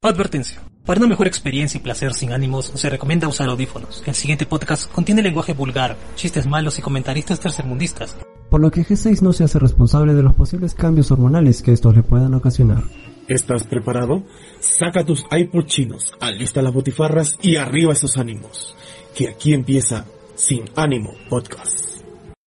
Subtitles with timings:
[0.00, 0.62] Advertencia.
[0.86, 4.04] Para una mejor experiencia y placer sin ánimos, se recomienda usar audífonos.
[4.06, 8.16] El siguiente podcast contiene lenguaje vulgar, chistes malos y comentaristas tercermundistas.
[8.48, 11.96] Por lo que G6 no se hace responsable de los posibles cambios hormonales que estos
[11.96, 12.84] le puedan ocasionar.
[13.26, 14.22] ¿Estás preparado?
[14.60, 18.76] Saca tus iPod chinos, alista las botifarras y arriba esos ánimos.
[19.16, 20.04] Que aquí empieza
[20.36, 22.02] Sin Ánimo Podcast.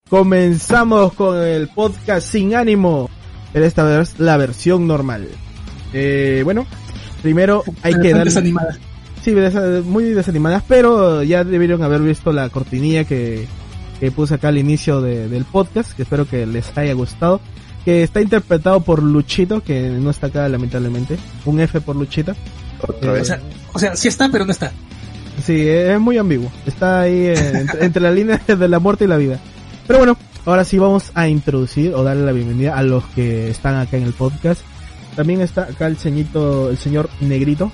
[0.09, 3.09] Comenzamos con el podcast Sin Ánimo.
[3.51, 5.27] Pero esta vez la versión normal.
[5.93, 6.65] Eh, bueno,
[7.21, 8.25] primero hay que dar...
[8.25, 8.79] Desanimadas.
[9.23, 9.35] Sí,
[9.85, 13.45] muy desanimadas, pero ya debieron haber visto la cortinilla que,
[13.99, 17.39] que puse acá al inicio de- del podcast, que espero que les haya gustado.
[17.85, 21.17] Que está interpretado por Luchito, que no está acá lamentablemente.
[21.45, 22.35] Un F por Luchita.
[22.87, 23.39] Otra Eh, O sea,
[23.73, 24.71] o sea, sí está, pero no está.
[25.45, 26.51] Sí, es muy ambiguo.
[26.67, 29.39] Está ahí eh, entre, entre la línea de la muerte y la vida.
[29.87, 33.75] Pero bueno, ahora sí vamos a introducir o darle la bienvenida a los que están
[33.75, 34.61] acá en el podcast.
[35.15, 37.71] También está acá el ceñito, el señor Negrito.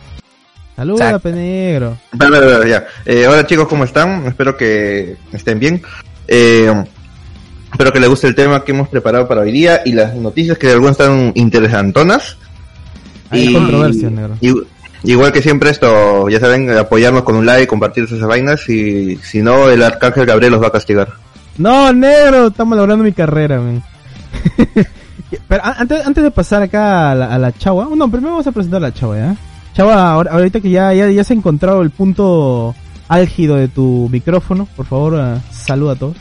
[0.76, 1.98] Saluda, penegro.
[2.14, 2.86] Vale, vale, vale, ya.
[3.06, 4.26] Eh, hola chicos, ¿cómo están?
[4.28, 5.82] Espero que estén bien.
[6.28, 6.72] Eh,
[7.72, 10.58] espero que les guste el tema que hemos preparado para hoy día y las noticias
[10.58, 12.38] que de algunas están interesantonas.
[13.30, 14.36] Hay Y- controversia, negro.
[14.40, 14.54] y-
[15.04, 19.42] igual que siempre esto, ya saben, apoyarnos con un like, compartir esas vainas y si
[19.42, 21.10] no, el arcángel Gabriel los va a castigar.
[21.58, 23.84] No, negro, estamos logrando mi carrera, man.
[25.48, 28.52] Pero antes, antes de pasar acá a la, a la chava, no, primero vamos a
[28.52, 29.36] presentar a la chava, ¿ya?
[29.74, 32.74] Chava, ahora- ahorita que ya, ya, ya se ha encontrado el punto
[33.10, 36.16] álgido de tu micrófono, por favor, ah, saluda a todos.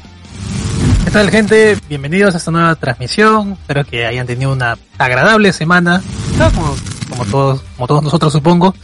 [1.05, 1.79] ¿Qué tal, gente?
[1.89, 3.53] Bienvenidos a esta nueva transmisión.
[3.53, 6.03] Espero que hayan tenido una agradable semana.
[6.37, 6.51] ¿no?
[6.51, 6.75] Como,
[7.11, 8.75] como todos, como todos nosotros, supongo.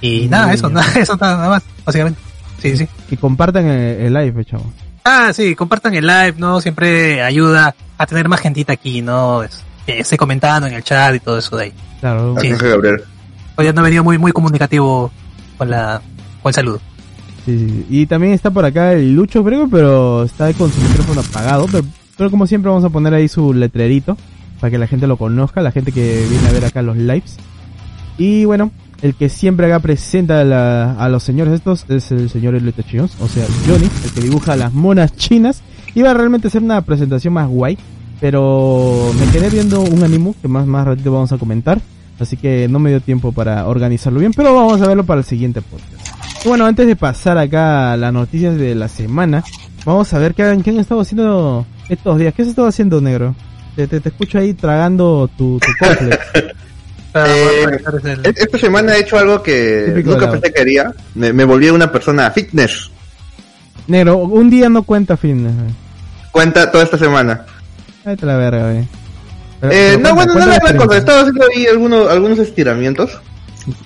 [0.00, 2.20] Y nada, eso, nada, eso nada más, básicamente.
[2.60, 2.88] Sí, sí.
[3.10, 4.64] Y compartan el, el live, chavo.
[5.04, 6.60] Ah, sí, compartan el live, ¿no?
[6.60, 9.42] Siempre ayuda a tener más gentita aquí, ¿no?
[9.42, 11.72] Es- que esté comentando en el chat y todo eso de ahí.
[12.00, 12.34] Claro.
[12.40, 12.50] Sí.
[12.50, 13.02] Gabriel.
[13.56, 15.10] Hoy no he venido muy, muy comunicativo
[15.58, 16.00] con la,
[16.42, 16.80] con el saludo.
[17.46, 17.86] Sí, sí.
[17.88, 21.66] Y también está por acá el Lucho Brego, pero está con su micrófono apagado.
[21.72, 21.84] Pero,
[22.16, 24.16] pero como siempre vamos a poner ahí su letrerito
[24.60, 27.36] para que la gente lo conozca, la gente que viene a ver acá los lives.
[28.18, 28.70] Y bueno,
[29.02, 32.82] el que siempre acá presenta a, la- a los señores estos es el señor Elite
[32.82, 35.62] Chinos, o sea, Johnny, el que dibuja las monas chinas.
[35.94, 37.76] Iba a realmente hacer una presentación más guay,
[38.20, 41.80] pero me quedé viendo un anime que más, más ratito vamos a comentar.
[42.20, 45.24] Así que no me dio tiempo para organizarlo bien, pero vamos a verlo para el
[45.24, 46.44] siguiente podcast.
[46.44, 49.42] Bueno, antes de pasar acá a las noticias de la semana,
[49.86, 52.34] vamos a ver qué han, estado haciendo estos días.
[52.34, 53.34] ¿Qué has estado haciendo, negro?
[53.74, 55.66] Te, te, escucho ahí tragando tu, tu.
[57.12, 57.64] Para Eh,
[58.24, 60.92] E- Esta semana he hecho algo que Típico nunca pensé que haría.
[61.14, 62.90] Me, me volví una persona fitness.
[63.86, 65.54] negro, un día no cuenta fitness.
[65.56, 65.74] güey.
[66.30, 67.44] Cuenta toda esta semana.
[68.04, 68.86] Te la verga, güey.
[69.60, 70.98] Pero- Eh, pero no, cuenta, bueno, no la cosa.
[70.98, 73.20] Estaba haciendo ahí algunos, algunos estiramientos.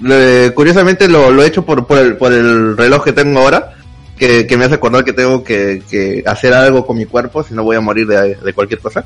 [0.01, 3.71] Le- curiosamente lo, lo he hecho por, por, el, por el reloj que tengo ahora.
[4.17, 7.53] Que, que me hace acordar que tengo que, que hacer algo con mi cuerpo, si
[7.53, 9.03] no voy a morir de, de cualquier cosa.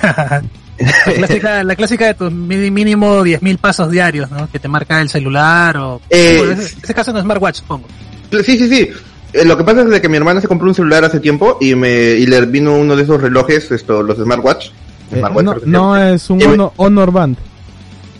[0.78, 4.48] la, clásica, la clásica de tus mínimo 10.000 pasos diarios, ¿no?
[4.50, 6.00] Que te marca el celular o...
[6.10, 7.86] Eh, Bueno, en ese, ese caso no es smartwatch, supongo.
[8.30, 8.88] Sí, sí, sí.
[9.32, 11.58] Eh, lo que pasa es de que mi hermana se compró un celular hace tiempo
[11.60, 14.68] y me y le vino uno de esos relojes, esto, los smartwatch.
[15.12, 17.36] Eh, Smartwatch, no, es un me- honor, Band.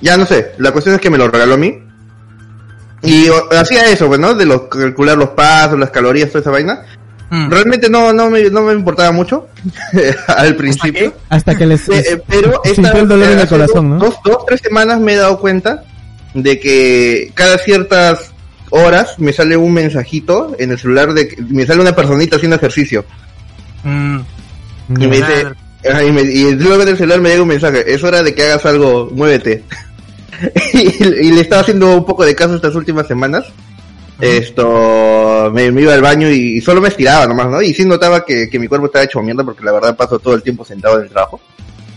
[0.01, 1.79] Ya no sé, la cuestión es que me lo regaló a mí.
[3.03, 4.35] Y o- hacía eso, pues, ¿no?
[4.35, 6.83] De los, calcular los pasos, las calorías, toda esa vaina.
[7.35, 7.49] Mm.
[7.51, 9.47] Realmente no, no, me, no me importaba mucho
[10.29, 11.15] al principio.
[11.31, 11.89] Hasta que les...
[11.89, 13.97] Eh, eh, pero esta- el dolor en el hace corazón, ¿no?
[13.99, 15.83] Dos, dos, tres semanas me he dado cuenta
[16.35, 18.33] de que cada ciertas
[18.69, 22.57] horas me sale un mensajito en el celular de que me sale una personita haciendo
[22.57, 23.07] ejercicio.
[23.83, 24.19] Mm.
[24.99, 25.47] Y me dice,
[26.07, 28.67] y, me- y luego del celular me llega un mensaje, es hora de que hagas
[28.67, 29.65] algo, muévete.
[30.75, 33.47] y, y le estaba haciendo un poco de caso estas últimas semanas.
[34.23, 37.61] Esto, me, me iba al baño y, solo me estiraba nomás, ¿no?
[37.63, 40.35] Y sí notaba que, que mi cuerpo estaba hecho mierda porque la verdad paso todo
[40.35, 41.41] el tiempo sentado en el trabajo.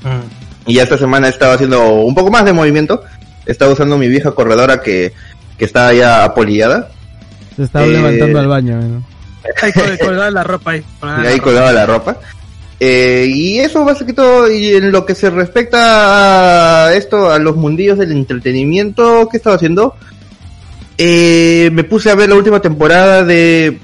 [0.04, 0.70] Mm.
[0.72, 3.04] Y ya esta semana estaba haciendo un poco más de movimiento.
[3.46, 5.14] Estaba usando mi vieja corredora que
[5.58, 6.90] que está ya apolillada.
[7.56, 8.82] Se estaba Eh, levantando al baño.
[8.82, 9.04] ¿no?
[9.62, 10.84] Ahí col- colgada la ropa ahí.
[11.24, 12.18] y ahí colgaba la ropa.
[12.80, 17.56] Eh, y eso básicamente todo, y en lo que se respecta a esto, a los
[17.56, 19.96] mundillos del entretenimiento, ¿qué estaba haciendo?
[20.98, 23.78] Eh, me puse a ver la última temporada de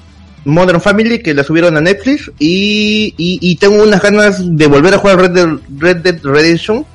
[0.46, 4.94] Modern Family, que la subieron a Netflix, y, y, y tengo unas ganas de volver
[4.94, 6.86] a jugar Red Dead, Red Dead Redemption.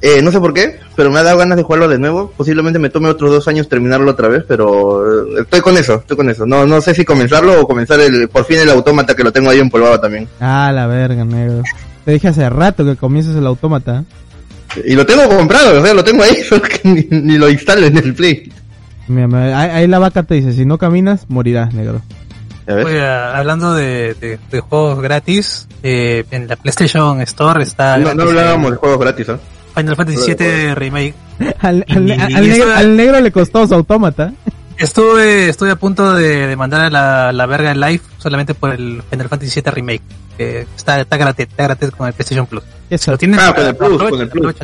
[0.00, 2.30] Eh, no sé por qué, pero me ha dado ganas de jugarlo de nuevo.
[2.36, 6.16] Posiblemente me tome otros dos años terminarlo otra vez, pero eh, estoy con eso, estoy
[6.16, 6.44] con eso.
[6.44, 9.48] No, no sé si comenzarlo o comenzar el, por fin el autómata que lo tengo
[9.48, 10.28] ahí empolvado también.
[10.40, 11.62] Ah, la verga, negro.
[12.04, 14.04] Te dije hace rato que comiences el autómata.
[14.84, 17.86] Y lo tengo comprado, o sea, lo tengo ahí, solo que ni, ni lo instalo
[17.86, 18.52] en el Play.
[19.08, 22.00] Mira, mira, ahí, ahí la vaca te dice, si no caminas, morirás, negro.
[22.66, 28.22] Oye, hablando de, de- de juegos gratis, eh, en la PlayStation Store está No, no
[28.22, 29.38] hablábamos de eh, juegos gratis, ¿ah?
[29.74, 31.14] Final Fantasy VII Remake.
[31.60, 34.32] Al, Y- al- y al eso negro, era- al negro le costó su autómata.
[34.78, 38.72] Estuve, estuve a punto de, de mandar a la, la verga en live solamente por
[38.72, 40.02] el Final Fantasy VII Remake.
[40.38, 42.62] que está, está gratis, está gratis con el PlayStation Plus.
[42.88, 44.54] ¿Qué Si lo es tienen, Ah, con el Plus, con el Plus.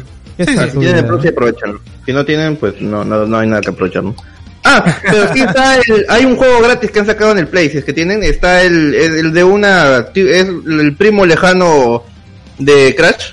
[0.44, 1.78] Si tienen el Plus, sí aprovechan.
[2.06, 4.14] Si no tienen, pues no, no, no hay nada que aprovechar, ¿no?
[4.64, 7.70] Ah, pero sí está el, hay un juego gratis que han sacado en el Play,
[7.70, 12.02] si es que tienen, está el, el, el de una, es el primo lejano
[12.58, 13.32] de Crash.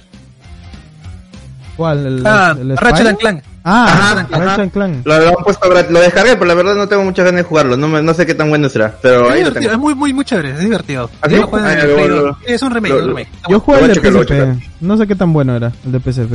[1.75, 2.06] ¿Cuál?
[2.06, 3.44] ¿El, Ah, el Ratchet and Clank.
[3.69, 4.62] Ah, Ajá, Ratchet ajá.
[4.62, 5.06] and Clank.
[5.06, 7.44] Lo, lo han puesto gratis, lo descargué, pero la verdad no tengo muchas ganas de
[7.44, 9.71] jugarlo, no, me, no sé qué tan bueno será, pero Es ahí lo divertido, tengo.
[9.74, 11.09] es muy, muy, muy chévere, es divertido.
[11.21, 11.36] ¿Ah, sí?
[11.36, 12.24] Yo lo juego en el ya, Play lo- 2.
[12.25, 13.30] lo- es un remake, un remake.
[13.50, 14.63] Yo jugué el de PSP.
[14.81, 16.33] No sé qué tan bueno era, el de PSP.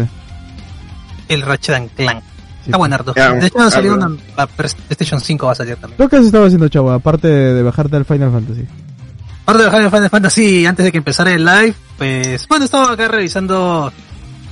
[1.32, 2.22] El Ratchet and Clank.
[2.22, 2.32] Sí.
[2.66, 3.12] Está buenardo.
[3.12, 5.98] De hecho, va a salir una, la PlayStation 5 va a salir también.
[5.98, 6.92] ¿Tú qué has estado haciendo, chavo?
[6.92, 8.64] Aparte de, bajarte al Final Fantasy.
[9.42, 13.08] Aparte de Final Final Fantasy, antes de que empezara el live, pues, bueno, estaba acá
[13.08, 13.92] revisando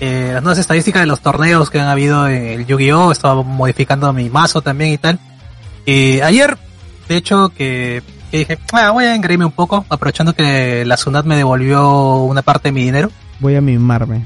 [0.01, 3.13] eh, las nuevas estadísticas de los torneos que han habido en el Yu-Gi-Oh!
[3.13, 5.21] Estaba modificando mi mazo también y tal.
[5.87, 6.59] Y ayer,
[7.09, 11.27] de hecho, que, que dije, ah, voy a engreírme un poco, aprovechando que la Sunat
[11.27, 13.09] me devolvió una parte de mi dinero.
[13.39, 14.25] Voy a mimarme.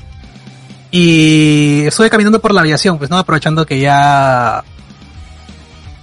[0.97, 4.63] Y estuve caminando por la aviación, pues no aprovechando que ya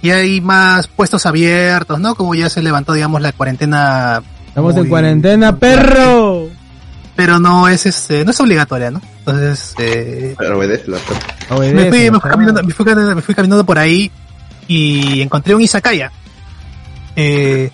[0.02, 2.14] ya hay más puestos abiertos, ¿no?
[2.14, 6.48] Como ya se levantó, digamos, la cuarentena, Estamos en cuarentena, perro.
[7.16, 9.00] pero no es este, no es obligatoria, ¿no?
[9.20, 10.98] Entonces, eh, Pero obedece la
[11.48, 12.30] Obedece, me, fui, me, fui chavo.
[12.30, 14.10] caminando, me, fui, caminando- me fui caminando por ahí
[14.68, 16.12] y encontré un izakaya.
[17.16, 17.70] Eh,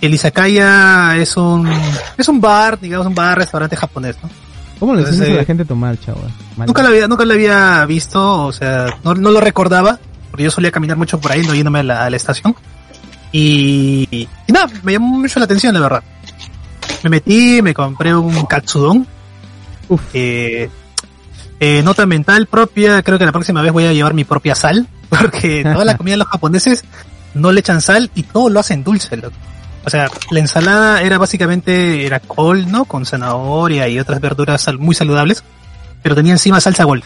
[0.00, 1.68] el izakaya es un
[2.16, 4.30] es un bar, digamos, un bar, restaurante japonés, ¿no?
[4.78, 6.20] ¿Cómo le enseñas a la eh, gente a tomar, chavo?
[6.56, 6.66] Mal.
[6.66, 9.98] Nunca lo había, nunca lo había visto, o sea, no, no lo recordaba,
[10.30, 12.54] porque yo solía caminar mucho por ahí, no yéndome a la, a la estación.
[13.32, 16.02] Y, y nada, me llamó mucho la atención, la verdad.
[17.02, 19.06] Me metí, me compré un katsudon.
[19.88, 20.00] Uf.
[20.14, 20.68] Eh,
[21.60, 24.86] eh, nota mental propia, creo que la próxima vez voy a llevar mi propia sal,
[25.08, 26.84] porque toda la comida de los japoneses
[27.34, 29.36] no le echan sal y todo lo hacen dulce, loco.
[29.84, 32.84] O sea, la ensalada era básicamente, era col, ¿no?
[32.84, 35.42] Con zanahoria y otras verduras sal- muy saludables,
[36.02, 37.04] pero tenía encima salsa golf.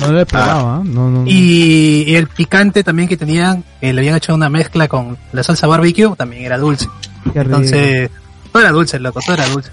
[0.00, 0.82] No lo he probado, ¿ah?
[0.84, 1.24] No, no.
[1.26, 5.42] Y, y el picante también que tenían, que le habían hecho una mezcla con la
[5.42, 6.88] salsa barbecue, también era dulce.
[7.34, 8.10] Entonces,
[8.52, 9.70] todo era dulce, loco, todo era dulce.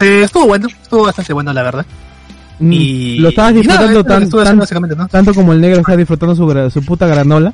[0.00, 1.86] Eh, estuvo bueno, estuvo bastante bueno, la verdad.
[2.58, 4.44] Mm, Y lo estabas y nada, disfrutando eso tan,
[5.08, 7.52] tanto como el negro está disfrutando su, su puta granola.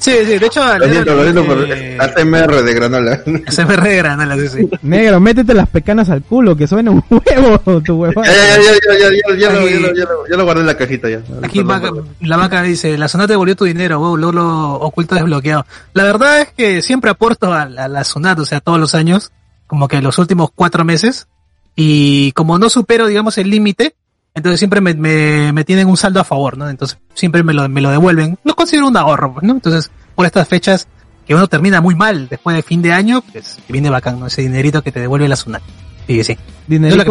[0.00, 3.22] Sí, sí, de hecho, Lo siento, lo siento por eh, ASMR de granola.
[3.26, 4.70] me re granola, sí, sí.
[4.82, 8.24] Negro, métete las pecanas al culo, que suena un huevo tu huevo.
[8.24, 9.92] Ya, ya, ya, ya, ya, ya,
[10.30, 11.20] ya, lo- guardé en la cajita ya.
[11.42, 15.66] Aquí vaca- la vaca dice, la Sunat devolvió tu dinero, wow, luego lo oculto desbloqueado.
[15.92, 18.94] La verdad es que siempre aporto a, la- a la Sunat, o sea, todos los
[18.94, 19.32] años,
[19.66, 21.28] como que los últimos cuatro meses,
[21.76, 23.94] y como no supero, digamos, el límite,
[24.34, 26.68] entonces siempre me, me, me tienen un saldo a favor, ¿no?
[26.68, 28.38] Entonces siempre me lo, me lo devuelven.
[28.44, 29.52] Lo considero un ahorro, pues, ¿no?
[29.52, 30.88] Entonces, por estas fechas
[31.26, 34.26] que uno termina muy mal después de fin de año, pues viene bacán, ¿no?
[34.26, 35.62] Ese dinerito que te devuelve la Sunat.
[36.06, 36.36] Sí, sí.
[36.66, 37.04] Mí, para,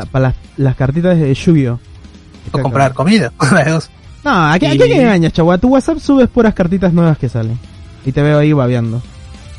[0.00, 0.06] pues.
[0.12, 1.80] para las, las cartitas de Yu-Gi-Oh!
[2.50, 3.32] Por comprar comida.
[4.24, 5.52] No, aquí, aquí Y- que engañas, chavo.
[5.52, 7.56] A tu WhatsApp subes puras cartitas nuevas que salen.
[8.04, 9.00] Y te veo ahí babeando.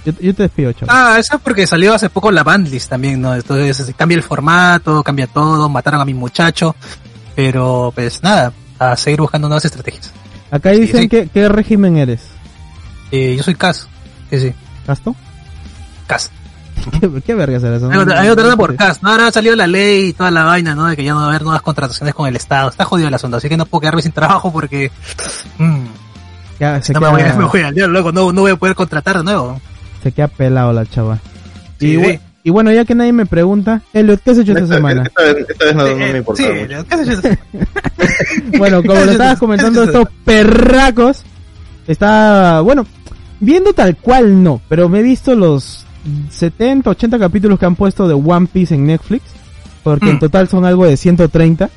[0.07, 0.89] Yo, yo te despido, chavo.
[0.89, 3.35] Ah, eso es porque salió hace poco la bandlist también, ¿no?
[3.35, 6.75] Entonces cambia el formato, cambia todo, mataron a mi muchacho,
[7.35, 10.11] pero pues nada, a seguir buscando nuevas estrategias.
[10.49, 11.09] Acá sí, dicen sí.
[11.09, 12.21] Que, qué régimen eres.
[13.11, 13.87] Eh, yo soy Cas,
[14.29, 14.53] sí, sí,
[14.85, 15.13] ¿Casto?
[16.07, 16.31] Cas.
[17.01, 17.89] ¿Qué, qué verga será eso?
[17.91, 19.09] Hay otra, hay otra por Cas, ¿no?
[19.09, 20.85] Ahora ha salido la ley y toda la vaina, ¿no?
[20.85, 22.69] De que ya no va a haber nuevas contrataciones con el Estado.
[22.69, 24.89] Está jodido el asunto, así que no puedo quedarme sin trabajo porque...
[25.57, 25.85] mm,
[26.59, 28.51] Ya, se, no queda, me voy, a- me voy al diablo, loco, no, no voy
[28.51, 29.59] a poder contratar de nuevo.
[30.03, 31.19] Se queda pelado la chava.
[31.79, 31.97] Sí, y, sí.
[31.97, 35.03] bu- y bueno, ya que nadie me pregunta, Elliot, ¿qué has hecho esta Esta, semana?
[35.03, 36.85] esta vez, esta vez no, no Eh, me importa sí, mucho.
[36.87, 37.21] ¿qué has hecho?
[38.57, 41.23] Bueno, como lo estabas comentando, estos perracos
[41.87, 42.85] Está, bueno,
[43.39, 45.85] viendo tal cual no, pero me he visto los
[46.31, 49.23] 70, 80 capítulos que han puesto de One Piece en Netflix,
[49.83, 50.19] porque en Mm.
[50.19, 51.69] total son algo de 130,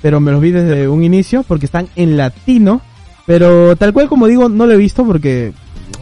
[0.00, 2.80] pero me los vi desde un inicio porque están en latino,
[3.26, 5.52] pero tal cual como digo, no lo he visto porque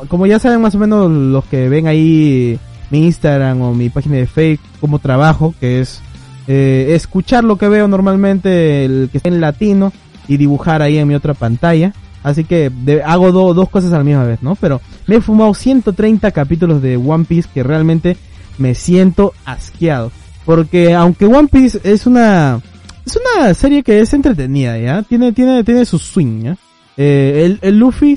[0.09, 2.59] como ya saben más o menos los que ven ahí
[2.91, 6.01] mi Instagram o mi página de Facebook como trabajo, que es
[6.49, 9.93] eh, escuchar lo que veo normalmente, el que está en latino
[10.29, 11.93] y dibujar ahí en mi otra pantalla.
[12.23, 14.57] Así que de- hago do- dos cosas a la misma vez, ¿no?
[14.57, 18.17] Pero me he fumado 130 capítulos de One Piece que realmente
[18.59, 20.11] me siento asqueado.
[20.45, 22.61] Porque aunque One Piece es una
[23.05, 25.03] es una serie que es entretenida, ¿ya?
[25.03, 26.57] Tiene tiene tiene su swing, ¿ya?
[26.97, 28.17] Eh, el, el Luffy,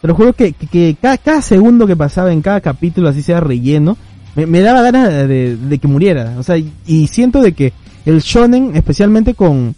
[0.00, 3.96] te lo juro que, que, cada, segundo que pasaba en cada capítulo, así sea relleno,
[4.34, 6.36] me, daba ganas de, que muriera.
[6.38, 7.72] O sea, y, y siento de que
[8.06, 9.74] el shonen, especialmente con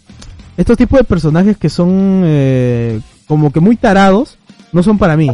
[0.57, 4.37] estos tipos de personajes que son eh, como que muy tarados,
[4.71, 5.29] no son para mí.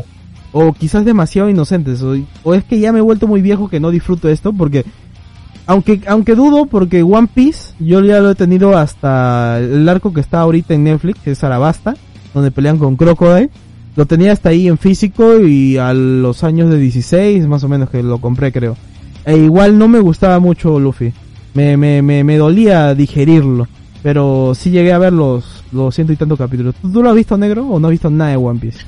[0.54, 2.02] O quizás demasiado inocentes.
[2.02, 4.86] O, o es que ya me he vuelto muy viejo que no disfruto esto porque...
[5.70, 10.22] Aunque, aunque dudo porque One Piece yo ya lo he tenido hasta el arco que
[10.22, 11.94] está ahorita en Netflix, que es Arabasta,
[12.34, 13.50] donde pelean con Crocodile.
[13.98, 17.90] Lo tenía hasta ahí en físico y a los años de 16 más o menos
[17.90, 18.78] que lo compré creo.
[19.26, 21.12] E igual no me gustaba mucho Luffy.
[21.54, 23.68] Me, me, me, me dolía digerirlo.
[24.04, 26.76] Pero sí llegué a ver los, los ciento y tantos capítulos.
[26.82, 28.80] ¿Tú, tú lo has visto negro o no has visto nada de One Piece?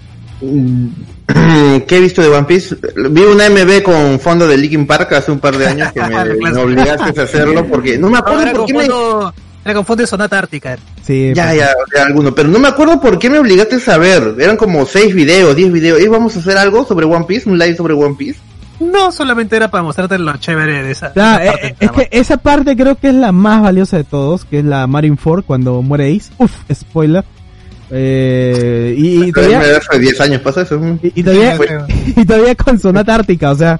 [0.41, 0.87] Mm,
[1.87, 2.77] ¿Qué he visto de One Piece?
[3.09, 6.51] Vi una MB con fondo de Linkin Park hace un par de años que me,
[6.51, 8.79] me obligaste a hacerlo porque no me No, acuerdo era por qué me...
[8.85, 9.33] fondo,
[9.73, 10.77] con fondo de Sonata Ártica.
[11.05, 13.79] Sí, Ya, pues, ya, ya, alguno, pero no me acuerdo por qué me obligaste a
[13.79, 14.35] saber.
[14.39, 16.01] Eran como seis videos, diez videos.
[16.01, 17.49] ¿Y vamos a hacer algo sobre One Piece?
[17.49, 18.39] ¿Un live sobre One Piece?
[18.79, 21.11] No, solamente era para mostrarte lo chévere de esa.
[21.11, 23.97] Claro, esa eh, parte eh, es que esa parte creo que es la más valiosa
[23.97, 26.31] de todos, que es la Marineford cuando muere Ace.
[26.37, 27.25] Uf, spoiler.
[27.91, 30.79] Eh, y, y todavía, Hace 10 años pasó eso.
[31.01, 31.57] y, y todavía,
[32.15, 33.79] y todavía con Sonata Ártica, o sea,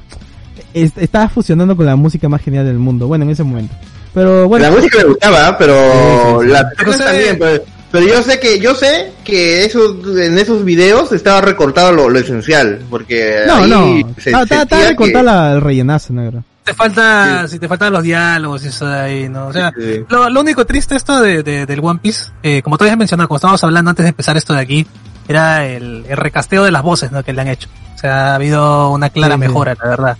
[0.73, 3.07] es- estaba fusionando con la música más genial del mundo.
[3.07, 3.73] Bueno, en ese momento.
[4.19, 6.51] Pero bueno, La música me gustaba, pero Sí, sí, sí.
[6.51, 11.11] la sé- también, pero, pero yo sé que yo sé que esos en esos videos
[11.13, 13.69] estaba recortado lo, lo esencial, porque no, ahí
[14.03, 16.43] no, se está, está, está sentía recontada que- la- el rellenazo, negro.
[16.65, 19.47] Te falta, si te faltan los diálogos y eso de ahí, ¿no?
[19.47, 20.05] O sea, Sí, sí.
[20.09, 23.27] lo, lo único triste esto de, de- del One Piece, eh, como tú habías mencionado,
[23.29, 24.85] como estábamos hablando antes de empezar esto de aquí,
[25.29, 27.23] era el, el recasteo de las voces, ¿no?
[27.23, 27.69] Que le han hecho.
[27.95, 29.47] O sea, ha habido una clara Sí, sí.
[29.47, 30.17] mejora, la verdad,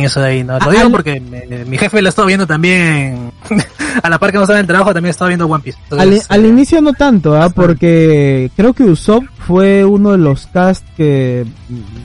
[0.00, 0.58] en eso de ahí, ¿no?
[0.58, 3.30] Lo digo porque me- mi jefe lo estaba viendo también,
[4.02, 5.78] a la par que no estaba en el trabajo, también estaba viendo One Piece.
[5.90, 7.50] Al, Entonces, al eh, inicio no tanto, ¿ah?
[7.50, 11.46] porque creo que Usopp fue uno de los cast que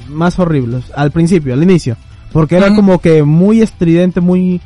[0.09, 1.97] más horribles al principio, al inicio,
[2.31, 4.61] porque era como que muy estridente, muy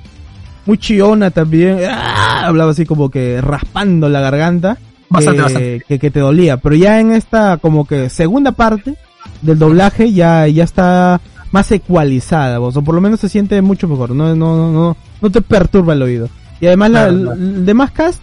[0.65, 2.43] muy chiona también, ¡ah!
[2.45, 4.77] hablaba así como que raspando la garganta,
[5.09, 5.83] Bastante, que, bastante.
[5.87, 8.93] que que te dolía, pero ya en esta como que segunda parte
[9.41, 11.19] del doblaje ya ya está
[11.51, 14.97] más ecualizada, vos, o por lo menos se siente mucho mejor, no no no no,
[15.21, 16.29] no te perturba el oído.
[16.61, 17.41] Y además la, Claro, el- claro.
[17.41, 18.21] el demás cast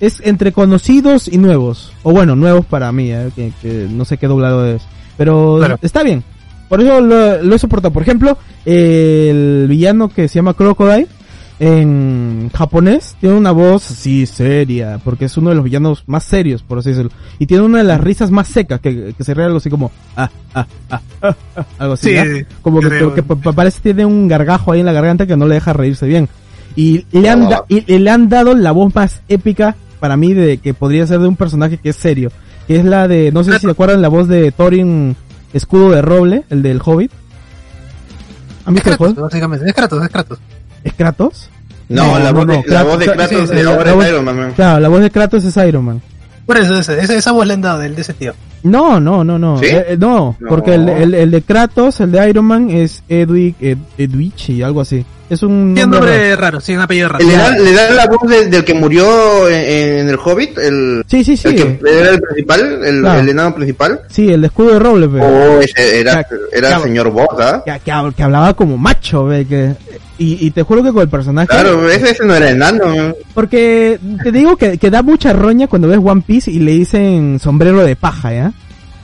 [0.00, 1.92] es entre conocidos y nuevos.
[2.02, 4.82] O bueno, nuevos para mí, eh, que, que no sé qué doblado es.
[5.16, 5.78] Pero Claro.
[5.82, 6.24] está bien.
[6.68, 7.92] Por eso lo, lo he soportado.
[7.92, 11.06] Por ejemplo, el villano que se llama Crocodile,
[11.60, 16.62] en japonés, tiene una voz así seria, porque es uno de los villanos más serios,
[16.62, 17.10] por así decirlo.
[17.38, 19.92] Y tiene una de las risas más secas, que, que se ríe algo así como,
[20.16, 22.14] ah, ah, ah, ah, ah, algo así.
[22.62, 23.22] Como que,
[23.54, 26.28] parece que tiene un gargajo ahí en la garganta que no le deja reírse bien.
[26.76, 30.58] Y le han, da- y, le han dado la voz más épica para mí de
[30.58, 32.32] que podría ser de un personaje que es serio.
[32.66, 35.14] Que es la de, no sé si se acuerdan la voz de Thorin
[35.52, 37.12] Escudo de Roble, el del Hobbit.
[38.66, 39.28] ¿Han Es visto el juego?
[39.28, 40.38] es Kratos, es Kratos.
[40.84, 41.50] ¿Es Kratos?
[41.88, 43.64] No, No, la, no, voz de, no, la voz de Kratos- Kratos sí, sí, de
[43.64, 44.52] la- la es voz- Iron Man, man.
[44.54, 46.02] Claro, la voz de Kratos es Iron Man.
[46.46, 48.34] Por eso, ese, ese- esa voz le han dado del, de ese tío.
[48.62, 49.58] No, no, no, no.
[49.58, 49.66] ¿Sí?
[49.68, 50.48] Eh, no, No.
[50.48, 54.80] porque el, el, el de Kratos, el de Iron Man es Edwig, Ed, Edwige, algo
[54.80, 55.04] así.
[55.30, 56.06] Es un nombre raro.
[56.12, 57.26] nombre raro, sí, un apellido raro.
[57.26, 61.02] Le dan, le dan la voz de- del que murió en, en el Hobbit, el,
[61.06, 61.48] Sí, sí, sí.
[61.48, 63.20] el que era el principal, el, Claro.
[63.20, 64.00] el enano principal.
[64.10, 65.20] Sí, el de escudo de roble, pe.
[65.22, 67.62] Oh, ese era, era el señor Boss, ¿ah?
[67.64, 67.80] que,
[68.14, 69.74] que hablaba como macho, ve, que
[70.18, 72.86] y, y te juro que con el personaje Claro, ese, ese no era enano.
[72.86, 73.14] man.
[73.34, 77.38] porque te digo que, que da mucha roña cuando ves One Piece y le dicen
[77.40, 78.52] sombrero de paja, ¿ya?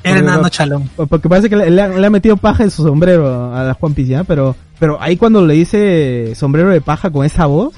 [0.03, 0.89] Era enano chalón.
[0.97, 3.77] Porque parece que le, le ha, le ha metido paja en su sombrero a la
[3.81, 4.25] One Piece, ¿ya?
[4.25, 7.75] Pero pero ahí cuando le dice sombrero de paja con esa voz,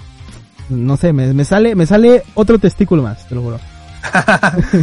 [0.68, 3.60] no sé, me, me sale me sale otro testículo más, te lo juro.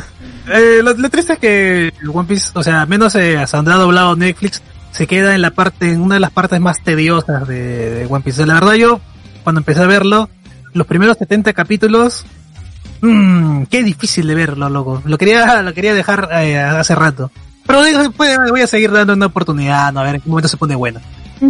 [0.51, 3.71] Eh, lo, lo triste es que el One Piece, o sea, menos eh, hasta donde
[3.71, 7.47] ha doblado Netflix, se queda en la parte, en una de las partes más tediosas
[7.47, 8.45] de, de One Piece.
[8.45, 8.99] La verdad yo,
[9.43, 10.29] cuando empecé a verlo,
[10.73, 12.25] los primeros 70 capítulos,
[13.01, 15.01] mmm, qué difícil de verlo, loco.
[15.05, 17.31] Lo quería, lo quería dejar eh, hace rato.
[17.65, 19.99] Pero después voy a seguir dando una oportunidad, ¿no?
[19.99, 20.99] a ver en qué momento se pone bueno.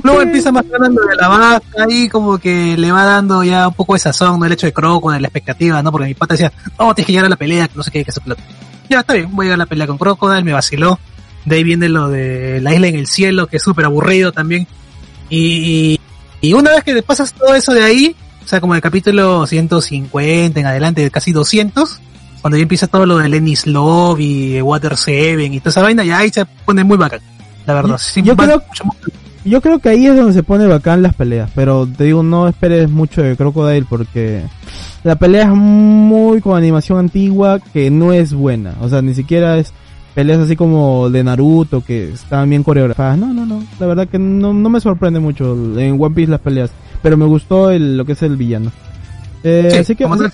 [0.03, 3.73] Luego empieza más ganando de la vaca, ahí como que le va dando ya un
[3.73, 4.45] poco de sazón, ¿no?
[4.45, 5.91] El hecho de Crocodile, la expectativa, ¿no?
[5.91, 8.05] Porque mi pata decía, no, tienes que llegar a la pelea, que no sé qué,
[8.05, 8.43] que se plata.
[8.87, 10.99] Ya, está bien, voy a llegar a la pelea con Crocodile, me vaciló.
[11.45, 14.67] De ahí viene lo de la isla en el cielo, que es súper aburrido también.
[15.29, 15.99] Y,
[16.41, 20.59] y, una vez que pasas todo eso de ahí, o sea, como el capítulo 150
[20.59, 21.99] en adelante, casi 200,
[22.41, 26.03] cuando ya empieza todo lo de Lenny's Love y Water Seven y toda esa vaina,
[26.03, 27.19] ya ahí se pone muy bacán.
[27.65, 28.63] La verdad, yo va- creo-
[29.45, 32.47] Yo creo que ahí es donde se pone bacán las peleas, pero te digo, no
[32.47, 34.41] esperes mucho de Crocodile porque
[35.03, 38.75] la pelea es muy con animación antigua que no es buena.
[38.81, 39.71] O sea, ni siquiera es
[40.15, 43.17] peleas así como de Naruto que estaban bien coreografadas.
[43.17, 43.63] No, no, no.
[43.79, 47.25] La verdad que no, no me sorprende mucho en One Piece las peleas, pero me
[47.25, 48.71] gustó el, lo que es el villano.
[49.43, 50.29] Eh, Sí, así que, así- sí,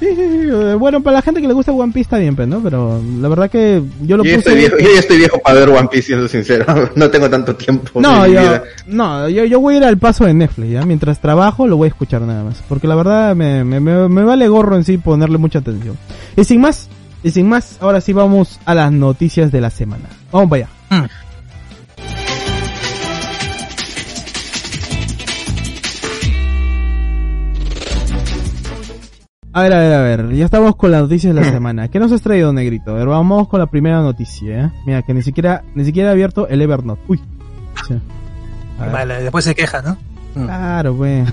[0.00, 2.48] sí, sí, eh, bueno, para la gente que le gusta One Piece está bien, pues,
[2.48, 2.60] ¿no?
[2.60, 4.38] Pero la verdad que yo lo Yo puse...
[4.38, 6.64] estoy viejo, yo ya estoy viejo para ver One Piece, siendo sincero.
[6.96, 8.00] No tengo tanto tiempo.
[8.00, 8.62] No, en mi yo, vida.
[8.86, 10.84] no yo, yo voy a ir al paso de Netflix, ¿ya?
[10.84, 12.62] Mientras trabajo lo voy a escuchar nada más.
[12.68, 15.96] Porque la verdad me, me, me, me vale gorro en sí ponerle mucha atención.
[16.36, 16.88] Y sin más,
[17.26, 20.04] y sin más, ahora sí vamos a las noticias de la semana.
[20.30, 20.70] Vamos para allá.
[20.90, 21.08] Mm.
[29.52, 31.88] A ver, a ver, a ver, ya estamos con las noticias de la semana.
[31.88, 32.92] ¿Qué nos has traído, Negrito?
[32.92, 34.70] A ver, vamos con la primera noticia, ¿eh?
[34.86, 37.02] Mira, que ni siquiera, ni siquiera he abierto el Evernote.
[37.08, 37.20] Uy.
[37.88, 37.94] Sí.
[38.78, 39.96] Vale, después se queja, ¿no?
[40.36, 40.44] Mm.
[40.44, 41.28] Claro, pues.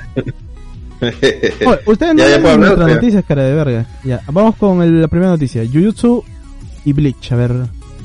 [1.66, 3.86] Oye, ustedes no Ya, puedo hablar, nuestras noticias, cara de verga.
[4.04, 5.64] Ya, vamos con el- la primera noticia.
[5.72, 6.24] Jujutsu
[6.86, 7.32] y Bleach.
[7.32, 7.52] A ver,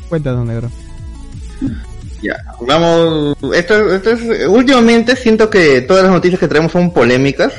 [0.09, 0.71] cuéntanos, negro.
[2.23, 2.37] Ya,
[2.67, 3.37] vamos.
[3.55, 4.49] Esto, esto es.
[4.49, 7.52] Últimamente siento que todas las noticias que traemos son polémicas.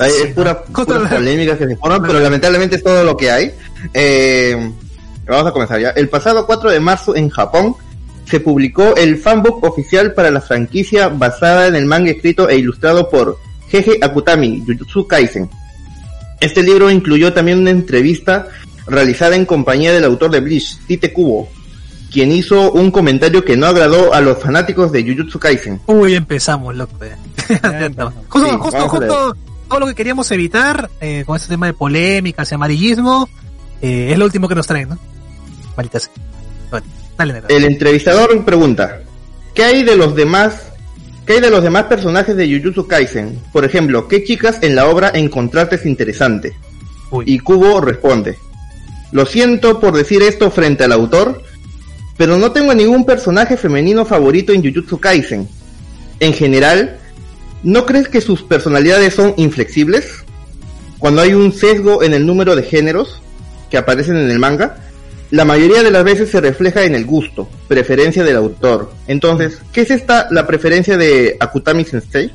[0.00, 3.52] Hay- es pura, puras polémicas que se forman, pero lamentablemente es todo lo que hay.
[3.92, 4.72] Eh,
[5.26, 5.90] vamos a comenzar ya.
[5.90, 7.76] El pasado 4 de marzo en Japón
[8.24, 13.10] se publicó el fanbook oficial para la franquicia basada en el manga escrito e ilustrado
[13.10, 13.36] por
[13.72, 15.48] Jeje Akutami, Jujutsu Kaisen.
[16.40, 18.48] Este libro incluyó también una entrevista
[18.86, 21.48] realizada en compañía del autor de Bleach, Tite Kubo,
[22.12, 25.80] quien hizo un comentario que no agradó a los fanáticos de Jujutsu Kaisen.
[25.86, 26.96] Uy, empezamos, loco.
[27.02, 27.16] eh.
[28.28, 29.36] Justo, Sí, justo, justo
[29.68, 33.26] todo lo que queríamos evitar eh, con este tema de polémicas y amarillismo
[33.80, 34.98] eh, es lo último que nos traen, ¿no?
[35.76, 36.12] Maldita sea.
[36.70, 37.48] Bueno, dale, negro.
[37.48, 39.00] El entrevistador pregunta,
[39.54, 40.71] ¿qué hay de los demás?
[41.26, 43.38] ¿Qué hay de los demás personajes de Jujutsu Kaisen?
[43.52, 46.52] Por ejemplo, ¿qué chicas en la obra encontraste interesante?
[47.12, 47.24] Uy.
[47.28, 48.38] Y Kubo responde,
[49.12, 51.42] lo siento por decir esto frente al autor,
[52.16, 55.48] pero no tengo ningún personaje femenino favorito en Jujutsu Kaisen.
[56.18, 56.98] En general,
[57.62, 60.24] ¿no crees que sus personalidades son inflexibles?
[60.98, 63.22] Cuando hay un sesgo en el número de géneros
[63.70, 64.76] que aparecen en el manga,
[65.32, 68.92] la mayoría de las veces se refleja en el gusto, preferencia del autor.
[69.06, 72.30] Entonces, ¿qué es esta la preferencia de Akutami Sensei?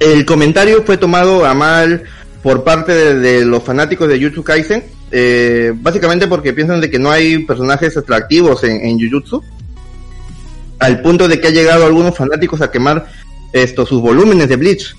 [0.00, 2.04] El comentario fue tomado a mal
[2.42, 7.10] por parte de, los fanáticos de Jujutsu Kaisen, eh, básicamente porque piensan de que no
[7.10, 9.42] hay personajes atractivos en, en Jujutsu,
[10.78, 13.08] al punto de que ha llegado algunos fanáticos a quemar
[13.52, 14.96] estos sus volúmenes de Bleach.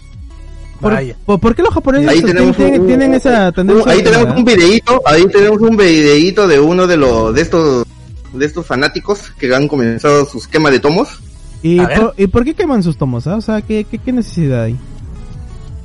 [0.81, 1.15] ¿Por, Vaya.
[1.25, 3.91] por, por qué los japoneses Ahí tienen, tenemos tienen- un- tienen esa tendencia?
[3.91, 7.85] ahí tenemos un videíto, ahí tenemos un videíto de uno de los de estos
[8.33, 11.21] de estos fanáticos que han comenzado sus quemas de tomos.
[11.63, 13.25] ¿Y, por, ¿Y por qué queman sus tomos?
[13.27, 13.35] ah?
[13.37, 14.75] O sea, ¿qué, qué, qué necesidad hay?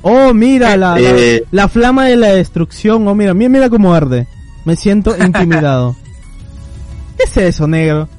[0.03, 1.43] Oh, mira, la, la- Eh.
[1.51, 3.07] la flama de la destrucción.
[3.07, 4.27] Oh, mira, mira, mira cómo arde.
[4.65, 5.95] Me siento intimidado.
[7.17, 8.09] ¿Qué es eso, negro?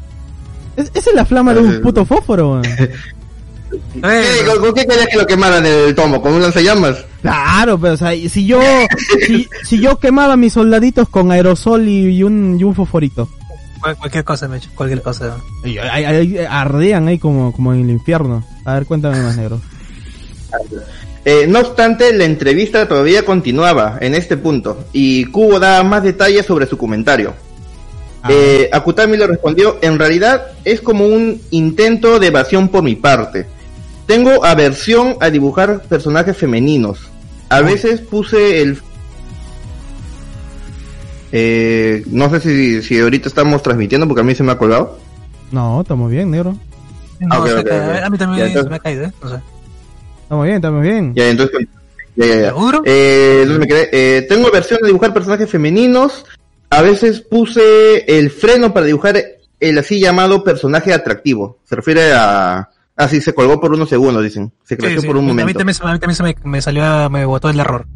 [0.76, 1.78] ¿Es, ¿Esa es la flama de un Eh.
[1.80, 2.62] puto fósforo?
[4.46, 6.20] con, con qué querías que lo quemaran el tomo?
[6.22, 7.04] ¿Con un lanzallamas?
[7.22, 8.60] Claro, pero o sea, si yo
[9.26, 13.28] si, si yo quemaba mis soldaditos con aerosol y, y un, y un fosforito.
[13.80, 15.36] cual- cualquier cosa, me cualquier cosa.
[15.64, 18.44] Y ahí- ahí ardían ahí como, como en el infierno.
[18.64, 19.60] A ver, cuéntame más, negro.
[21.24, 26.44] Eh, no obstante, la entrevista todavía continuaba en este punto y Kubo daba más detalles
[26.44, 27.32] sobre su comentario.
[28.24, 28.28] Ah.
[28.30, 33.46] Eh, Akutami le respondió, en realidad es como un intento de evasión por mi parte.
[34.12, 36.98] Tengo aversión a dibujar personajes femeninos.
[37.48, 38.78] A veces puse el...
[41.32, 44.98] Eh, no sé si, si ahorita estamos transmitiendo porque a mí se me ha colgado.
[45.50, 46.54] No, estamos bien, negro.
[47.20, 47.80] No, ok, se ok, cae.
[48.00, 48.04] ok.
[48.04, 49.12] A mí también Ya, se entonces- me ha caído, ¿eh?
[49.22, 49.36] No sé.
[50.24, 51.14] Estamos bien, estamos bien.
[51.14, 51.66] Ya, entonces...
[52.16, 52.48] Ya, ya, ya.
[52.48, 52.82] ¿Seguro?
[52.84, 53.88] Eh, entonces me quedé.
[54.18, 56.26] Eh, tengo versión de dibujar personajes femeninos.
[56.68, 59.22] A veces puse el freno para dibujar
[59.58, 61.60] el así llamado personaje atractivo.
[61.64, 62.68] Se refiere a...
[63.02, 64.52] Así se colgó por unos segundos, dicen.
[64.64, 65.58] Se creció Sí, sí, por un a mí momento.
[65.58, 67.86] también, a mí también se me, me salió, me botó el error.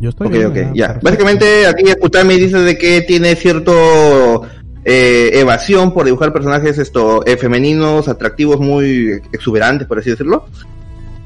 [0.00, 0.46] Yo estoy Ok, bien.
[0.46, 0.86] ok, ah, ya.
[0.86, 1.04] perfecto.
[1.04, 4.42] Básicamente aquí Akutami dice de que tiene cierto
[4.84, 10.46] eh, evasión por dibujar personajes esto eh, femeninos, atractivos, muy exuberantes, por así decirlo.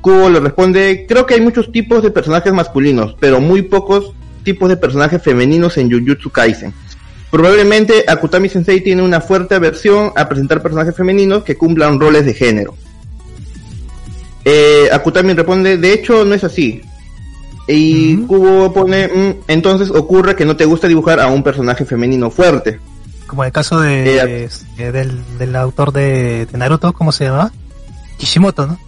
[0.01, 4.13] Kubo le responde, creo que hay muchos tipos de personajes masculinos, pero muy pocos
[4.45, 6.73] tipos de personajes femeninos en Jujutsu Kaisen.
[7.31, 12.35] Probablemente Akutami Sensei tiene una fuerte aversión a presentar personajes femeninos que cumplan roles de
[12.35, 12.75] género.
[14.45, 16.83] Eh, Akutami responde, de hecho no es así.
[17.69, 22.31] Y Kubo pone, "Mm, entonces ocurre que no te gusta dibujar a un personaje femenino
[22.31, 22.81] fuerte.
[23.29, 27.53] Como el caso de, Eh, eh, del, del autor de, de Naruto, ¿cómo se llama?
[28.19, 28.79] Kishimoto, ¿no?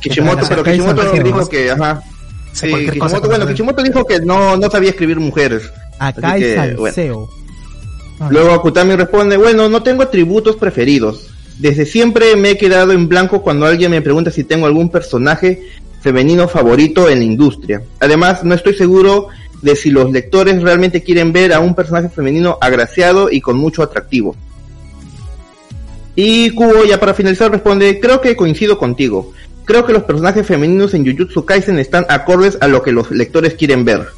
[0.00, 2.02] Kishimoto, pero Kishimoto dijo que, ajá.
[2.54, 3.46] Sí, cosa Kishimoto, bueno.
[3.46, 5.62] Kishimoto dijo que no, no sabía escribir mujeres.
[5.98, 6.94] Acá hay que, bueno.
[8.22, 8.40] Salseo.
[8.40, 11.28] Luego Akutami responde, bueno, no tengo atributos preferidos.
[11.58, 15.62] Desde siempre me he quedado en blanco cuando alguien me pregunta si tengo algún personaje
[16.00, 17.82] femenino favorito en la industria.
[18.00, 19.28] Además, no estoy seguro
[19.62, 23.82] de si los lectores realmente quieren ver a un personaje femenino agraciado y con mucho
[23.82, 24.34] atractivo.
[26.14, 29.32] Y Kubo, ya para finalizar, responde, creo que coincido contigo.
[29.64, 33.54] Creo que los personajes femeninos en Jujutsu Kaisen están acordes a lo que los lectores
[33.54, 34.08] quieren ver.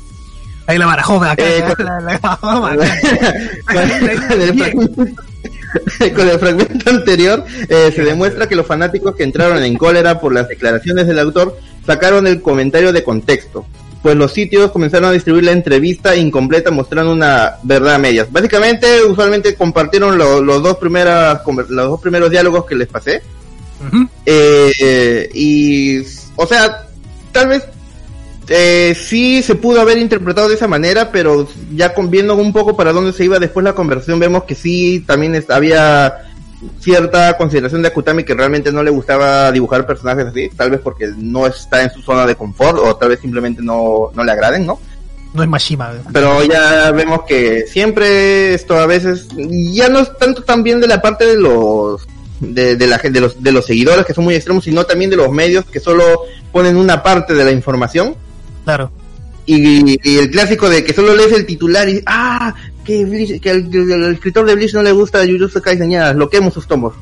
[0.66, 2.60] Ahí la barajó, acá, Eh, la, la- la barajó,
[3.66, 3.80] con,
[4.40, 5.04] el fragmento,
[6.14, 10.32] con el fragmento anterior eh, se demuestra que los fanáticos que entraron en cólera por
[10.32, 13.66] las declaraciones del autor sacaron el comentario de contexto,
[14.02, 18.30] pues los sitios comenzaron a distribuir la entrevista incompleta mostrando una verdad a medias.
[18.32, 23.22] Básicamente, usualmente compartieron lo- los dos primeras los dos primeros diálogos que les pasé.
[24.24, 25.98] Eh, eh, y,
[26.36, 26.86] o sea,
[27.32, 27.64] tal vez
[28.48, 32.76] eh, sí se pudo haber interpretado de esa manera, pero ya con, viendo un poco
[32.76, 36.22] para dónde se iba después la conversación, vemos que sí también es- había
[36.80, 41.08] cierta consideración de Akutami que realmente no le gustaba dibujar personajes así, tal vez porque
[41.16, 44.66] no está en su zona de confort o tal vez simplemente no, no le agraden,
[44.66, 44.80] ¿no?
[45.34, 45.92] No es Mashima.
[46.12, 51.02] Pero ya vemos que siempre esto a veces ya no es tanto también de la
[51.02, 52.06] parte de los
[52.40, 55.16] de, de la de los de los seguidores que son muy extremos, sino también de
[55.16, 56.04] los medios que solo
[56.52, 58.14] ponen una parte de la información
[58.64, 58.90] Claro.
[59.46, 63.50] y, y el clásico de que solo lees el titular y ah que, Bleach- que
[63.50, 66.94] al, que al escritor de Bleach no le gusta Jujutsu Kaisen ya bloqueemos sus tomos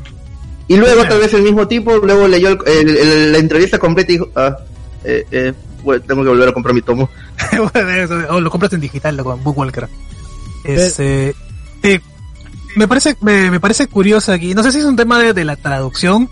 [0.68, 4.11] y luego tal vez el mismo tipo luego leyó el- el- el- la entrevista completa
[4.12, 4.57] y dijo ah
[5.05, 5.53] eh, eh,
[5.85, 7.09] bueno, tengo que volver a comprar mi tomo
[8.31, 9.88] o lo compras en digital, loco, en Bookwalker.
[10.64, 11.35] Este,
[11.83, 12.01] eh,
[12.77, 14.55] me parece, me, me parece curioso aquí.
[14.55, 16.29] No sé si es un tema de, de la traducción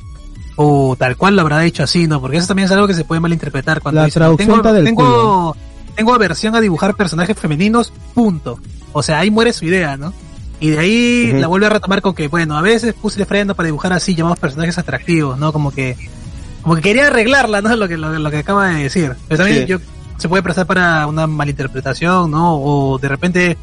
[0.62, 2.20] o tal cual lo habrá hecho así, ¿no?
[2.20, 4.84] Porque eso también es algo que se puede malinterpretar cuando La dicen, traducción tengo, del
[4.84, 5.56] tengo,
[5.96, 8.58] tengo aversión a dibujar personajes femeninos, punto.
[8.92, 10.12] O sea, ahí muere su idea, ¿no?
[10.60, 13.54] Y de ahí la vuelve a retomar con que, bueno, a veces puse el freno
[13.54, 15.50] para dibujar así llamados personajes atractivos, ¿no?
[15.50, 15.96] Como que,
[16.60, 17.74] como que quería arreglarla, ¿no?
[17.74, 19.16] Lo que, lo, lo que acaba de decir.
[19.28, 19.66] Pero también Sí.
[19.66, 19.78] yo,
[20.18, 22.56] se puede prestar para una malinterpretación, ¿no?
[22.60, 23.56] O de repente,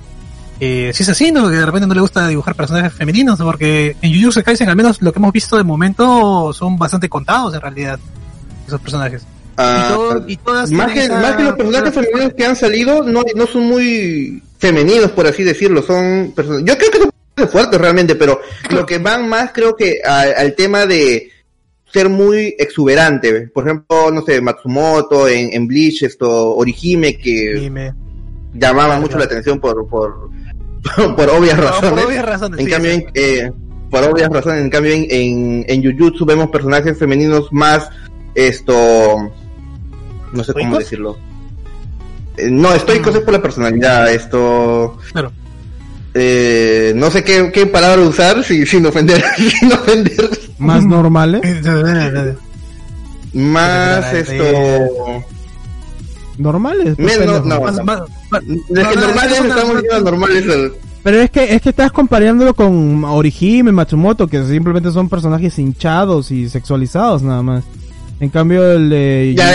[0.59, 1.49] eh, si es así, ¿no?
[1.49, 3.45] Que de repente no le gusta dibujar personajes femeninos, ¿no?
[3.45, 7.53] porque en Jujutsu Kaisen al menos lo que hemos visto de momento son bastante contados
[7.53, 7.99] en realidad,
[8.67, 9.23] esos personajes.
[9.59, 12.55] Ah, y, todo- y todas más que, esa- más que los personajes femeninos que han
[12.55, 17.09] salido no, no son muy femeninos por así decirlo son personas yo creo que son
[17.33, 18.39] personajes fuertes realmente pero
[18.69, 21.31] lo que van más creo que a- al tema de
[21.91, 27.69] ser muy exuberante por ejemplo no sé Matsumoto en, en Bleach esto Orihime que Y
[27.71, 27.93] me-
[28.53, 30.29] llamaban mucho la atención por por
[31.15, 32.05] por obvias por razones.
[32.05, 33.51] obvias razones, en sí, cambio eh,
[33.89, 37.89] por obvias razones en cambio en, en, en Jujutsu vemos personajes femeninos más
[38.35, 39.31] esto
[40.33, 41.17] no sé cómo decirlo.
[42.37, 45.31] Eh, no estoicos es por la personalidad esto Claro.
[46.13, 50.29] eh, no sé qué, qué palabra usar sin, sin ofender sin ofender.
[50.59, 51.41] Más normales.
[53.33, 55.23] más Eh, esto
[56.37, 56.95] Normales.
[56.95, 57.45] pues, menos pendejo.
[57.45, 57.83] no, Más- no.
[57.83, 58.01] más-
[58.43, 60.71] no, no, normales estamos normales eh,
[61.03, 66.31] Pero es que, es que estás comparándolo con Orihime, Matsumoto, que simplemente son personajes hinchados
[66.31, 67.63] y sexualizados nada más.
[68.19, 69.53] En cambio el de ya,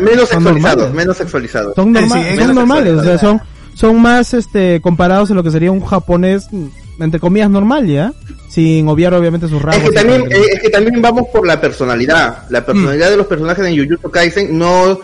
[0.00, 0.92] menos sexualizados normales.
[0.94, 3.40] menos sexualizados Son, norma- Sí, sí, son normales, o sea, son,
[3.74, 6.66] son más este comparados a lo que sería un japonés mm,
[7.00, 8.12] entre comillas normal, ¿ya?
[8.48, 9.82] Sin obviar obviamente sus rasgos.
[9.84, 12.44] Es que también, eh, es que también vamos por la personalidad.
[12.50, 14.98] La personalidad de los personajes en Jujutsu Kaisen no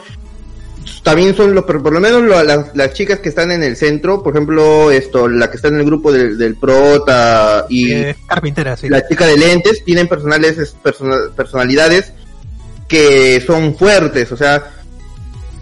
[1.02, 3.76] también son los por por lo menos lo- las, las chicas que están en el
[3.76, 8.16] centro, por ejemplo, esto la que está en el grupo del, del prota y eh,
[8.26, 8.88] carpintera, sí.
[8.88, 12.12] la chica de lentes tienen personales es- persona- personalidades
[12.88, 14.64] que son fuertes, o sea,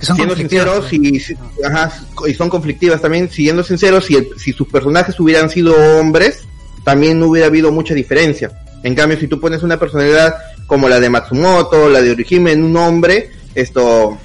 [0.01, 1.93] que son siendo sinceros y, si- ajá,
[2.27, 6.41] y son conflictivas también, siendo sinceros, si, el- si sus personajes hubieran sido hombres,
[6.85, 8.51] también no hubiera habido mucha diferencia.
[8.83, 12.63] En cambio, si tú pones una personalidad como la de Matsumoto, la de Orihime en
[12.65, 14.17] un hombre, esto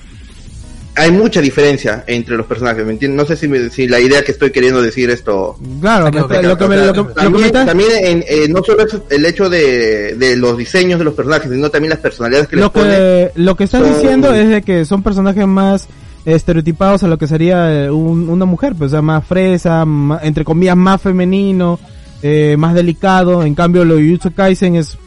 [0.96, 3.18] hay mucha diferencia entre los personajes, ¿me entiendes?
[3.18, 5.58] No sé si, me- si la idea que estoy queriendo decir esto...
[5.82, 8.48] Claro, Creo me- que- lo que me, lo que- lo que me También, en- eh,
[8.50, 12.00] no solo es el hecho de, de los diseños de los personajes, sino también las
[12.00, 12.90] personalidades que les lo pone.
[12.90, 15.88] que lo que estás son- diciendo es de que son personajes más
[16.26, 19.86] estereotipados a lo que sería eh, un- una mujer, pues o sea, más fresa,
[20.22, 21.80] entre comillas más femenino,
[22.22, 23.44] eh, más delicado.
[23.44, 24.98] En cambio, lo de Jujutsu Kaisen es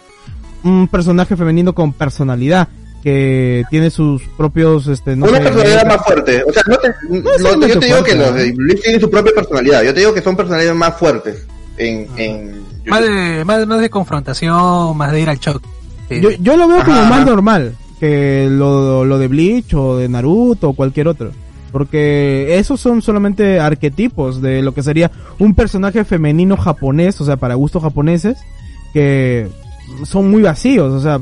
[0.64, 2.68] un personaje femenino con personalidad
[3.06, 6.42] que tiene sus propios este no una sé, personalidad más fuerte.
[6.42, 8.36] O sea, no te, no- necesariamente yo te digo que fuerte, los ¿no?
[8.36, 9.82] de Bleach tienen su propia personalidad.
[9.84, 13.90] Yo te digo que son personalidades más fuertes en, en Más de, más, más de
[13.90, 15.64] confrontación, más de ir al choque.
[16.10, 20.08] Eh, Yo, yo lo veo como más normal que lo, lo de Bleach o de
[20.08, 21.30] Naruto o cualquier otro.
[21.70, 27.36] Porque esos son solamente arquetipos de lo que sería un personaje femenino japonés, o sea,
[27.36, 28.36] para gustos japoneses,
[28.92, 29.46] que
[30.04, 31.20] son muy vacíos, o sea,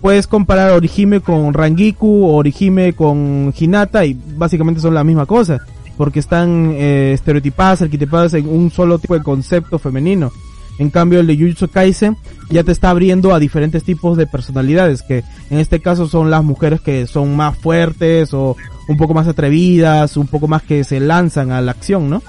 [0.00, 5.64] puedes comparar Orihime con Rangiku Orihime con Hinata y básicamente son la misma cosa,
[5.96, 10.32] porque están eh, estereotipadas, arquetipadas en un solo tipo de concepto femenino.
[10.78, 12.16] En cambio, el de Jujutsu Kaisen
[12.50, 16.42] ya te está abriendo a diferentes tipos de personalidades, que en este caso son las
[16.42, 18.56] mujeres que son más fuertes o
[18.88, 22.22] un poco más atrevidas, un poco más que se lanzan a la acción, ¿no?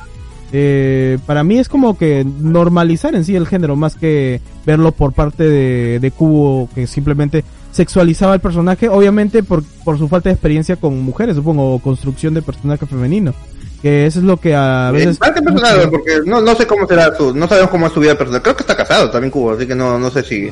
[0.54, 5.12] Eh, para mí es como que normalizar en sí el género, más que verlo por
[5.14, 10.34] parte de, de Kubo, que simplemente sexualizaba el personaje, obviamente por, por su falta de
[10.34, 13.34] experiencia con mujeres, supongo, o construcción de personaje femenino.
[13.82, 15.10] Que eso es lo que a veces...
[15.12, 18.00] Es parte personal, porque no, no sé cómo será su, no sabemos cómo es su
[18.00, 18.42] vida personal.
[18.42, 20.50] Creo que está casado también Cubo, así que no, no sé si,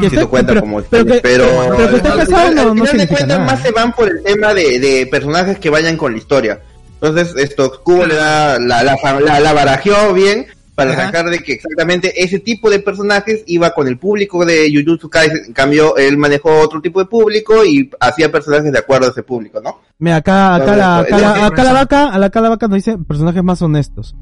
[0.00, 1.44] si está- cuenta pero- como pero que- pero,
[1.76, 3.52] pero que está al casado final- no- al no final de significa cuentas nada.
[3.52, 6.60] más se van por el tema de, de personajes que vayan con la historia.
[7.02, 11.06] Entonces, esto, Cubo le da, la, la, la, la barajeó bien para Ajá.
[11.06, 15.44] sacar de que exactamente ese tipo de personajes iba con el público de Jujutsu Kaisen.
[15.46, 19.22] En cambio, él manejó otro tipo de público y hacía personajes de acuerdo a ese
[19.22, 19.80] público, ¿no?
[19.98, 22.48] Mira, acá, acá, la, no, acá, la, que- acá la vaca, a la, acá la
[22.50, 24.14] vaca nos dice personajes más honestos.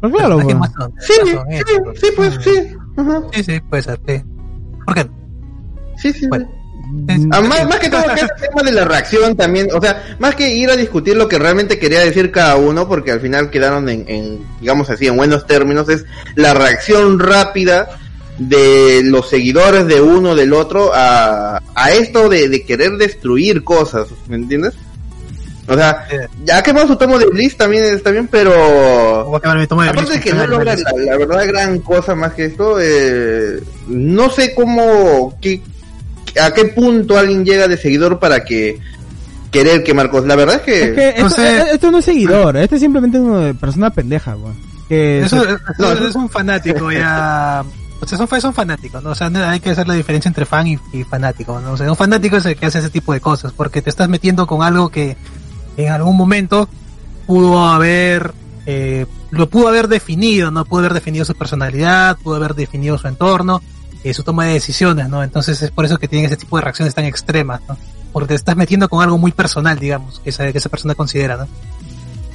[0.00, 0.56] Pero claro, pues.
[0.56, 1.64] más son- Sí, más sí,
[2.00, 2.76] sí, pues, sí.
[2.96, 3.22] Ajá.
[3.32, 4.22] Sí, sí, puede ser, sí.
[4.86, 5.10] ¿Por qué?
[5.96, 6.26] Sí, sí.
[6.28, 6.48] Bueno.
[7.30, 10.16] Ah, más, más que todo que es el tema de la reacción también, o sea,
[10.18, 13.50] más que ir a discutir lo que realmente quería decir cada uno, porque al final
[13.50, 17.88] quedaron en, en, digamos así, en buenos términos, es la reacción rápida
[18.38, 24.08] de los seguidores de uno del otro a, a esto de, de querer destruir cosas,
[24.28, 24.74] ¿me entiendes?
[25.68, 26.06] O sea,
[26.44, 29.28] ya que su tomo de Bliss también está bien, pero
[29.82, 34.30] de Aparte de que no logra la verdad gran cosa más que esto, eh, no
[34.30, 35.60] sé cómo, qué,
[36.40, 38.78] a qué punto alguien llega de seguidor para que
[39.50, 40.24] querer que Marcos.
[40.26, 41.60] La verdad es que, Es que no esto, sé.
[41.72, 44.56] esto no es seguidor, este es simplemente una persona pendeja, weón.
[44.88, 47.64] Que Eso, se- eso- no, eso es un fanático ya.
[48.00, 49.10] O sea, son, son fanáticos, ¿no?
[49.10, 51.72] O sea, hay que hacer la diferencia entre fan y, y fanático, ¿no?
[51.72, 54.08] O sea, un fanático es el que hace ese tipo de cosas, porque te estás
[54.08, 55.16] metiendo con algo que
[55.76, 56.68] en algún momento
[57.26, 58.32] pudo haber,
[58.66, 60.64] eh, lo pudo haber definido, ¿no?
[60.64, 63.60] Pudo haber definido su personalidad, pudo haber definido su entorno,
[64.04, 65.22] eh, su toma de decisiones, ¿no?
[65.22, 67.76] Entonces es por eso que tienen ese tipo de reacciones tan extremas, ¿no?
[68.12, 71.36] Porque te estás metiendo con algo muy personal, digamos, que esa, que esa persona considera,
[71.36, 71.48] ¿no?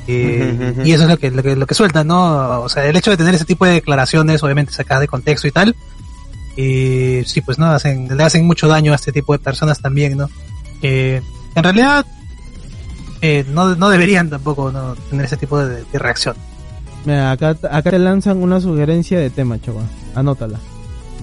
[0.07, 2.61] Eh, y eso es lo que, lo que, lo que suelta, ¿no?
[2.61, 5.51] O sea, el hecho de tener ese tipo de declaraciones, obviamente sacadas de contexto y
[5.51, 5.75] tal,
[6.55, 10.17] y sí, pues no, hacen, le hacen mucho daño a este tipo de personas también,
[10.17, 10.29] ¿no?
[10.81, 11.21] Que
[11.55, 12.05] en realidad
[13.21, 14.95] eh, no, no deberían tampoco ¿no?
[15.09, 16.35] tener ese tipo de, de reacción.
[17.05, 19.85] Mira, acá, acá te lanzan una sugerencia de tema, chaval.
[20.15, 20.59] Anótala.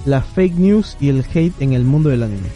[0.07, 2.49] La fake news y el hate en el mundo del anime.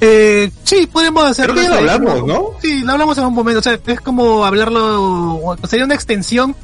[0.00, 1.54] Eh, sí, podemos hacerlo.
[1.54, 2.44] Creo que lo hablamos, ¿no?
[2.60, 3.60] Sí, lo hablamos en un momento.
[3.60, 6.54] O sea, es como hablarlo, o sería una extensión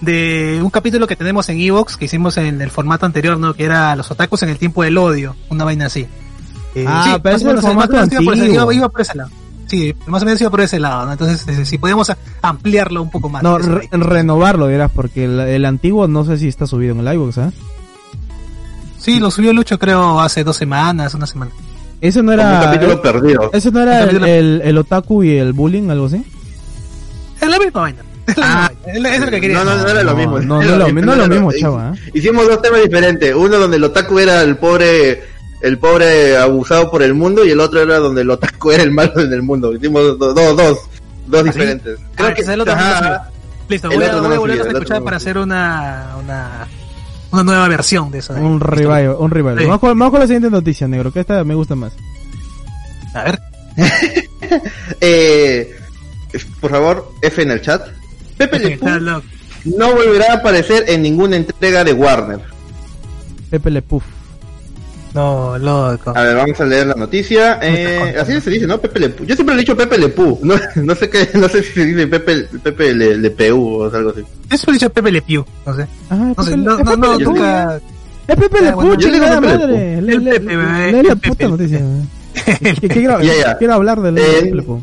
[0.00, 3.54] de un capítulo que tenemos en Evox, que hicimos en el formato anterior, ¿no?
[3.54, 6.06] Que era los otakus en el tiempo del odio, una vaina así.
[6.74, 8.54] Eh, Ah, pero más ese o es el formato iba por ese- antiguo.
[8.64, 9.30] iba- iba por ese lado.
[9.66, 11.12] Sí, más o menos iba por ese lado, ¿no?
[11.12, 12.10] Entonces, eh, si podemos
[12.42, 13.42] ampliarlo un poco más.
[13.44, 17.14] No, re- renovarlo dirás, porque el, el antiguo no sé si está subido en el
[17.14, 17.52] iVoox, ¿ah?
[19.00, 21.50] Sí, lo subió Lucho creo hace dos semanas, una semana.
[22.00, 22.60] Eso no como un era...
[22.60, 23.50] capítulo eh, perdido.
[23.52, 26.22] ¿Eso no era el, el, el otaku y el bullying, algo así?
[27.40, 28.02] Es la misma vaina.
[28.26, 28.70] Es vaina.
[28.86, 30.38] Es es lo que quería No, no, no era lo No, mismo.
[30.40, 32.10] no, no era es lo no es lo era mismo, chava, ¿eh?
[32.14, 33.34] Hicimos dos temas diferentes.
[33.34, 35.22] Uno donde el otaku era el pobre,
[35.62, 38.90] el pobre abusado por el mundo y el otro era donde el otaku era el
[38.92, 39.74] malo en el mundo.
[39.74, 40.78] Hicimos dos, dos, dos,
[41.26, 41.98] dos ¿Ah, diferentes.
[42.18, 43.20] Ah, quizá el otro no lo ajá, subió.
[43.68, 45.16] Listo, El voy a, otro no voy a volver a el otro escuchar no para
[45.16, 46.66] hacer una, una,
[47.32, 48.34] una nueva versión de eso.
[48.34, 49.58] Un revival, un revival.
[49.58, 49.64] Sí.
[49.64, 51.92] Vamos, con, vamos con la siguiente noticia, negro, que esta me gusta más.
[53.14, 53.40] A ver.
[55.00, 55.76] eh,
[56.60, 57.86] por favor, F en el chat.
[58.36, 59.22] Pepe Le Pew
[59.64, 62.40] no volverá a aparecer en ninguna entrega de Warner.
[63.50, 64.04] Pepe Le Puff.
[65.14, 66.12] No, loco.
[66.16, 67.58] A ver, vamos a leer la noticia.
[67.62, 68.80] Eh, así se dice, ¿no?
[68.80, 69.26] Pepe Le Pew.
[69.26, 70.38] Yo siempre le he dicho Pepe Le Pew.
[70.42, 73.84] No, no sé qué, no sé si se dice Pepe, Pepe Le, Le Pew o
[73.94, 74.22] algo así.
[74.50, 75.86] Eso lo dicho Pepe Le Pew, no sé.
[76.10, 77.80] Ah, No sé, no, es no, no, nunca.
[78.28, 80.02] Es Pepe Le bueno, Pew, yo le digo chingada madre.
[80.02, 81.80] Lee- la puta noticia.
[83.58, 84.82] Quiero, hablar de Eh, Pepe Le Pew.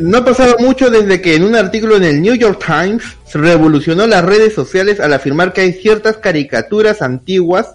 [0.00, 3.38] No ha pasado mucho desde que en un artículo en el New York Times se
[3.38, 7.74] revolucionó las redes sociales al afirmar que hay ciertas caricaturas antiguas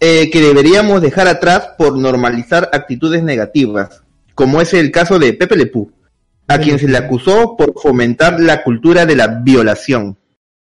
[0.00, 4.02] eh, que deberíamos dejar atrás por normalizar actitudes negativas,
[4.34, 5.90] como es el caso de Pepe Le Pew,
[6.46, 10.16] a quien se le acusó por fomentar la cultura de la violación.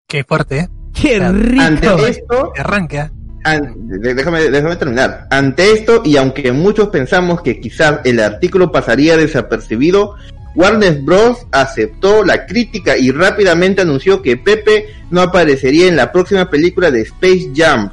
[0.09, 0.69] Qué fuerte, ¿eh?
[0.95, 2.07] Qué Ante rico.
[2.07, 3.13] esto, Que Arranca.
[3.45, 5.27] An- de- déjame, déjame terminar.
[5.31, 10.15] Ante esto, y aunque muchos pensamos que quizás el artículo pasaría desapercibido,
[10.57, 11.47] Warner Bros.
[11.53, 17.03] aceptó la crítica y rápidamente anunció que Pepe no aparecería en la próxima película de
[17.03, 17.91] Space Jam.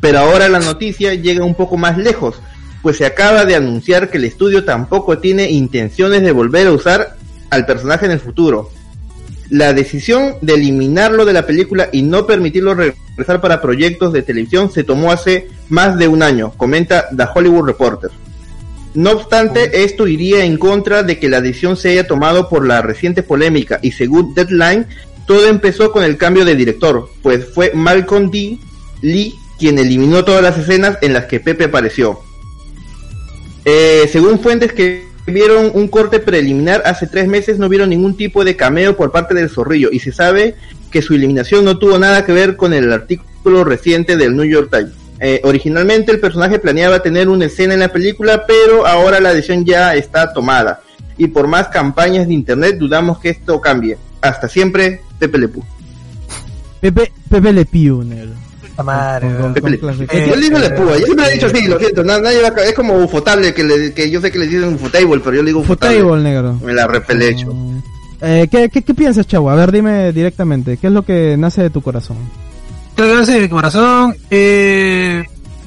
[0.00, 2.36] Pero ahora la noticia llega un poco más lejos,
[2.82, 7.16] pues se acaba de anunciar que el estudio tampoco tiene intenciones de volver a usar
[7.50, 8.70] al personaje en el futuro.
[9.50, 14.70] La decisión de eliminarlo de la película y no permitirlo regresar para proyectos de televisión
[14.72, 18.10] se tomó hace más de un año, comenta The Hollywood Reporter.
[18.94, 22.82] No obstante, esto iría en contra de que la decisión se haya tomado por la
[22.82, 24.86] reciente polémica y según Deadline,
[25.26, 28.58] todo empezó con el cambio de director, pues fue Malcolm D.
[29.02, 32.20] Lee quien eliminó todas las escenas en las que Pepe apareció.
[33.66, 38.42] Eh, según fuentes que vieron un corte preliminar hace tres meses, no vieron ningún tipo
[38.42, 40.56] de cameo por parte del zorrillo y se sabe
[40.90, 44.70] que su eliminación no tuvo nada que ver con el artículo reciente del New York
[44.70, 44.94] Times.
[45.20, 49.66] Eh, originalmente el personaje planeaba tener una escena en la película, pero ahora la decisión
[49.66, 50.80] ya está tomada.
[51.18, 53.98] Y por más campañas de internet dudamos que esto cambie.
[54.22, 55.62] Hasta siempre, Pepe Le Pew.
[56.80, 58.49] Pepe, Pepe Le Pew, negro.
[58.80, 60.02] Puta madre, Con- con- con.
[60.10, 62.48] Eh, Yo le digo Pew, yo siempre he dicho así, lo siento, na- nadie va
[62.48, 65.42] a es como ufotable, que, le- que yo sé que le dicen ufotable, pero yo
[65.42, 66.00] le digo ufotable.
[66.00, 66.58] Footable, negro.
[66.64, 67.54] Me la repelecho.
[68.22, 69.50] Eh, ¿qué, qué, ¿Qué piensas, chavo?
[69.50, 70.76] A ver, dime directamente.
[70.76, 72.16] ¿Qué es lo que nace de tu corazón?
[72.94, 74.14] Creo que hace de corazón.
[74.30, 75.24] Eh,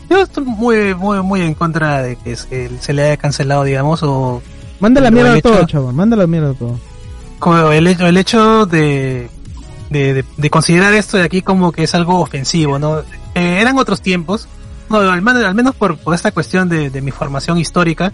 [0.10, 4.02] yo estoy muy, muy, muy en contra de que se, se le haya cancelado, digamos,
[4.04, 4.42] o
[4.80, 5.92] Manda la Lo mierda a todo, chavo.
[5.94, 6.80] Manda la mierda a todo.
[7.40, 9.30] como el hecho, el hecho de,
[9.94, 13.00] de, de- de considerar esto de aquí como que es algo ofensivo, ¿no?
[13.00, 14.50] Eh, eran otros tiempos,
[14.90, 18.12] no, al, menos, al menos por, por esta cuestión de, de mi formación histórica,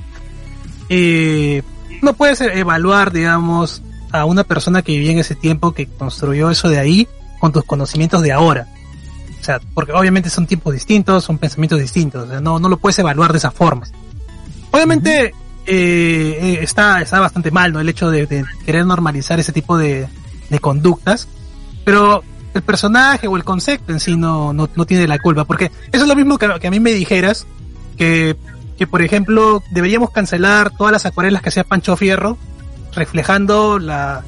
[0.90, 1.62] eh,
[2.02, 6.70] no puedes evaluar, digamos, a una persona que vivía en ese tiempo, que construyó eso
[6.70, 7.08] de ahí,
[7.40, 8.68] con tus conocimientos de ahora.
[9.40, 12.78] O sea, porque obviamente son tiempos distintos, son pensamientos distintos, o sea, no, no lo
[12.78, 13.86] puedes evaluar de esa forma.
[14.72, 15.28] Obviamente
[15.66, 17.80] eh, eh, está, está bastante mal, ¿no?
[17.80, 20.08] El hecho de, de querer normalizar ese tipo de,
[20.50, 21.28] de conductas,
[21.92, 22.24] pero
[22.54, 26.04] el personaje o el concepto en sí no, no, no tiene la culpa, porque eso
[26.04, 27.46] es lo mismo que, que a mí me dijeras
[27.98, 28.36] que,
[28.78, 32.38] que, por ejemplo, deberíamos cancelar todas las acuarelas que hacía Pancho Fierro,
[32.96, 34.24] reflejando la,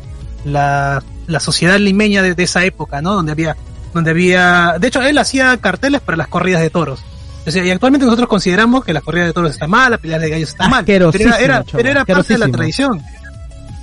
[0.45, 3.13] la, la sociedad limeña de, de esa época, ¿no?
[3.13, 3.55] Donde había,
[3.93, 7.03] donde había, de hecho, él hacía carteles para las corridas de toros.
[7.45, 10.19] O sea, y actualmente nosotros consideramos que la corrida de toros está mal, la pelea
[10.19, 10.85] de gallos está mal.
[11.11, 13.01] Pero era, era, pero era parte de la tradición.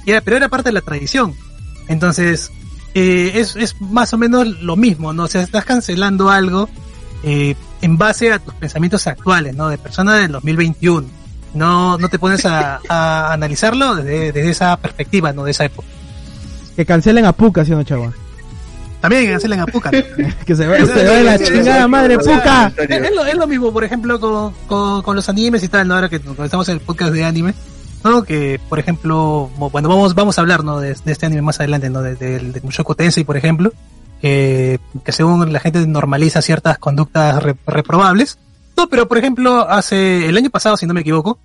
[0.07, 1.35] Y era- pero era parte de la tradición.
[1.89, 2.53] Entonces,
[2.99, 5.25] eh, es, es más o menos lo mismo, ¿no?
[5.25, 6.69] O sea, estás cancelando algo
[7.23, 9.69] eh, en base a tus pensamientos actuales, ¿no?
[9.69, 11.07] De persona del 2021.
[11.55, 15.45] No, no te pones a, a analizarlo desde, desde esa perspectiva, ¿no?
[15.45, 15.87] De esa época.
[16.75, 18.13] Que cancelen a Puka, ¿sí o no, chavo?
[19.01, 19.91] También cancelen a Puka.
[20.45, 22.73] que se vaya, se vaya la chingada madre, Puka.
[22.77, 25.87] Es, es lo, es lo mismo, por ejemplo, con, con, con los animes y tal,
[25.87, 25.95] ¿no?
[25.95, 27.55] Ahora que estamos en el podcast de anime,
[28.05, 28.23] ¿no?
[28.23, 30.81] Que, por ejemplo, bueno, vamos, vamos a hablar, ¿no?
[30.81, 32.03] De, de este anime más adelante, ¿no?
[32.03, 33.73] De, del de Mushoku Tensei, por ejemplo,
[34.21, 38.39] que, que según la gente normaliza ciertas conductas re- reprobables.
[38.77, 41.39] No, pero por ejemplo, hace, el año pasado, si no me equivoco,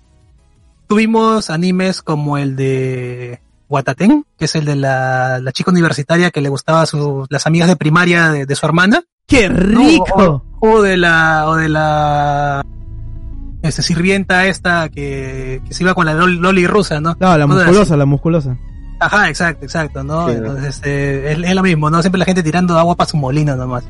[0.86, 6.40] tuvimos animes como el de Wataten, que es el de la, la chica universitaria que
[6.40, 9.02] le gustaba a sus, las amigas de primaria de, de su hermana.
[9.26, 10.44] ¡Qué No, rico!
[10.60, 12.62] O, o de la, o de la,
[13.68, 17.16] este, sirvienta esta que, que se iba con la lol- loli rusa, ¿no?
[17.18, 18.56] No, la musculosa, la musculosa.
[19.00, 20.28] Ajá, exacto, exacto, ¿no?
[20.28, 20.34] Sí.
[20.36, 22.00] Entonces, eh, es, es lo mismo, ¿no?
[22.02, 23.84] Siempre la gente tirando agua para su molino nomás.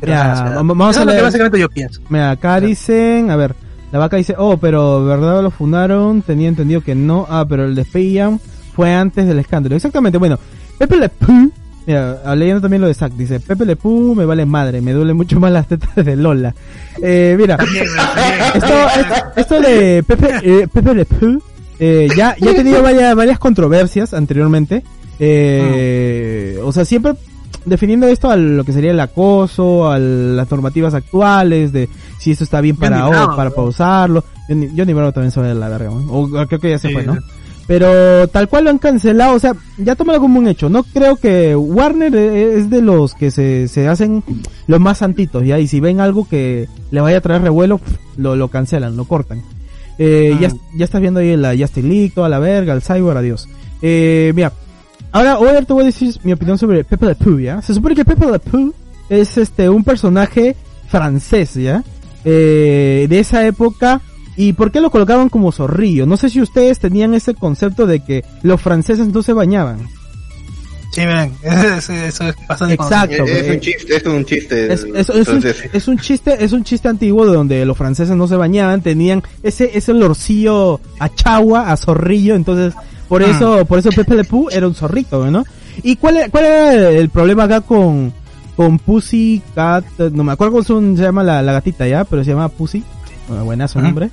[0.00, 2.00] Pero, Ya, o sea, vamos- eso a es lo que básicamente yo pienso.
[2.08, 3.54] Mira, acá dicen, a ver,
[3.92, 6.22] la vaca dice, oh, pero ¿verdad lo fundaron?
[6.22, 7.26] Tenía entendido que no.
[7.28, 8.38] Ah, pero el de Space Jam
[8.74, 9.76] fue antes del escándalo.
[9.76, 10.38] Exactamente, bueno,
[10.78, 11.52] Pepe Le Pew,
[11.86, 15.14] mira, leyendo también lo de Zack, dice, Pepe Le Pew me vale madre, me duele
[15.14, 16.54] mucho más las tetas de Lola.
[17.02, 17.58] Eh, mira,
[18.54, 21.42] esto, esto, esto de Pepe, eh, Pepe Le Pew,
[21.78, 24.82] eh, ya, ya ha tenido varias, varias controversias anteriormente.
[25.18, 27.14] Eh, O sea, siempre
[27.64, 32.44] definiendo esto a lo que sería el acoso, a las normativas actuales, de si esto
[32.44, 34.24] está bien para, Johnny Bravo, para pausarlo.
[34.48, 35.96] Johnny, Johnny Bravo también se va de la verga, ¿no?
[36.12, 37.16] o o creo que ya se Sí, fue, ¿no?
[37.66, 40.68] Pero tal cual lo han cancelado, o sea, ya tómalo como un hecho.
[40.68, 44.22] No creo que Warner eh, es de los que se, se hacen
[44.66, 45.58] los más santitos, ¿ya?
[45.58, 47.80] Y si ven algo que le vaya a traer revuelo,
[48.16, 49.42] lo, lo cancelan, lo cortan.
[49.98, 50.38] Eh, Ah.
[50.40, 53.48] ya, ya estás viendo ahí la Justin League, toda la verga, el Cyber, adiós.
[53.80, 54.52] Eh, mira,
[55.12, 57.62] ahora, hoy te voy a decir mi opinión sobre Pepe Le Pew, ¿ya?
[57.62, 58.74] Se supone que Pepe Le Pew
[59.08, 60.54] es este, un personaje
[60.88, 61.82] francés, ¿ya?
[62.26, 64.02] Eh, de esa época.
[64.36, 66.06] ¿Y por qué lo colocaban como zorrillo?
[66.06, 69.78] No sé si ustedes tenían ese concepto de que los franceses no se bañaban.
[70.92, 73.24] Sí, ven, eso, eso es bastante Exacto.
[73.24, 74.72] Es, es eh, un chiste, es un chiste.
[74.72, 77.76] Es, es- es un, Entonces, es un chiste, es un chiste antiguo de donde los
[77.76, 82.74] franceses no se bañaban, tenían ese, ese olorcillo a chagua, a zorrillo, entonces,
[83.08, 83.30] por Ah.
[83.30, 85.44] eso, por eso Pepe Le Pew era un zorrito, ¿no?
[85.82, 88.12] ¿Y cuál, era- cuál era el problema acá con,
[88.56, 89.84] con Pussy Cat?
[90.12, 92.84] No me acuerdo cómo se llama la, la gatita ya, pero se llama Pussy.
[93.26, 94.10] Bueno, buena su nombre.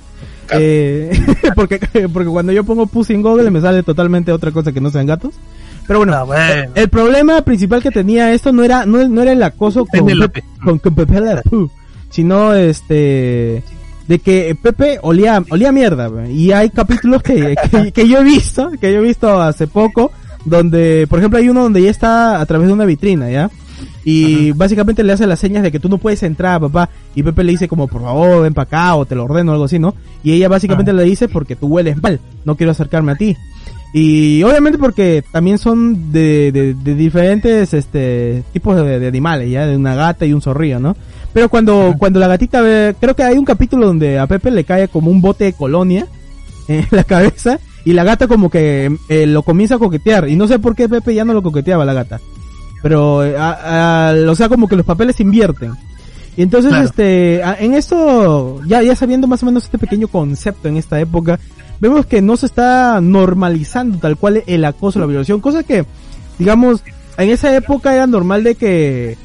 [0.60, 1.10] Eh,
[1.54, 1.78] porque,
[2.12, 5.06] porque cuando yo pongo Pussy en Google me sale totalmente otra cosa que no sean
[5.06, 5.34] gatos.
[5.86, 6.72] Pero bueno, Ah, bueno.
[6.74, 10.06] el problema principal que tenía esto no era, no, no era el acoso con.
[10.06, 11.20] Pepe- con, con Pepe
[12.10, 13.62] sino este,
[14.06, 18.70] de que Pepe olía, olía mierda, y hay capítulos que, que, que yo he visto,
[18.80, 20.12] que yo he visto hace poco,
[20.44, 23.50] donde, por ejemplo, hay uno donde ya está a través de una vitrina, ¿ya?
[24.04, 26.88] Y básicamente le hace las señas de que tú no puedes entrar, papá.
[27.14, 29.54] Y Pepe le dice como, por favor, ven para acá o te lo ordeno o
[29.54, 29.94] algo así, ¿no?
[30.22, 33.36] Y ella básicamente le dice porque tú hueles mal, no quiero acercarme a ti.
[33.94, 39.66] Y obviamente porque también son de, de, de diferentes este tipos de, de animales, ya,
[39.66, 40.96] de una gata y un zorrillo, ¿no?
[41.32, 44.64] Pero cuando, cuando la gatita ve, creo que hay un capítulo donde a Pepe le
[44.64, 46.06] cae como un bote de colonia
[46.68, 50.46] en la cabeza y la gata como que eh, lo comienza a coquetear y no
[50.46, 52.20] sé por qué Pepe ya no lo coqueteaba la gata.
[52.82, 55.72] Pero, a- a- o sea, como que los papeles invierten.
[56.36, 56.84] Y entonces, Claro.
[56.86, 60.98] este, a- en esto, ya, ya sabiendo más o menos este pequeño concepto en esta
[60.98, 61.38] época,
[61.78, 65.84] vemos que no se está normalizando tal cual el acoso, la violación, cosa que,
[66.38, 66.82] digamos,
[67.18, 69.16] en esa época era normal de que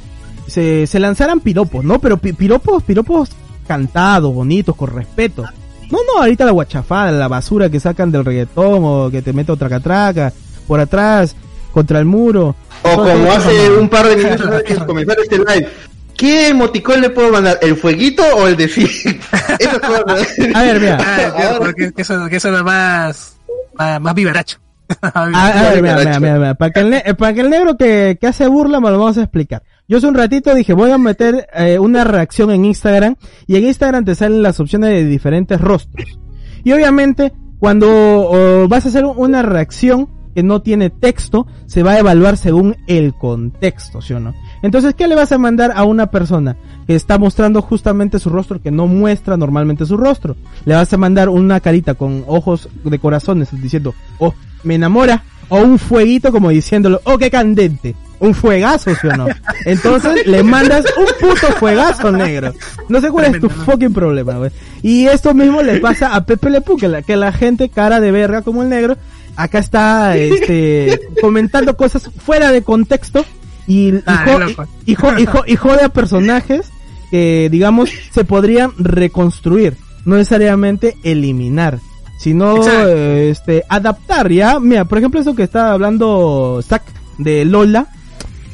[0.48, 2.00] se, se lanzaran piropos, ¿no?
[2.00, 3.30] Pero pi- piropos, piropos
[3.68, 5.44] cantados, bonitos, con respeto.
[5.90, 9.52] No, no, ahorita la guachafada, la basura que sacan del reggaetón o que te mete
[9.54, 10.34] otra catraca
[10.68, 11.36] por atrás,
[11.78, 12.56] contra el muro.
[12.82, 15.68] o como hace eso, un par de minutos antes de comenzar este live.
[16.16, 17.60] ¿Qué emoticón le puedo mandar?
[17.62, 18.88] ¿El fueguito o el de sí?
[19.22, 20.28] Cosas.
[20.56, 20.98] A ver, mira.
[21.00, 23.38] Ah, claro, porque que eso, que eso es más,
[23.76, 24.58] más, más vivaracho.
[25.04, 27.50] A, a ver, mira, mira, mira, mira, Para que el, ne- eh, para que el
[27.52, 29.62] negro que, que hace burla me lo vamos a explicar.
[29.88, 33.16] Yo hace un ratito dije, voy a meter eh, una reacción en Instagram
[33.46, 36.18] y en Instagram te salen las opciones de diferentes rostros.
[36.64, 41.94] Y obviamente, cuando oh, vas a hacer una reacción que no tiene texto, se va
[41.94, 44.36] a evaluar según el contexto, ¿sí o no?
[44.62, 48.62] Entonces, ¿qué le vas a mandar a una persona que está mostrando justamente su rostro,
[48.62, 50.36] que no muestra normalmente su rostro?
[50.66, 55.58] Le vas a mandar una carita con ojos de corazones diciendo, oh, me enamora, o
[55.58, 57.96] un fueguito como diciéndolo, oh, qué candente.
[58.20, 59.26] Un fuegazo, ¿sí o no?
[59.66, 62.54] Entonces le mandas un puto fuegazo negro.
[62.90, 64.52] No sé cuál es tu fucking problema, güey.
[64.84, 68.00] Y esto mismo le pasa a Pepe Le Pew, que la, que la gente cara
[68.00, 68.98] de verga como el negro,
[69.38, 73.24] acá está, este, comentando cosas fuera de contexto
[73.68, 74.66] y, y, Ah, jo- loco.
[74.86, 76.70] y, jo- y jo- y jode a personajes
[77.12, 81.80] que, digamos, se podrían reconstruir, no necesariamente eliminar,
[82.20, 84.60] sino, este, adaptar, ¿ya?
[84.60, 86.84] Mira, por ejemplo, eso que está hablando Zack
[87.18, 87.88] de Lola,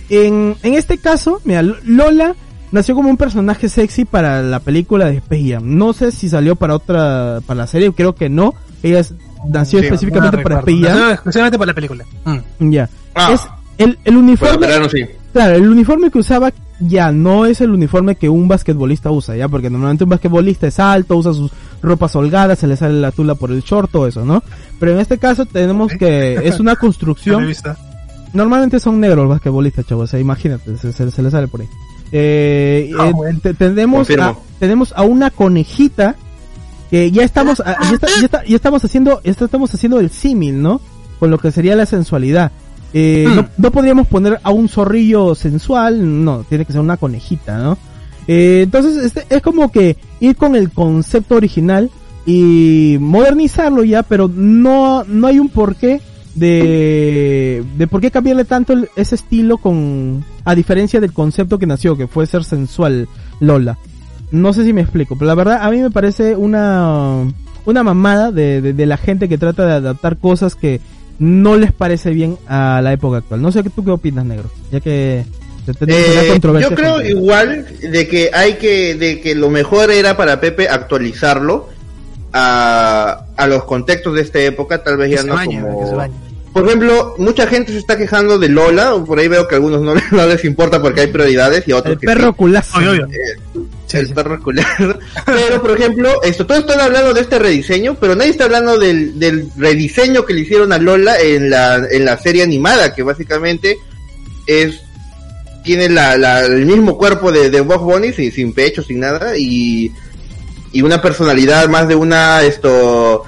[0.09, 2.35] en, en este caso, mira, Lola
[2.71, 5.77] nació como un personaje sexy para la película de Space Jam.
[5.77, 8.53] No sé si salió para otra, para la serie, creo que no.
[8.83, 9.13] Ella es-
[9.47, 10.59] nació Sí, específicamente No para.
[10.59, 10.79] Space.
[10.81, 12.05] No, exclusivamente para la película.
[12.25, 12.69] Mm.
[12.71, 12.89] Ya.
[13.15, 13.31] Ah.
[13.33, 13.41] Es
[13.77, 14.57] el, el uniforme.
[14.67, 14.99] verano sí.
[15.33, 19.47] Claro, el uniforme que usaba ya no es el uniforme que un basquetbolista usa, ya,
[19.47, 23.33] porque normalmente un basquetbolista es alto, usa sus ropas holgadas, se le sale la tula
[23.35, 24.43] por el short, todo eso, ¿no?
[24.79, 27.47] Pero en este caso tenemos que es una construcción.
[28.33, 31.61] Normalmente son negros los basquetbolistas, chavos, o sea, imagínate, se, se- se le sale por
[31.61, 31.67] ahí.
[32.11, 33.11] Eh, Ah,
[33.43, 36.15] eh, tenemos, a, tenemos a una conejita
[36.93, 40.11] que ya estamos, a- ya, está- ya está- ya estamos haciendo, ya estamos haciendo el
[40.11, 40.79] símil, ¿no?
[41.19, 42.51] Con lo que sería la sensualidad.
[42.93, 43.35] Eh, Hmm.
[43.35, 47.79] no, no podríamos poner a un zorrillo sensual, no, tiene que ser una conejita, ¿no?
[48.27, 51.89] Eh, entonces, este, es como que ir con el concepto original
[52.27, 55.99] y modernizarlo ya, pero no, no hay un porqué
[56.35, 61.65] de, de por qué cambiarle tanto el- ese estilo con, a diferencia del concepto que
[61.65, 63.07] nació, que fue ser sensual
[63.39, 63.77] Lola.
[64.33, 67.19] No sé si me explico, pero la verdad a mí me parece una,
[67.65, 70.81] una mamada de, de, de la gente que trata de adaptar cosas que
[71.19, 73.41] no les parece bien a la época actual.
[73.43, 75.23] No sé tú qué opinas, negro, ya que
[75.87, 80.41] Eh, yo creo contra- igual de que hay que, de que lo mejor era para
[80.41, 81.69] Pepe actualizarlo
[82.33, 85.79] a, a los contextos de esta época, tal vez Que ya se no bañe, como...
[86.53, 89.81] Por ejemplo, mucha gente se está quejando de Lola, por ahí veo que a algunos
[89.81, 92.33] no, no les importa porque hay prioridades y a otros El que perro sí.
[92.37, 92.77] culazo.
[92.77, 93.05] Obvio, obvio.
[93.07, 94.13] Eh, Sí, el sí.
[94.13, 94.65] perro cular.
[95.25, 99.19] Pero, por ejemplo, esto, todos están hablando de este rediseño, pero nadie está hablando del,
[99.19, 103.77] del rediseño que le hicieron a Lola en la, en la serie animada, que básicamente
[104.47, 104.79] es
[105.63, 109.37] tiene la, la- el mismo cuerpo de, de Bugs Bunny, sin, sin pecho, sin nada,
[109.37, 109.91] y,
[110.71, 113.23] y una personalidad más de una esto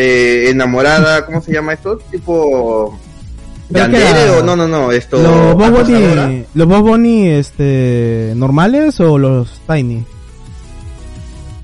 [0.00, 1.98] eh, enamorada, ¿cómo se llama esto?
[2.10, 2.98] Tipo
[3.68, 5.70] Yandere o no, no, no, esto ¿Los Bob.
[5.86, 10.04] Bunny, los Bob Bunny, este, normales o los Tiny?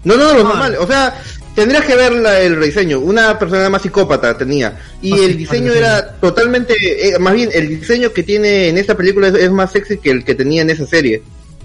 [0.05, 0.45] No, no, lo Ah.
[0.45, 0.76] normal.
[0.78, 1.14] O sea,
[1.55, 3.01] tendrías que ver la- el rediseño.
[3.01, 4.78] Una persona más psicópata tenía.
[5.03, 6.74] Y Ah, el diseño era totalmente...
[6.78, 10.11] eh, más bien, el diseño que tiene en esta película es, es más sexy que
[10.11, 11.22] el que tenía en esa serie.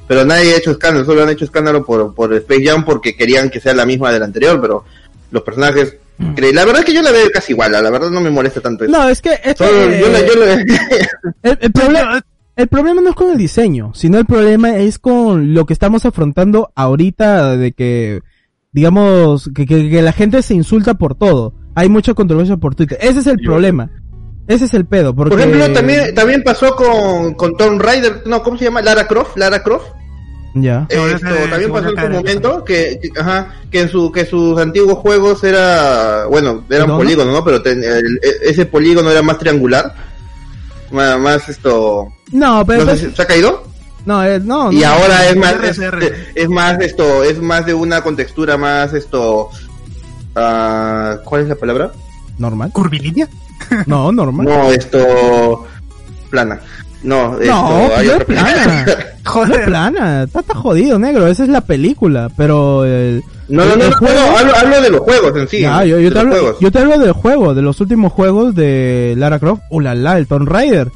[0.08, 1.06] Pero nadie ha hecho escándalo.
[1.06, 4.24] Solo han hecho escándalo por, por Space Jam porque querían que sea la misma del
[4.24, 4.60] anterior.
[4.60, 4.84] Pero
[5.30, 5.96] los personajes...
[6.36, 7.72] cre- La verdad es que yo la veo casi igual.
[7.72, 8.92] La verdad no me molesta tanto eso.
[8.92, 10.54] No, es que, es que, Solo yo la- yo la-
[11.44, 12.22] el, el problema,
[12.56, 16.06] el problema no es con el diseño, sino el problema es con lo que estamos
[16.06, 18.22] afrontando ahorita de que,
[18.72, 21.54] digamos, que, que, que la gente se insulta por todo.
[21.76, 22.98] Hay mucha controversia por Twitter.
[23.02, 23.90] Ese es el problema.
[24.48, 25.16] Ese es el pedo.
[25.16, 25.32] Porque...
[25.32, 28.24] Por ejemplo, también, también pasó con, con Tomb Raider.
[28.26, 28.82] No, ¿cómo se llama?
[28.82, 29.38] Lara Croft.
[29.38, 29.88] Lara Croft.
[30.54, 30.80] Ya.
[30.80, 34.60] A Esto también pasó en su momento que, que- ajá, que en su que sus
[34.60, 36.98] antiguos juegos era bueno eran ¿Polígono?
[36.98, 39.96] polígonos no pero ten- el- e- ese polígono era más triangular
[40.92, 42.84] más, más esto No, pero...
[42.84, 43.64] no sé si- se ha caído
[44.06, 44.88] no, eh, no, y no.
[44.90, 45.80] ahora es más es,
[46.36, 49.50] es más esto es más de una contextura más esto
[50.36, 51.92] ah, ¿cuál es la palabra?
[52.38, 52.72] Normal.
[52.74, 53.28] ¿Curvilínea?
[53.86, 54.46] No, normal.
[54.48, 55.66] no esto
[56.30, 56.60] plana
[57.04, 58.86] no esto No, hay otra plana.
[59.26, 59.66] Joder.
[59.66, 60.24] plana.
[60.24, 61.28] Está, está jodido, negro.
[61.28, 62.30] Esa es la película.
[62.36, 63.24] Pero el...
[63.50, 65.84] no no no, el no, juego- no, hablo, hablo de los juegos en sí Ya,
[65.86, 66.58] yo, yo te hablo, juegos.
[66.60, 69.62] yo te hablo del juego, de los últimos juegos de Lara Croft.
[69.70, 70.18] ¡Uh, la, la!
[70.18, 70.90] El Tomb Raider.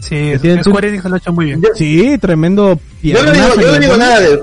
[0.00, 1.62] Sí, tiene- Square Enix lo ha hecho muy bien.
[1.74, 4.40] Sí, tremendo Yo no digo, piernazo yo no en digo el nada de...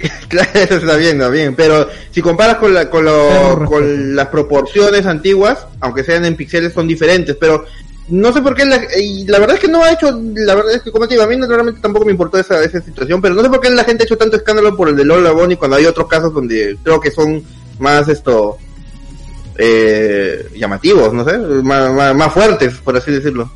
[0.28, 4.28] claro, eso está bien, está bien, pero si comparas con, la, con, lo- con las
[4.28, 7.66] proporciones antiguas, aunque sean en píxeles, son diferentes, pero
[8.08, 10.74] no sé por qué, la, y la verdad es que no ha hecho, la verdad
[10.74, 13.20] es que como te digo, a mí no, realmente tampoco me importó esa, esa situación,
[13.20, 15.30] pero no sé por qué la gente ha hecho tanto escándalo por el de Lola
[15.32, 17.42] Bonnie cuando hay otros casos donde creo que son
[17.78, 18.56] más esto...
[19.62, 23.50] Eh, llamativos, no sé, más, más, más fuertes, por así decirlo.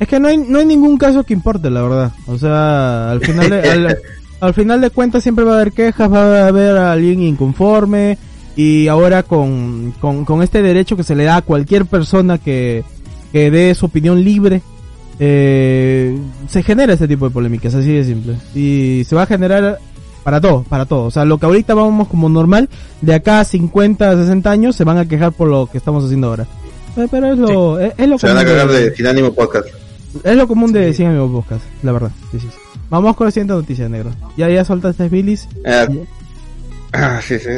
[0.00, 2.12] Es que no hay, no hay ningún caso que importe, la verdad.
[2.26, 3.98] O sea, al final de, al,
[4.40, 8.18] al final de cuentas siempre va a haber quejas, va a haber alguien inconforme.
[8.56, 12.82] Y ahora con, con, con este derecho que se le da a cualquier persona que,
[13.32, 14.62] que dé su opinión libre,
[15.18, 16.16] eh,
[16.48, 18.34] se genera este tipo de polémicas, así de simple.
[18.54, 19.78] Y se va a generar
[20.24, 21.04] para todo, para todo.
[21.04, 22.68] O sea, lo que ahorita vamos como normal,
[23.00, 26.28] de acá a 50, 60 años se van a quejar por lo que estamos haciendo
[26.28, 26.46] ahora.
[26.96, 29.06] Eh, Pero es lo, es, es lo Se van a común cagar de- de Sin
[29.06, 29.68] Ánimo Podcast.
[30.24, 32.10] es lo común de 100 amigos podcast, la verdad.
[32.32, 32.58] Sí, sí, sí.
[32.90, 34.10] Vamos con la siguiente noticia, negro.
[34.36, 35.46] Ya, ya soltaste Billis.
[35.64, 36.04] Eh,
[36.92, 37.48] Ah, sí, sí.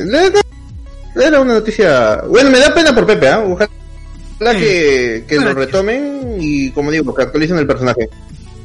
[1.15, 2.23] Era una noticia.
[2.29, 3.43] Bueno, me da pena por Pepe, ¿ah?
[3.47, 3.71] Ojalá
[4.51, 4.59] Sí.
[4.59, 8.09] que, que lo retomen y, como digo, que actualicen el personaje.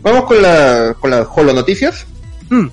[0.01, 2.05] Vamos con la con las Holo Noticias.
[2.49, 2.67] Mm.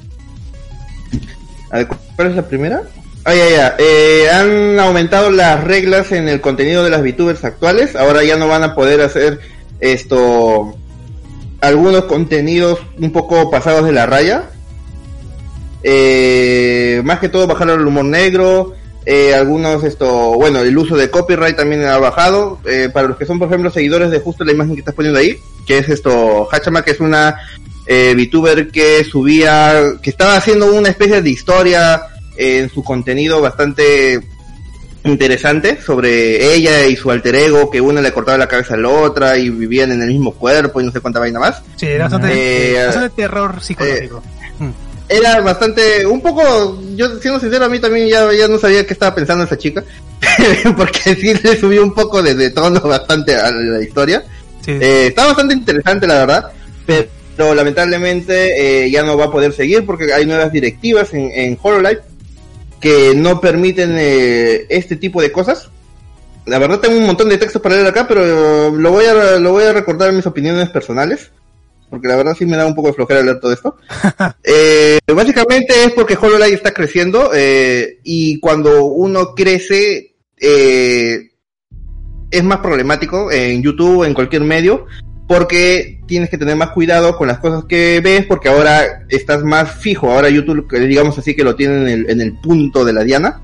[1.70, 2.82] A ver, ¿cuál es la primera?
[3.24, 3.76] Ah, ya, ya.
[3.78, 7.96] Eh, han aumentado las reglas en el contenido de las VTubers actuales.
[7.96, 9.40] Ahora ya no van a poder hacer
[9.80, 10.76] esto.
[11.60, 14.44] Algunos contenidos un poco pasados de la raya.
[15.82, 18.74] Eh, más que todo bajaron el humor negro.
[19.06, 22.58] Eh, algunos, esto, bueno, el uso de copyright también ha bajado.
[22.64, 25.18] Eh, para los que son, por ejemplo, seguidores de justo la imagen que estás poniendo
[25.20, 25.36] ahí,
[25.66, 27.36] que es esto, Hachama, que es una
[27.86, 32.02] eh, VTuber que subía, que estaba haciendo una especie de historia
[32.36, 34.20] eh, en su contenido bastante
[35.04, 38.88] interesante sobre ella y su alter ego, que una le cortaba la cabeza a la
[38.88, 41.62] otra y vivían en el mismo cuerpo y no sé cuánta vaina más.
[41.76, 44.22] Sí, era bastante, Eh, bastante terror psicológico.
[44.58, 44.70] Mm.
[45.08, 48.94] Era bastante, un poco, yo siendo sincero, a mí también ya, ya no sabía qué
[48.94, 49.84] estaba pensando esa chica,
[50.76, 54.24] porque sí le subió un poco de, de tono bastante a la historia.
[54.64, 54.72] Sí.
[54.72, 56.52] Eh, está bastante interesante, la verdad,
[56.86, 61.58] pero lamentablemente eh, ya no va a poder seguir porque hay nuevas directivas en, en
[61.60, 62.00] Hololive
[62.80, 65.70] que no permiten eh, este tipo de cosas.
[66.46, 69.52] La verdad tengo un montón de textos para leer acá, pero lo voy a lo
[69.52, 71.30] voy a recordar en mis opiniones personales,
[71.94, 73.76] porque la verdad sí me da un poco de flojera leer todo esto.
[74.42, 81.30] Eh, básicamente es porque HoloLive está creciendo eh, y cuando uno crece eh,
[82.30, 84.86] es más problemático en YouTube, en cualquier medio,
[85.28, 89.70] porque tienes que tener más cuidado con las cosas que ves, porque ahora estás más
[89.76, 90.10] fijo.
[90.10, 93.40] Ahora YouTube, digamos así, que lo tienen en el, en el punto de la diana.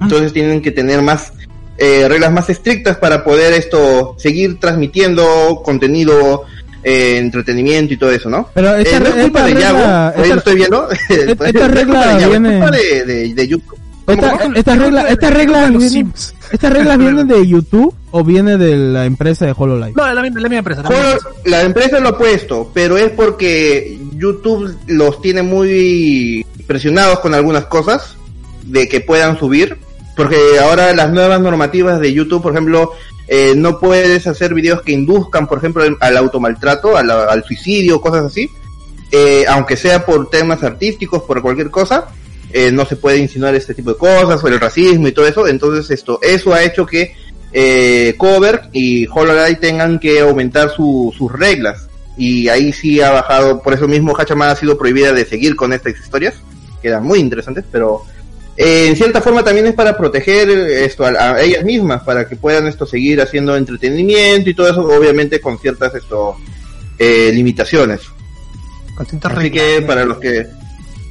[0.00, 1.32] Entonces tienen que tener más
[1.76, 6.44] eh, reglas más estrictas para poder esto seguir transmitiendo contenido,
[6.84, 8.48] eh, entretenimiento y todo eso, ¿no?
[8.54, 10.88] Pero esta Eh, no es culpa esta de regla- ahí esta- lo estoy viendo.
[10.90, 13.78] esta regla viene- es culpa de, de, de YouTube.
[14.06, 14.22] ¿Cómo,
[14.54, 16.12] Esta- reglas, estas reglas Los vienen,
[16.60, 19.94] reglas vienen de YouTube o viene de la empresa de HoloLive.
[19.96, 20.82] No, la la misma empresa.
[20.82, 21.28] la Holo- empresa.
[21.46, 27.64] la empresa lo ha puesto, pero es porque YouTube los tiene muy presionados con algunas
[27.64, 28.16] cosas
[28.64, 29.78] de que puedan subir,
[30.16, 32.92] porque ahora las nuevas normativas de YouTube, por ejemplo,
[33.28, 38.00] eh, no puedes hacer videos que induzcan, por ejemplo, al- al automaltrato, al, al suicidio,
[38.00, 38.48] cosas así,
[39.12, 42.06] eh, aunque sea por temas artísticos, por cualquier cosa,
[42.52, 45.46] eh, no se puede insinuar este tipo de cosas, o el racismo y todo eso,
[45.48, 47.14] entonces esto, eso ha hecho que
[47.52, 51.88] eh, Cover y HoloLive tengan que aumentar su- sus reglas.
[52.16, 55.72] Y ahí sí ha bajado, por eso mismo Hachama ha sido prohibida de seguir con
[55.72, 56.34] estas historias,
[56.82, 58.02] que eran muy interesantes, pero
[58.56, 62.36] eh, en cierta forma también es para proteger esto a, a ellas mismas, para que
[62.36, 66.36] puedan esto seguir haciendo entretenimiento y todo eso, obviamente con ciertas esto
[66.98, 68.00] eh, limitaciones.
[68.96, 70.46] Con Así que para los que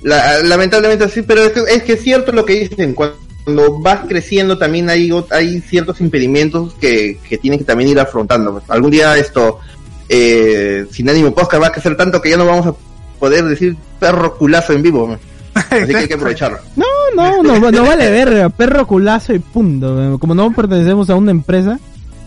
[0.04, 4.02] la- lamentablemente sí, pero es que, es que es cierto lo que dicen, cuando vas
[4.08, 8.62] creciendo también hay, hay ciertos impedimentos que, que tienen que también ir afrontando.
[8.70, 9.60] Algún día esto,
[10.08, 12.76] eh, sin ánimo podcast va a crecer tanto que ya no vamos a
[13.20, 15.18] poder decir perro culazo en vivo.
[15.56, 16.58] Así que hay que aprovecharlo.
[16.76, 16.86] No,
[17.16, 20.18] no, no, no vale verga, perro culazo y punto.
[20.20, 21.80] Como no pertenecemos a una empresa,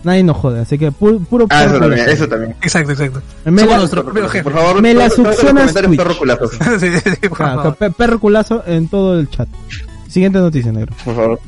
[0.03, 2.55] nadie nos jode, así que pu- puro Ah, perro eso también, eso también.
[2.61, 3.21] Exacto, exacto.
[3.45, 4.43] Me Somos la- nuestro propio jefe.
[4.43, 5.37] Por favor, Me la succionas
[5.71, 5.97] comentarios Twitch.
[5.99, 6.49] perro culazo.
[6.79, 7.75] Sí, sí, sí, por Ah, favor.
[7.75, 9.47] pe- perro culazo en todo el chat.
[10.07, 10.93] Siguiente noticia, negro.
[11.03, 11.39] por favor.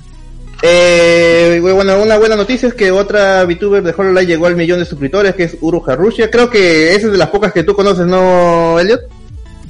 [0.61, 4.85] Eh, bueno, una buena noticia es que otra VTuber de HoloLive llegó al millón de
[4.85, 6.29] suscriptores, que es Uru Harushia.
[6.29, 8.99] Creo que esa es de las pocas que tú conoces, ¿no, Elliot?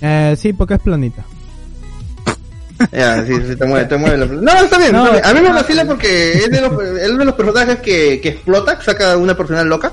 [0.02, 1.24] Eh, sí, porque es planita.
[2.92, 4.26] Ya, sí, sí, te mueve, te mueve la...
[4.26, 5.26] No, está bien, No, está bien.
[5.26, 8.78] A mí me vacila porque es de los, es de los personajes que, que explota,
[8.78, 9.92] que saca una personal loca.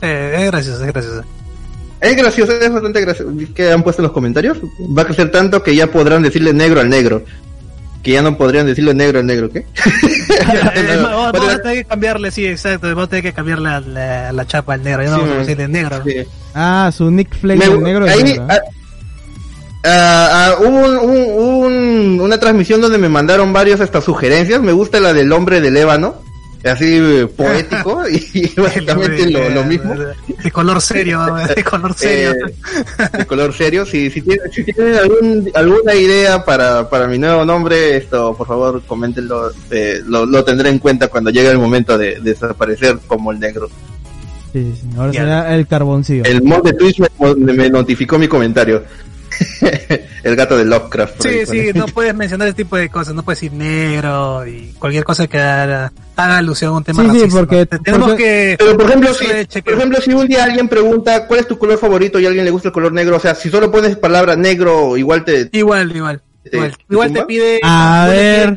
[0.00, 1.24] Sí, es gracioso, es gracioso.
[2.00, 3.32] Es gracioso, es bastante gracioso.
[3.54, 4.58] Que han puesto en los comentarios.
[4.96, 7.24] Va a crecer tanto que ya podrán decirle negro al negro.
[8.02, 9.66] Que ya no podrían decirle negro al negro, ¿qué?
[10.48, 12.86] Eh, vamos, a tener que cambiarle, sí, exacto.
[12.88, 15.02] Vamos a tener que cambiarle la, la, la chapa al negro.
[15.02, 16.02] Ya no Sí, vamos a decirle negro.
[16.04, 16.14] Sí.
[16.54, 18.04] Ah, su Nick Flake, Me- negro.
[18.04, 18.46] ahí, es negro.
[19.88, 24.60] Ah, hubo un- un- un- una transmisión donde me mandaron varios hasta sugerencias.
[24.62, 26.16] Me gusta la del hombre del ébano,
[26.64, 29.94] así eh, poético y básicamente lo, lo mismo.
[30.42, 31.20] De color serio,
[31.56, 32.32] de color serio.
[32.32, 33.86] Eh, de color serio.
[33.86, 38.46] Si, si tienen, si tienen algún, alguna idea para, para mi nuevo nombre, esto por
[38.46, 39.50] favor coméntenlo.
[39.70, 43.68] eh, lo, lo tendré en cuenta cuando llegue el momento de, desaparecer como el negro.
[44.52, 46.24] Sí, sí, ahora será el carboncillo.
[46.24, 48.82] El mod de Twitch me, me notificó mi comentario.
[50.22, 51.22] el gato de Lovecraft.
[51.22, 54.74] Sí, ahí sí, no puedes mencionar ese tipo de cosas, no puedes decir negro y
[54.78, 57.38] cualquier cosa que haga, haga alusión a un tema Sí, sí, racista.
[57.38, 60.44] porque- Te- tenemos porque- que Pero por ejemplo, si, de por ejemplo, si un día
[60.44, 63.16] alguien pregunta cuál es tu color favorito y a alguien le gusta el color negro,
[63.16, 65.48] o sea, si solo pones palabra negro, igual te...
[65.52, 68.56] igual, igual, ¿Te- igual, te igual te pide, A ver.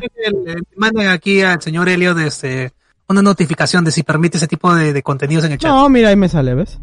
[0.76, 2.72] manden aquí al señor Elliot este,
[3.08, 5.70] una notificación de si permite ese tipo de, de contenidos en el chat.
[5.70, 6.78] No, mira, ahí me sale, ¿ves?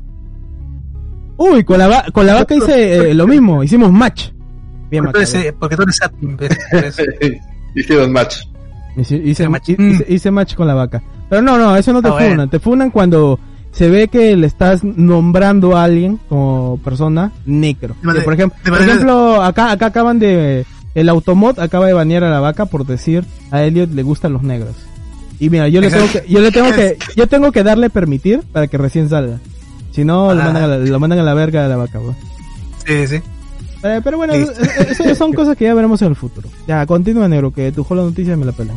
[1.38, 4.30] Uy, con la, va- con la vaca hice eh, lo mismo, hicimos match.
[4.90, 6.58] Bien, porque, tú eres, eh, porque tú eres admin, ¿ves?
[6.72, 7.42] Eres-
[7.76, 8.38] Hicieron match.
[8.96, 9.70] Hice, hice, match.
[9.70, 11.04] hice- hice- hice match con la vaca.
[11.30, 12.30] Pero no, no, eso no te Ah, bueno.
[12.32, 12.50] funan.
[12.50, 13.40] Te funan cuando
[13.72, 17.96] se ve que le estás nombrando a alguien como persona negro.
[18.02, 20.66] Manera- por ejemplo, por acá, acá acaban de...
[20.96, 24.42] El automod acaba de banear a la vaca por decir a Elliot le gustan los
[24.42, 24.76] negros.
[25.40, 28.42] Y mira, yo le tengo que, yo le tengo que, yo tengo que darle permitir
[28.52, 29.38] para que recién salga.
[29.98, 30.46] Si no, lo Ah.
[30.46, 32.16] mandan a la, lo mandan a la verga de la vaca, bro.
[32.86, 33.16] sí, sí.
[33.84, 34.52] Eh, pero bueno, Listo.
[34.64, 36.48] eh, eh, eso son cosas que ya veremos en el futuro.
[36.68, 38.76] Ya, continúa, negro, que tu la noticia me la pelan.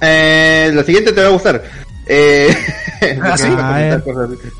[0.00, 1.62] Eh, la siguiente te va a gustar.
[2.06, 2.48] Eh,
[3.22, 3.44] Ah, ¿sí?
[3.44, 4.02] porque vas a A ver.
[4.02, 4.52] comentar cosas.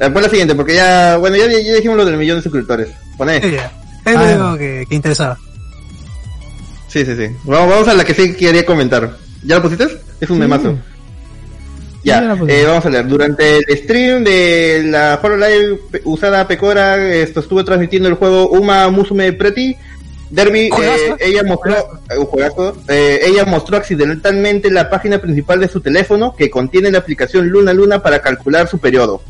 [0.00, 2.88] Eh, pon la siguiente, porque ya, bueno, ya, ya dijimos lo del millón de suscriptores.
[3.16, 3.40] Poné.
[3.40, 3.72] Sí, ya.
[4.04, 4.24] Es lo Ah.
[4.48, 5.38] único que, que interesaba.
[6.88, 7.26] Sí, sí, sí.
[7.44, 9.16] Vamos, vamos a la que sí quería comentar.
[9.44, 9.84] ¿Ya la pusiste?
[10.20, 10.40] Es un Sí.
[10.40, 10.78] memazo.
[12.02, 13.06] Ya eh, vamos a leer.
[13.08, 19.32] Durante el stream de la pe- usada Pecora, esto estuvo transmitiendo el juego Uma Musume
[19.32, 19.76] Pretty.
[20.30, 21.74] Derby, eh, ella mostró,
[22.08, 26.90] eh, un juegazo, eh, ella mostró accidentalmente la página principal de su teléfono que contiene
[26.92, 29.22] la aplicación Luna Luna para calcular su periodo.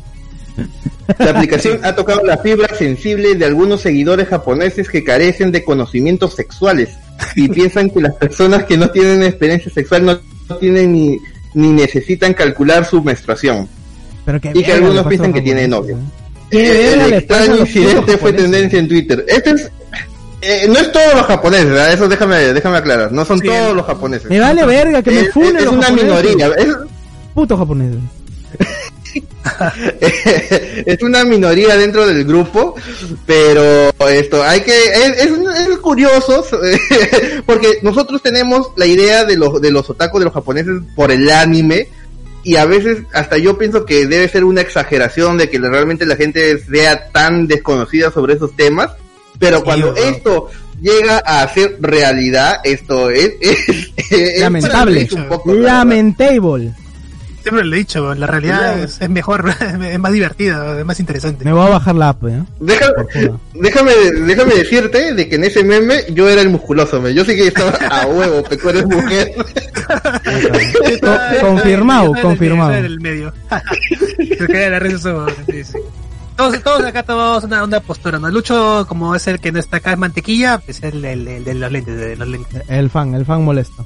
[1.17, 6.35] La aplicación ha tocado la fibra sensible de algunos seguidores japoneses que carecen de conocimientos
[6.35, 6.89] sexuales
[7.35, 11.17] y piensan que las personas que no tienen experiencia sexual no tienen ni,
[11.53, 13.67] ni necesitan calcular su menstruación.
[14.25, 15.97] Pero que Y que algunos piensan que tiene novio.
[15.97, 15.99] ¿eh?
[16.49, 19.25] ¿Qué Eh, el le pasa a extraño incidente fue tendencia en Twitter.
[19.27, 19.71] Este es,
[20.41, 21.93] eh, no es todos los japoneses, ¿verdad?
[21.93, 24.29] eso déjame, déjame aclarar, no son Sí, todos el- los japoneses.
[24.29, 26.09] Me vale verga que me es, funen es los una japoneses.
[26.25, 26.67] minoría, es,
[27.33, 27.99] Putos japoneses.
[30.85, 32.75] es una minoría dentro del grupo,
[33.25, 35.31] pero esto hay que es, es,
[35.69, 36.45] es curioso
[37.45, 41.29] porque nosotros tenemos la idea de los de los otakus de los japoneses por el
[41.29, 41.89] anime
[42.43, 46.15] y a veces hasta yo pienso que debe ser una exageración de que realmente la
[46.15, 48.91] gente sea tan desconocida sobre esos temas,
[49.39, 50.49] pero Sí, cuando esto
[50.81, 55.07] llega a ser realidad, esto es, es, es Lamentable.
[55.11, 55.53] un poco.
[55.53, 56.73] Lamentable.
[57.41, 61.43] Siempre lo he dicho, la realidad es, es mejor, es más divertida, es más interesante.
[61.45, 62.43] Me voy a bajar la app, ¿eh?
[62.59, 62.93] Deja-
[63.53, 63.91] déjame,
[64.25, 67.13] déjame decirte de que en ese meme yo era el musculoso, me.
[67.13, 69.31] yo sí que estaba a huevo, tú eres mujer.
[71.01, 72.73] Co- confirmado, confirmado.
[72.73, 73.33] el medio.
[73.49, 75.77] La sí.
[76.37, 78.29] Todos, todos acá tomamos una, una postura, ¿no?
[78.29, 81.53] Lucho, como es el que no está acá, es mantequilla, es el, el- el de
[81.53, 82.63] los lentes, de los lentes.
[82.67, 83.85] El fan, el fan molesto.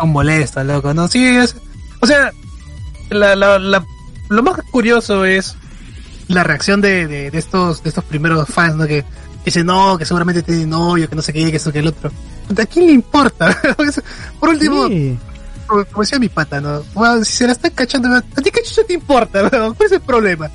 [0.00, 1.08] Un molesto, loco, ¿no?
[1.08, 1.56] Sí, es,
[2.00, 2.30] o sea,
[3.10, 3.84] la, la, la-
[4.28, 5.56] lo más curioso es
[6.28, 8.86] la reacción de, de, de estos, de estos primeros fans, ¿no?
[8.86, 9.04] Que,
[9.44, 12.10] dicen, no, que seguramente tiene novio, que no sé qué, que eso, que el otro.
[12.58, 13.56] ¿A quién le importa?
[14.40, 15.18] Por último, Sí.
[15.66, 16.82] como, como decía mi pata, ¿no?
[16.94, 19.42] Bueno, si se la están cachando, ¿a ti qué chucha te importa?
[19.42, 19.74] ¿no?
[19.74, 20.50] ¿Cuál es el problema?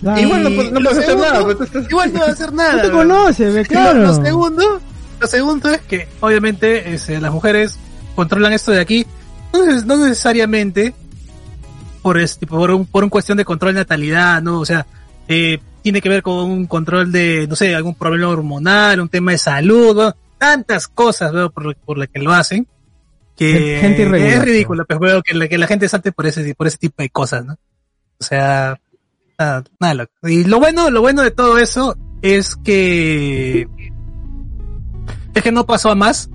[0.00, 0.20] Claro.
[0.20, 2.72] Igual no, no puedes hacer segundo, nada, pues, estás- Igual no va a hacer nada.
[2.74, 2.94] No te ¿no?
[2.94, 4.00] conoce, ve, Y lo- claro.
[4.02, 4.80] Lo, segundo,
[5.20, 7.76] lo segundo es que, obviamente, es, eh, las mujeres
[8.16, 9.06] controlan esto de aquí,
[9.52, 10.94] no, neces- no necesariamente
[12.02, 14.60] por, este, por, un, por un cuestión de control de natalidad, ¿no?
[14.60, 14.86] O sea,
[15.28, 19.32] eh, tiene que ver con un control de, no sé, algún problema hormonal, un tema
[19.32, 20.16] de salud, ¿no?
[20.38, 22.66] tantas cosas, por, por lo que lo hacen,
[23.36, 26.66] que, Gente es ridículo, pues veo que la, que la gente salte por ese, por
[26.66, 27.54] ese tipo de cosas, ¿no?
[28.18, 28.78] O sea,
[29.38, 30.08] nada, nada.
[30.24, 33.68] Y lo bueno, lo bueno de todo eso es que
[35.34, 36.28] es que no pasó a más.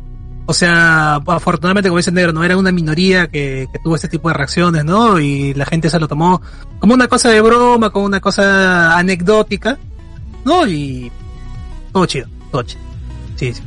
[0.49, 4.29] O sea, afortunadamente, como dice negro, no era una minoría que, que tuvo este tipo
[4.29, 5.19] de reacciones, ¿no?
[5.19, 6.41] Y la gente se lo tomó
[6.79, 9.77] como una cosa de broma, como una cosa anecdótica,
[10.45, 10.65] ¿no?
[10.65, 11.11] Y
[11.91, 12.81] todo chido, todo chido.
[13.35, 13.61] Sí, sí.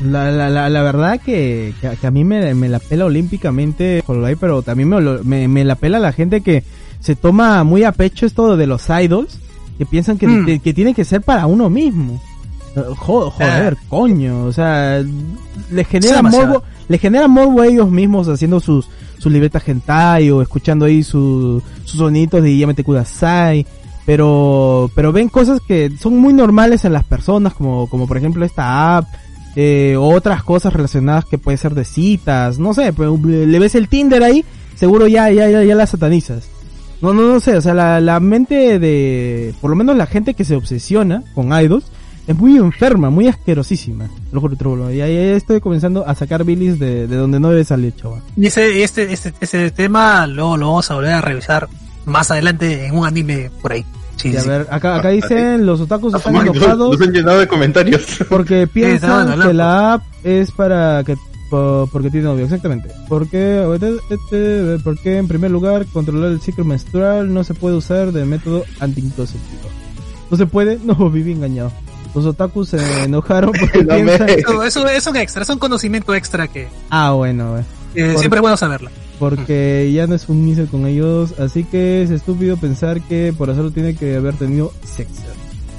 [0.00, 4.02] La, la, la, la verdad que, que, que a mí me, me la pela olímpicamente,
[4.40, 6.64] pero también me, me, me la pela la gente que
[7.00, 9.38] se toma muy a pecho esto de los idols,
[9.78, 10.46] que piensan que, Mm.
[10.46, 12.22] que, que tiene que ser para uno mismo.
[12.84, 15.02] Jo- joder, coño, o sea,
[15.70, 16.16] le genera
[16.46, 18.86] morbo, le genera morbo a ellos mismos haciendo sus,
[19.18, 23.66] sus libretas hentai o escuchando ahí su- sus sonidos de Yamete Kudasai.
[24.04, 28.44] Pero, pero ven cosas que son muy normales en las personas, como, como por ejemplo
[28.44, 29.06] esta app,
[29.56, 34.22] eh, otras cosas relacionadas que puede ser de citas, no sé, le ves el Tinder
[34.22, 34.44] ahí,
[34.76, 36.44] seguro ya, ya, ya, ya la satanizas.
[37.02, 40.34] No, no, no sé, o sea, la, la mente de, por lo menos la gente
[40.34, 41.86] que se obsesiona con idols,
[42.26, 44.08] es muy enferma, muy asquerosísima.
[44.32, 44.90] Lo juro.
[44.90, 48.20] Ya, ya estoy comenzando a sacar bilis de, de donde no debe salir, chaval.
[48.36, 51.68] Y ese, este, este, ese tema luego lo vamos a volver a revisar
[52.04, 53.84] más adelante en un anime por ahí.
[54.16, 54.48] Sí, Y a sí.
[54.48, 58.02] ver, acá, acá dicen, los otakus están Nos, enojados nos han llenado de comentarios.
[58.30, 61.16] porque piensan que la app es para que
[61.50, 62.88] po- porque tiene novio, exactamente.
[63.08, 63.62] Porque,
[64.08, 68.64] este, porque en primer lugar, controlar el ciclo menstrual no se puede usar de método
[68.80, 69.68] anticonceptivo.
[70.30, 71.70] No se puede, no, viví engañado.
[72.16, 74.28] Los otakus se enojaron porque No me- piensan...
[74.30, 77.64] Eso, eso es un extra, es un conocimiento extra que, Ah, bueno, eh.
[77.94, 78.90] que Por- siempre es bueno saberlo.
[79.20, 83.50] porque ya no es un inicio con ellos, así que es estúpido pensar que por
[83.50, 85.22] hacerlo tiene que haber tenido sexo.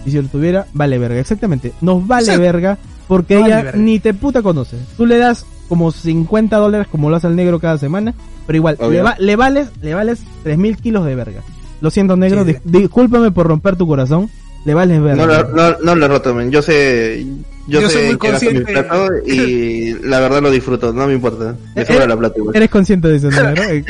[0.05, 1.73] Y si lo tuviera, vale verga, exactamente.
[1.81, 2.41] Nos vale Exacto.
[2.41, 2.77] verga
[3.07, 3.79] porque vale ella verga.
[3.79, 4.77] ni te puta conoce.
[4.95, 8.13] Tú le das como 50 dólares como lo hace al negro cada semana,
[8.45, 8.89] pero igual, Obvio.
[8.91, 11.41] le, va- le vales, le vales 3000 kilos de verga.
[11.81, 14.29] Lo siento negro, Sí, dis- discúlpame por romper tu corazón,
[14.65, 15.15] le vales verga.
[15.15, 16.51] No, lo- no, no lo he roto, men.
[16.51, 17.25] Yo sé,
[17.67, 18.83] yo, Yo sé soy muy que gasto mi consciente.
[18.83, 21.55] plato y la verdad lo disfruto, no me importa.
[21.75, 22.55] Me Eh, sobra eh, la plata igual.
[22.55, 23.63] Eres consciente de eso, negro.
[23.69, 23.83] Eh,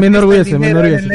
[0.00, 1.08] me enorgullece, me enorgullece.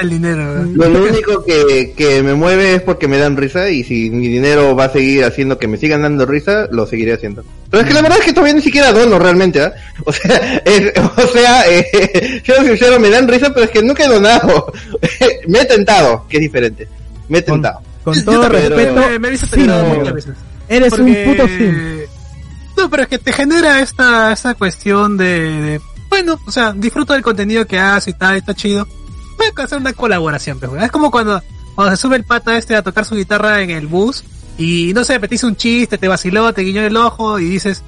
[0.00, 0.64] El dinero.
[0.74, 4.28] Lo, lo único que, que me mueve es porque me dan risa y si mi
[4.28, 7.44] dinero va a seguir haciendo que me sigan dando risa, lo seguiré haciendo.
[7.70, 9.72] Pero es que la verdad es que todavía ni siquiera dono realmente, ¿ah?
[10.04, 14.04] O sea, es- o sea, eh, siendo sincero, me dan risa, pero es que nunca
[14.04, 14.72] he donado.
[15.48, 16.88] me he tentado, que es diferente.
[17.28, 17.80] Me he Con, tentado.
[18.04, 19.98] Con todo respeto, me, me he visto sí, tentado negro.
[19.98, 20.34] muchas veces.
[20.68, 21.98] eres Porque- un puto sim.
[22.76, 25.26] No, pero es que te genera esta, esta cuestión de,
[25.60, 28.86] de- bueno, o sea, disfruto del contenido que hace y tal, está chido.
[29.36, 30.84] Voy a hacer una colaboración, pues, güey.
[30.84, 31.42] Es como cuando,
[31.74, 34.24] cuando se sube el pata este a tocar su guitarra en el bus
[34.58, 37.82] y no sé, te hizo un chiste, te vaciló, te guiñó el ojo y dices,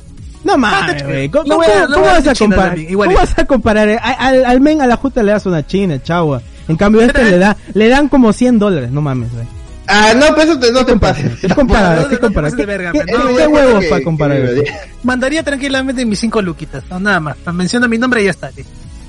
[0.45, 1.29] No Ah, mames, te- güey.
[1.31, 2.77] ¿Cómo, a- cómo- a vas a comparar?
[2.87, 3.15] ¿Cómo es.
[3.15, 3.89] vas a comparar?
[3.89, 3.99] eh?
[4.03, 6.43] Al, al- men a la justa le das una china, chagua.
[6.69, 9.47] En cambio este le da, le dan como 100 dólares, no mames, güey.
[9.89, 10.93] Ah, no, pues eso te, no te.
[11.41, 12.09] ¿Qué comparar?
[13.13, 14.39] no, ¿Qué huevos para comparar?
[15.03, 17.37] Mandaría tranquilamente mis cinco luquitas, no, nada más.
[17.53, 18.51] Menciona mi nombre y ya está.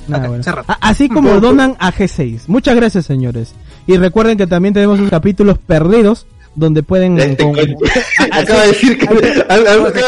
[0.08, 0.44] bueno.
[0.68, 2.42] A- Así como donan a G6.
[2.48, 3.54] Muchas gracias, señores.
[3.88, 7.18] Y recuerden que también tenemos unos capítulos perdidos donde pueden...
[7.20, 7.56] Este con-
[8.32, 9.60] acaba de decir que, acaba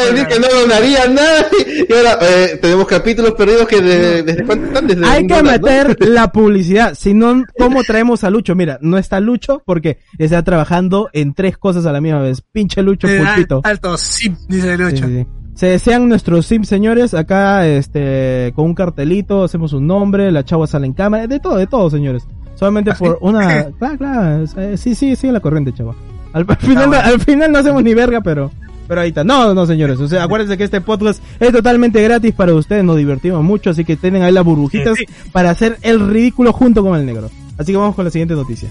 [0.06, 1.48] de decir que no donaría nada
[1.88, 5.98] y ahora eh, tenemos capítulos perdidos que de- desde cuánto están desde Hay que meter
[6.08, 6.94] la publicidad.
[6.96, 8.56] Si no, ¿cómo traemos a Lucho?
[8.56, 12.42] Mira, no está Lucho porque está trabajando en tres cosas a la misma vez.
[12.52, 13.62] Pinche Lucho Eh, pulpito.
[13.64, 15.06] al- Alto, sí, dice el Sí, 8.
[15.08, 15.28] sí, sí.
[15.56, 17.14] Se desean nuestros Sims, señores.
[17.14, 21.56] Acá, este, con un cartelito, hacemos un nombre, la chava sale en cámara, de todo,
[21.58, 22.28] de todo, señores.
[22.56, 25.96] Solamente ¿Ah, por una, claro, claro, eh, sí, sí, sí, la corriente, chava.
[26.36, 27.04] Al, al final, bueno.
[27.04, 28.52] al final no hacemos ni verga, pero,
[28.90, 29.24] pero ahí está.
[29.24, 29.98] No, no, señores.
[30.00, 33.86] O sea, acuérdense que este podcast es totalmente gratis para ustedes, nos divertimos mucho, así
[33.86, 37.32] que tienen ahí las burbujitas Sí, para hacer el ridículo junto con el negro.
[37.58, 38.70] Así que vamos con la siguiente noticia.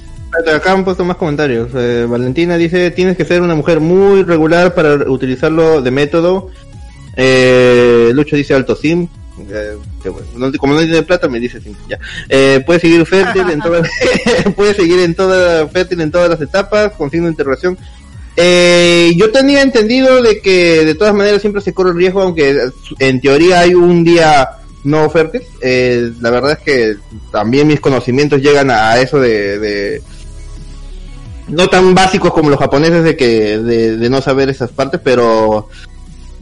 [0.54, 1.70] Acá han puesto más comentarios.
[1.74, 6.50] Eh, Valentina dice, tienes que ser una mujer muy regular para utilizarlo de método.
[7.16, 9.08] Eh, Lucho dice alto sim.
[9.36, 11.60] Bueno, como no tiene plata me dice.
[11.88, 11.98] Ya.
[12.28, 13.88] Eh, puede seguir fértil en todas,
[14.56, 17.76] puede seguir en toda fértil en todas las etapas con signo de interrogación.
[18.36, 22.68] Eh, yo tenía entendido de que de todas maneras siempre se corre el riesgo, aunque
[22.98, 24.50] en teoría hay un día
[24.84, 25.42] no fértil.
[25.60, 26.96] Eh, la verdad es que
[27.30, 30.02] también mis conocimientos llegan a eso de, de-
[31.48, 35.68] no tan básicos como los japoneses de que de, de no saber esas partes, pero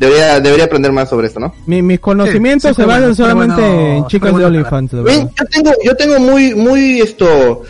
[0.06, 1.54] debería debería aprender más sobre esto, ¿no?
[1.66, 5.04] Mi- mis conocimientos Sí, se basan bueno, solamente bueno, en chicas de OnlyFans, yo
[5.50, 7.62] tengo yo tengo muy muy esto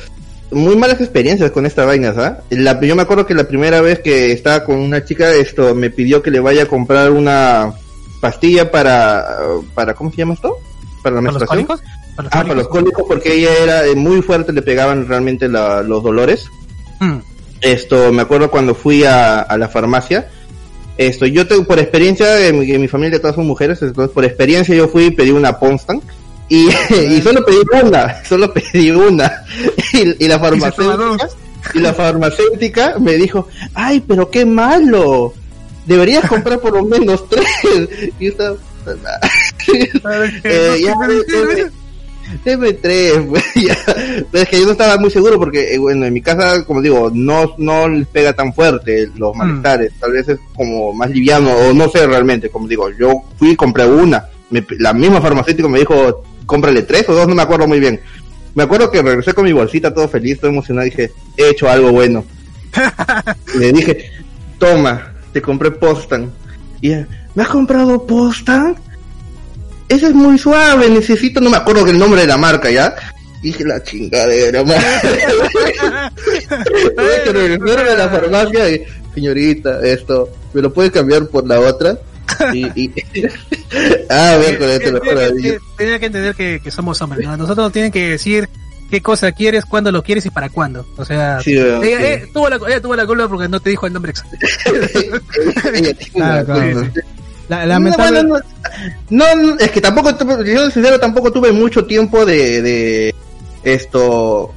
[0.50, 2.32] muy malas experiencias con esta vaina, ¿sabes?
[2.50, 5.88] La, yo me acuerdo que la primera vez que estaba con una chica esto me
[5.90, 7.72] pidió que le vaya a comprar una
[8.20, 9.24] pastilla para
[9.74, 10.56] para ¿cómo se llama esto?
[11.02, 11.66] Para la ¿Para los menstruación.
[11.66, 11.80] cólicos?
[12.16, 15.48] ¿Para los Ah, para los cólicos porque ella era eh, muy fuerte, le pegaban realmente
[15.48, 16.46] la- los dolores.
[17.00, 17.16] Mm.
[17.62, 20.28] Esto, me acuerdo cuando fui a, a la farmacia.
[20.98, 24.24] Esto, yo tengo, por experiencia, en mi, en mi familia todas son mujeres, entonces por
[24.24, 26.02] experiencia yo fui y pedí una Ponstank.
[26.48, 26.70] Y,
[27.22, 29.44] solo pedí una, solo pedí una.
[29.92, 31.28] Y, la farmacéutica,
[31.74, 35.32] y la farmacéutica me dijo, ay, pero qué malo,
[35.86, 37.46] deberías comprar por lo menos tres.
[38.20, 38.30] Y
[42.44, 43.44] TV3, pues,
[44.32, 47.10] es que yo no estaba muy seguro porque, eh, bueno, en mi casa, como digo,
[47.12, 49.38] no, no les pega tan fuerte los mm.
[49.38, 49.92] malestares.
[49.98, 53.56] Tal vez es como más liviano, o no sé realmente, como digo, yo fui y
[53.56, 54.26] compré una.
[54.78, 58.00] La misma farmacéutica me dijo, cómprale tres o dos, no me acuerdo muy bien.
[58.54, 61.90] Me acuerdo que regresé con mi bolsita todo feliz, todo emocionado, dije, he hecho algo
[61.90, 62.24] bueno.
[63.58, 64.10] Le dije,
[64.58, 66.30] toma, te compré Postan.
[66.80, 68.76] Y ella, ¿me has comprado Postan?
[69.92, 72.94] Ese es muy suave, necesito, no me acuerdo el nombre de la marca, ¿ya?
[73.42, 74.80] Dije la chingadera, madre.
[76.96, 78.82] Tuve que regresar a la farmacia y,
[79.14, 81.98] señorita, esto, ¿me lo puede cambiar por la otra?
[82.54, 82.90] Y, y...
[84.08, 87.36] ah, ver, con esto, Eh, eh, eh, Tenía que entender que, que somos hombres, ¿no?
[87.36, 88.48] Nosotros nos tienen que decir
[88.90, 90.86] qué cosa quieres, cuándo lo quieres y para cuándo.
[90.96, 91.88] O sea, Sí, ella, sí.
[91.90, 94.38] eh, tuvo la, ella tuvo la culpa porque no te dijo el nombre exacto.
[95.74, 96.46] Ella claro.
[96.46, 96.90] culpa.
[97.48, 98.44] La- No, lamentable- bueno,
[99.10, 103.14] no, no, es que tampoco, tuve- yo sincero, tampoco tuve mucho tiempo de, de
[103.62, 104.52] esto,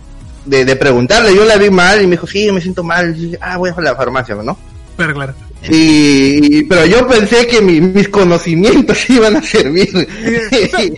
[0.45, 1.35] de, de preguntarle.
[1.35, 3.13] Yo la vi mal y me dijo, sí, me siento mal.
[3.13, 4.57] Dije, ah, voy a la farmacia, ¿no?
[4.97, 5.33] Pero claro.
[5.67, 9.89] Y, pero yo pensé que mi- mis conocimientos iban a servir.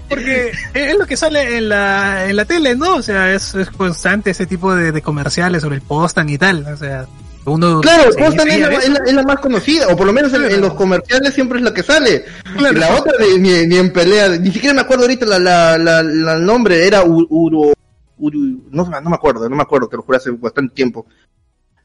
[0.10, 2.96] Porque es lo que sale en la, en la tele, ¿no?
[2.98, 6.66] O sea, es, es constante ese tipo de, de comerciales sobre el postan y tal.
[6.68, 7.08] O sea,
[7.48, 7.82] uno.
[7.82, 8.92] Claro, Postan es la, de es, eso.
[8.94, 11.64] la, es la más conocida, o por lo menos en, en los comerciales siempre es
[11.64, 12.24] la que sale.
[12.58, 12.78] Claro.
[12.80, 16.04] La otra ni, ni, ni en pelea, ni siquiera me acuerdo ahorita la, la, la,
[16.04, 17.74] la- el nombre, era Uro,
[18.20, 21.06] Uru- no, no me acuerdo, no me acuerdo, te lo juro hace bastante tiempo.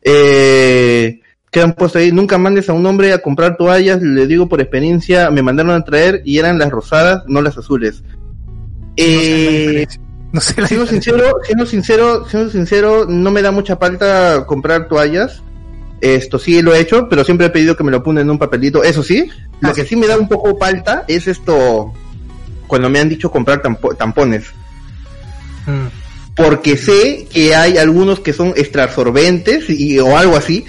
[0.02, 4.48] Eh, que han puesto ahí, nunca mandes a un hombre a comprar toallas, le digo
[4.48, 8.02] por experiencia, me mandaron a traer y eran las rosadas, no las azules.
[8.96, 9.86] Eh,
[10.32, 11.12] No sé la siendo diferencia.
[11.12, 15.42] sincero, siendo sincero, siendo sincero, no me da mucha falta comprar toallas.
[16.02, 18.38] Esto sí lo he hecho, pero siempre he pedido que me lo pongan en un
[18.38, 18.82] papelito.
[18.82, 19.30] Eso sí,
[19.60, 19.94] lo Ah, que sí.
[19.96, 21.92] me da un poco falta es esto
[22.66, 24.44] cuando me han dicho comprar tampo- tampones.
[25.66, 25.86] Mm.
[26.34, 30.64] Porque sé que hay algunos que son extraabsorbentes y, o algo así.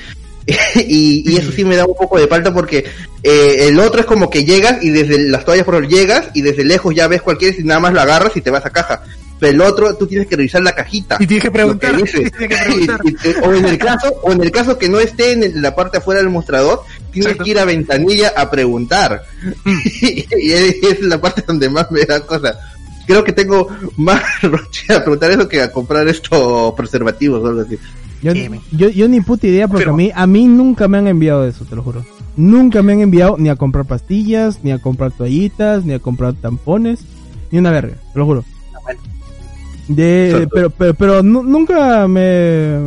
[0.76, 2.86] y, y eso sí me da un poco de falta porque
[3.24, 6.42] eh, el otro es como que llegas y desde las toallas por ejemplo, llegas y
[6.42, 9.04] desde lejos ya ves cualquier y nada más la agarras y te vas a caja.
[9.40, 11.18] Pero el otro tú tienes que revisar la cajita.
[11.20, 11.96] Y tienes que preguntar.
[11.96, 12.32] que dice.
[12.38, 13.02] Tienes que preguntar.
[13.44, 16.22] O en el caso, o en el caso que no esté en la parte afuera
[16.22, 16.82] del mostrador,
[17.12, 17.44] tienes Exacto.
[17.44, 19.24] que ir a ventanilla a preguntar.
[19.66, 19.78] Mm.
[20.40, 22.58] y es la parte donde más me da cosa.
[23.06, 23.68] creo que tengo
[23.98, 27.78] más roche a preguntar eso que a comprar estos preservativos o algo así.
[28.22, 30.98] Yo, me- yo, yo ni puta idea porque Pero- a mí a mí nunca me
[31.00, 32.06] han enviado eso, te lo juro.
[32.38, 36.34] Nunca me han enviado ni a comprar pastillas, ni a comprar toallitas, ni a comprar
[36.34, 37.02] tampones,
[37.52, 38.46] ni una verga, te lo juro.
[39.88, 42.78] De, pero, pero, pero nu- nunca me,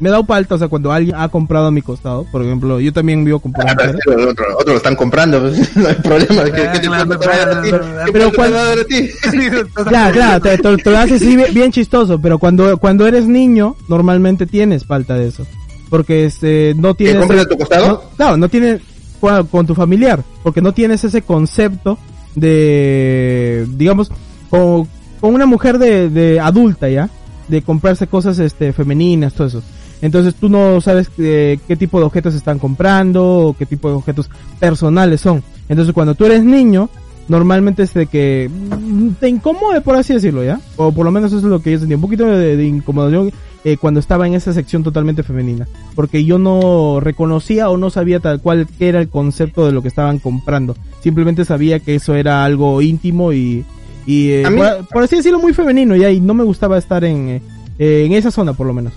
[0.00, 2.78] me he dado palta, o sea, cuando alguien ha comprado a mi costado, por ejemplo,
[2.78, 5.94] yo también vivo con Ah, pero sí, otro, otro lo están comprando, pues, no hay
[5.94, 6.44] problema.
[6.44, 7.70] ¿Qué, Ah, qué te claro, te va a dar a ti?
[7.70, 9.08] pero- ¿Qué pero te cuál- va a dar a ti?
[9.88, 13.26] Claro, claro, te, te- te lo haces así bien, bien chistoso, pero cuando, cuando eres
[13.26, 15.46] niño, normalmente tienes falta de eso.
[15.88, 17.20] Porque este, no ¿Que tienes...
[17.20, 17.86] compres a tu costado?
[17.88, 18.80] No, claro, no tienes
[19.20, 21.96] con, con tu familiar, porque no tienes ese concepto
[22.34, 24.10] de, digamos,
[24.50, 24.86] con,
[25.20, 27.10] con una mujer de, de adulta ya,
[27.48, 29.62] de comprarse cosas este femeninas, todo eso.
[30.02, 33.94] Entonces tú no sabes eh, qué tipo de objetos están comprando o qué tipo de
[33.94, 35.42] objetos personales son.
[35.68, 36.90] Entonces cuando tú eres niño,
[37.28, 40.60] normalmente es de que mm, te incomode, por así decirlo, ¿ya?
[40.76, 43.32] O por lo menos eso es lo que yo sentí, un poquito de, de incomodación
[43.64, 45.66] eh, cuando estaba en esa sección totalmente femenina.
[45.94, 49.82] Porque yo no reconocía o no sabía tal cual qué era el concepto de lo
[49.82, 50.76] que estaban comprando.
[51.00, 53.64] Simplemente sabía que eso era algo íntimo y,
[54.06, 56.10] y eh, mí- por, por así decirlo, muy femenino, ¿ya?
[56.10, 57.42] Y no me gustaba estar en, eh,
[57.78, 58.92] eh, en esa zona, por lo menos.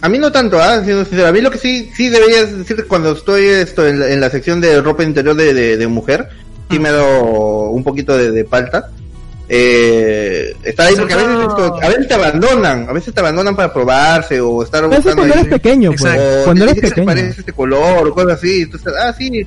[0.00, 0.82] A mí no tanto, ¿ah?
[0.82, 1.28] Siendo sincero.
[1.28, 4.30] A mí lo que sí, sí deberías decir cuando estoy esto en, la, en la
[4.30, 6.28] sección de ropa interior de, de, de mujer,
[6.70, 8.90] sí me ha dado un poquito de, de palta.
[9.48, 13.54] Eh, estar ahí porque a veces, esto- a veces te abandonan, a veces te abandonan
[13.54, 16.02] para probarse o estar eso buscando cuando ahí- eres pequeño, pues.
[16.40, 17.06] O Cuando te eres pequeño.
[17.06, 18.62] parece este color o cosas así.
[18.62, 19.46] Entonces, ah, sí,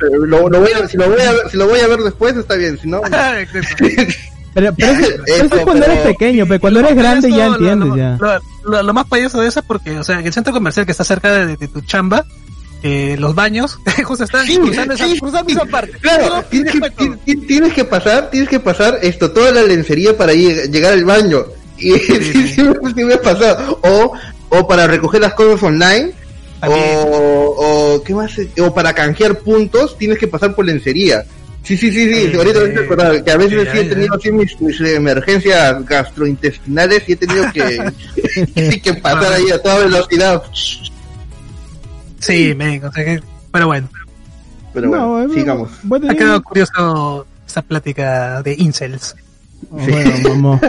[0.00, 2.36] lo, lo voy a, si, lo voy a, ver- si lo voy a ver después
[2.36, 2.98] está bien, si no...
[3.04, 3.58] Exacto.
[4.54, 7.30] Pero, pero eso, pero eso Eso, es cuando pero- eres pequeño, pero cuando eres grande
[7.30, 8.16] ya entiendes, lo, ya.
[8.20, 8.40] Lo,
[8.70, 11.04] lo- lo más payaso de eso es porque, o sea, el centro comercial que está
[11.04, 12.24] cerca de, de tu chamba,
[12.82, 15.56] eh, los baños, justo están Sí, cruzando, esa, cruzando sí.
[15.56, 15.92] esa parte.
[16.00, 20.70] Claro, tienes que, tienes que pasar, tienes que pasar esto, toda la lencería para lleg-
[20.70, 21.44] llegar al baño.
[21.76, 23.78] Y sí, sí, sí me- sí me ha pasado.
[23.82, 24.12] O,
[24.48, 26.12] o para recoger las cosas online.
[26.66, 27.54] O,
[27.96, 28.32] o, ¿qué más?
[28.60, 31.24] O para canjear puntos, tienes que pasar por lencería.
[31.62, 33.84] Sí, sí, sí, sí, Sí, ahorita me he acordado que a veces Sí, sí he
[33.88, 39.80] tenido así mis, mis emergencias gastrointestinales y he tenido que, que pasar ahí a toda
[39.80, 40.42] velocidad.
[42.20, 43.20] Sí, men, o sea que,
[43.52, 43.88] pero bueno,
[44.72, 45.70] Pero bueno, No, sigamos.
[45.82, 49.14] bueno, ha quedado curioso esa plática de incels.
[49.70, 50.60] Bueno, vamos.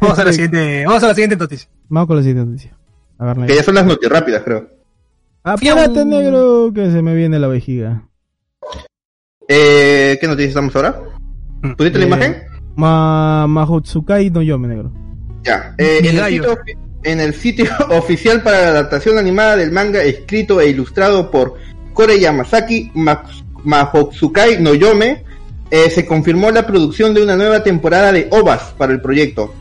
[0.00, 1.68] Vamos a la siguiente, vamos a la siguiente noticia.
[1.88, 2.76] Vamos con la siguiente noticia.
[3.18, 4.68] A ver, Que ya son las noticias rápidas, creo.
[5.52, 8.02] Apúrate, negro, que se me viene la vejiga.
[9.48, 11.00] Eh, ¿Qué noticias estamos ahora?
[11.62, 11.72] Mm.
[11.72, 12.36] ¿Pusiste la Eh, imagen?
[12.76, 14.92] Ma Mahotsukai no Yome, negro.
[15.42, 15.74] Ya.
[15.78, 20.02] Eh, en, el sitio, ofi- en el sitio oficial para la adaptación animada del manga
[20.02, 21.54] escrito e ilustrado por
[21.94, 23.24] Kore Yamasaki Ma-
[23.64, 25.24] Mahotsukai no Yome,
[25.70, 29.54] eh, se confirmó la producción de una nueva temporada de OVAs para el proyecto.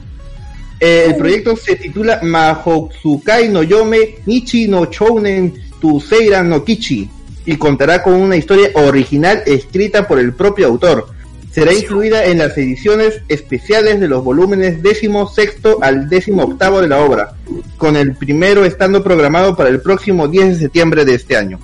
[0.79, 7.09] Eh, el proyecto se titula Mahotsukai no Yome Nichi no Chounen Tuseira no Kichi
[7.45, 11.07] y contará con una historia original escrita por el propio autor.
[11.51, 16.87] Será incluida en las ediciones especiales de los volúmenes décimo sexto al décimo octavo de
[16.87, 17.33] la obra,
[17.77, 21.57] con el primero estando programado para el próximo 10 de septiembre de este año.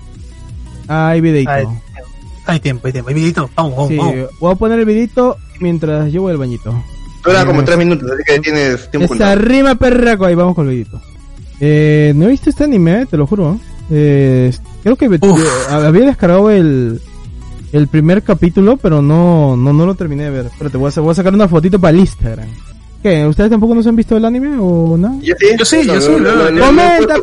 [0.88, 1.52] Hay videito.
[1.52, 1.66] Hay,
[2.46, 3.10] hay tiempo, hay tiempo.
[3.10, 3.34] Hay.
[3.34, 4.16] Vamos, vamos, Sí, vamos.
[4.40, 6.84] voy a poner el videito mientras voy al bañito.
[7.24, 9.14] Dura como tres minutos, así que tienes tiempo.
[9.14, 11.02] Esa rima perraco, ahí vamos con el videito.
[11.60, 13.60] Eh, no he visto este anime, te lo juro.
[13.60, 15.40] Eh, creo que Uf.
[15.40, 17.02] eh, había descargado el,
[17.72, 20.46] el primer capítulo, pero no, no, no lo terminé de ver.
[20.48, 22.48] Espérate, voy a, voy a sacar una fotito para el Instagram.
[23.02, 23.26] ¿Qué?
[23.28, 25.20] ¿Ustedes tampoco no se han visto el anime o no?
[25.22, 27.16] Yo sí, Yo sí, yo sí, lo- lo- lo- lo- lo- Comenta,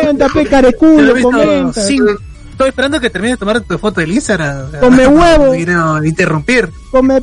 [0.00, 1.72] comenta, Te careculo, comenta.
[1.82, 2.04] sin-
[2.52, 4.70] Estoy esperando que termine de tomar tu foto del Instagram.
[4.78, 5.54] Come huevo.
[5.66, 7.20] No interrumpir Come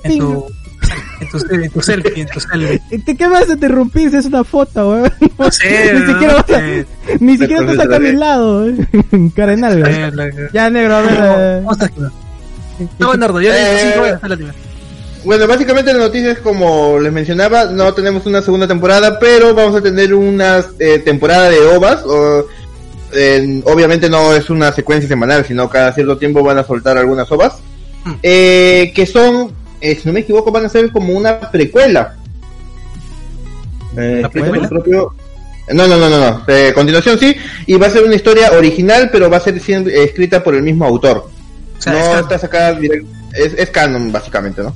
[1.22, 2.82] en tu, en tu selfie, en tu selfie.
[3.06, 5.14] ¿Qué, ¿Qué vas a interrumpir si es una foto, weón?
[5.38, 6.86] No sé, ni no siquiera, vas a- sé.
[7.20, 8.76] ni siquiera estás acá a mi lado, eh.
[9.12, 9.86] En algo.
[9.88, 11.12] Eh, la- Ya, negro, a ver.
[11.22, 11.60] eh.
[11.64, 11.92] ¿Cómo estás?
[12.98, 14.56] No, Nardo, yo Eh, sí, voy a hacer la primera.
[15.26, 19.76] Bueno, básicamente la noticia es como les mencionaba, no tenemos una segunda temporada, pero vamos
[19.76, 22.04] a tener una eh, temporada de ovas.
[22.06, 22.46] O,
[23.12, 27.30] eh, obviamente no es una secuencia semanal, sino cada cierto tiempo van a soltar algunas
[27.32, 27.56] ovas.
[28.06, 28.12] Mm.
[28.24, 29.52] eh, que son,
[29.82, 32.16] eh, si no me equivoco, van a ser como una precuela.
[33.98, 35.14] Eh, ¿La propio-
[35.72, 36.44] No, no, no, no, no.
[36.48, 37.36] Eh, continuación sí,
[37.68, 40.56] y va a ser una historia original, pero va a ser siendo- eh, escrita por
[40.56, 41.30] el mismo autor.
[41.78, 44.74] O sea, no es está sacada direct- es, es canon básicamente, ¿no?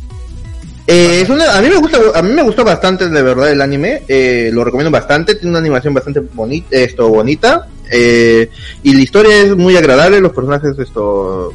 [0.85, 3.61] Eh, es una, a mí me gusta, a mí me gustó bastante de verdad el
[3.61, 8.49] anime, eh, lo recomiendo bastante, tiene una animación bastante bonita, esto bonita, eh,
[8.83, 11.53] y la historia es muy agradable, los personajes esto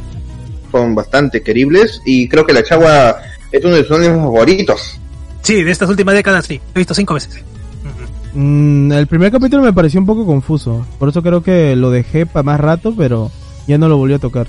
[0.72, 2.00] son bastante queribles.
[2.06, 3.18] Y creo que la chagua
[3.52, 5.00] es uno de sus animes favoritos.
[5.42, 6.60] Sí, de estas últimas décadas sí.
[6.74, 7.42] He visto cinco veces.
[8.34, 10.86] Mm, el primer capítulo me pareció un poco confuso.
[10.98, 13.30] Por eso creo que lo dejé para más rato, pero
[13.66, 14.46] ya no lo volví a tocar.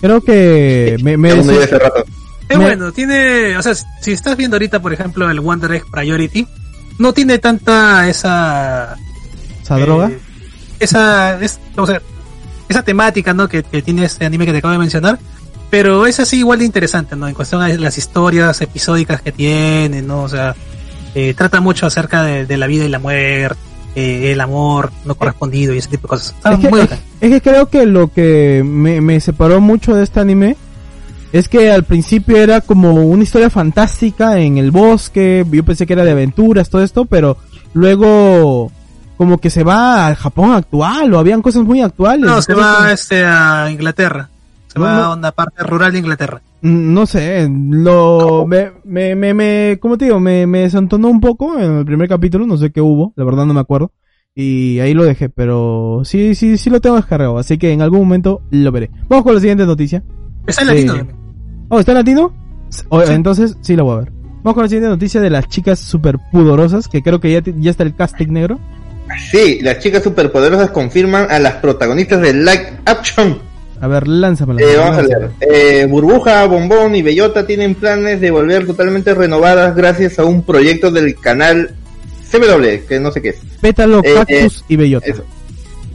[0.00, 2.04] Creo que me, me lleva ese rato.
[2.48, 5.84] Es Me- bueno, tiene, o sea, si estás viendo ahorita, por ejemplo, el Wonder Egg
[5.90, 6.46] Priority,
[6.98, 8.96] no tiene tanta esa...
[9.62, 10.10] esa eh, droga.
[10.80, 12.02] Esa, es, o sea,
[12.68, 13.48] esa temática, ¿no?
[13.48, 15.18] Que, que tiene este anime que te acabo de mencionar.
[15.70, 17.28] Pero es así igual de interesante, ¿no?
[17.28, 20.22] En cuestión de las historias episódicas que tiene, ¿no?
[20.24, 20.56] O sea,
[21.14, 23.58] eh, trata mucho acerca de, de la vida y la muerte,
[23.94, 26.34] eh, el amor no correspondido y ese tipo de cosas.
[26.36, 27.04] Está Es que, muy es, bacán.
[27.20, 30.56] es que creo que lo que me, me separó mucho de este anime
[31.32, 35.92] es que al principio era como una historia fantástica en el bosque, yo pensé que
[35.92, 37.36] era de aventuras, todo esto, pero
[37.72, 38.72] luego
[39.16, 42.26] como que se va al Japón actual o habían cosas muy actuales.
[42.28, 44.28] No, se va este, a Inglaterra.
[44.72, 45.02] Se No, va no.
[45.04, 46.42] a una parte rural de Inglaterra.
[46.62, 50.20] Mm, No sé, lo me, me, me, me ¿cómo te digo?
[50.20, 53.46] Me, me desentonó un poco en el primer capítulo, no sé qué hubo, la verdad
[53.46, 53.92] no me acuerdo.
[54.34, 58.00] Y ahí lo dejé, pero sí, sí, sí lo tengo descargado, así que en algún
[58.00, 58.90] momento lo veré.
[59.08, 60.04] Vamos con la siguiente noticia.
[60.46, 60.86] Está en Sí.
[60.86, 61.08] latino.
[61.68, 62.32] Oh, ¿está en latino?
[62.90, 63.12] O- Sí.
[63.12, 64.12] Entonces sí lo voy a ver.
[64.42, 67.70] Vamos con la siguiente noticia de las chicas super pudorosas, que creo que ya, ya
[67.72, 68.58] está el casting negro.
[69.32, 73.38] Sí, las chicas superpoderosas confirman a las protagonistas de Live Action.
[73.80, 74.60] A ver, lánzamela.
[74.60, 75.30] Eh, vamos a leer.
[75.40, 80.90] Eh, Burbuja, Bombón y Bellota tienen planes de volver totalmente renovadas gracias a un proyecto
[80.90, 81.74] del canal
[82.30, 83.36] CW, que no sé qué es.
[83.60, 85.06] Pétalo, Eh, cactus y bellota.
[85.06, 85.24] Eso.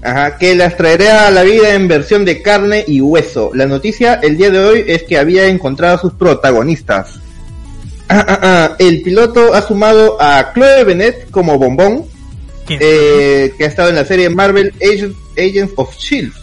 [0.02, 3.52] Ajá, que las traerá a la vida en versión de carne y hueso.
[3.54, 7.20] La noticia el día de hoy es que había encontrado a sus protagonistas.
[8.10, 12.04] Ah, ah, ah, El piloto ha sumado a Chloe Bennett como Bombón,
[12.70, 16.34] eh, que ha estado en la serie Marvel Agent- Agents of Shield.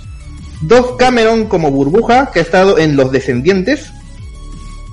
[0.63, 3.91] Dove Cameron como Burbuja, que ha estado en Los Descendientes.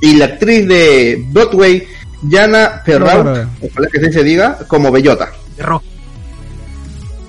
[0.01, 1.85] Y la actriz de Broadway,
[2.29, 3.47] Jana Claro.
[3.61, 5.29] ojalá que así se diga, como Bellota.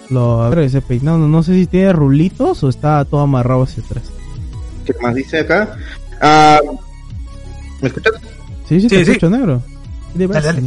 [0.09, 3.62] Lo, a ver, ese peinado, no, no sé si tiene rulitos o está todo amarrado
[3.62, 4.05] hacia atrás.
[4.84, 5.76] ¿Qué más dice acá?
[6.20, 6.61] Ah,
[7.80, 8.14] ¿Me escuchas?
[8.68, 9.11] Sí, sí, te Sí, sí.
[9.12, 9.62] escucho, negro.
[10.12, 10.62] ¿Qué te Dale, dale.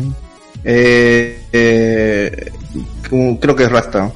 [0.63, 2.51] Eh, eh,
[3.41, 4.11] creo que es Rasta.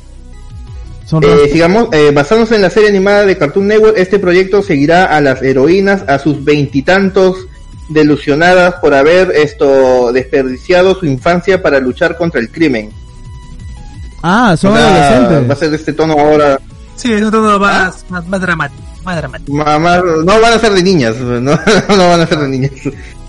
[1.09, 5.05] Son Eh, sigamos, eh, basándose en la serie animada de Cartoon Network, este proyecto seguirá
[5.05, 7.47] a las heroínas a sus veintitantos
[7.89, 12.91] delusionadas por haber esto desperdiciado su infancia para luchar contra el crimen.
[14.21, 15.49] Ah, son O sea, adolescentes.
[15.49, 16.59] va a ser de este tono ahora.
[16.95, 17.57] Sí, es un tono ¿Ah?
[17.59, 18.81] más, más, más dramático.
[19.05, 19.53] Más dramático.
[19.53, 22.71] no van a ser de niñas, no, no van a ser de niñas.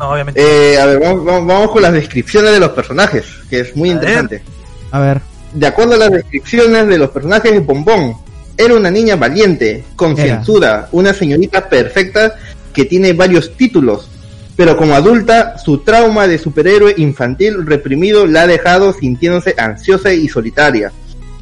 [0.00, 0.40] No, obviamente.
[0.42, 3.90] Eh, a ver, vamos, vamos- vamos con las descripciones de los personajes, que es muy
[3.90, 4.02] A ver.
[4.02, 4.42] interesante.
[4.90, 5.20] A ver,
[5.58, 8.14] De acuerdo a las descripciones de los personajes, Bombón
[8.56, 12.36] era una niña valiente, concienzuda, una señorita perfecta
[12.72, 14.08] que tiene varios títulos,
[14.54, 20.28] pero como adulta, su trauma de superhéroe infantil reprimido la ha dejado sintiéndose ansiosa y
[20.28, 20.92] solitaria,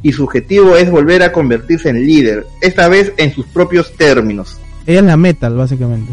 [0.01, 4.57] y su objetivo es volver a convertirse en líder, esta vez en sus propios términos.
[4.87, 6.11] ella es la metal, básicamente.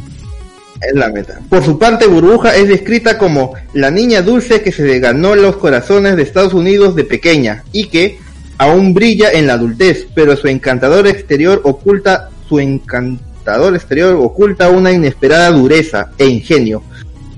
[0.88, 1.40] Es la meta.
[1.50, 6.16] Por su parte, Burbuja es descrita como la niña dulce que se ganó los corazones
[6.16, 8.20] de Estados Unidos de pequeña y que
[8.58, 14.92] aún brilla en la adultez, pero su encantador exterior oculta su encantador exterior oculta una
[14.92, 16.84] inesperada dureza e ingenio.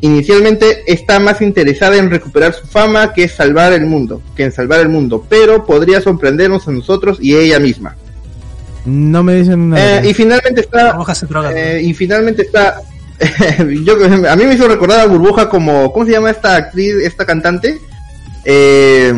[0.01, 4.81] Inicialmente está más interesada en recuperar su fama que salvar el mundo, que en salvar
[4.81, 7.95] el mundo, pero podría sorprendernos a nosotros y ella misma.
[8.85, 10.03] No me dicen nada.
[10.03, 10.95] Eh, y finalmente está
[11.55, 12.81] eh, y finalmente está.
[13.83, 13.95] yo,
[14.29, 15.91] a mí me hizo recordar a Burbuja como.
[15.93, 17.79] ¿Cómo se llama esta actriz, esta cantante?
[18.43, 19.13] Eh,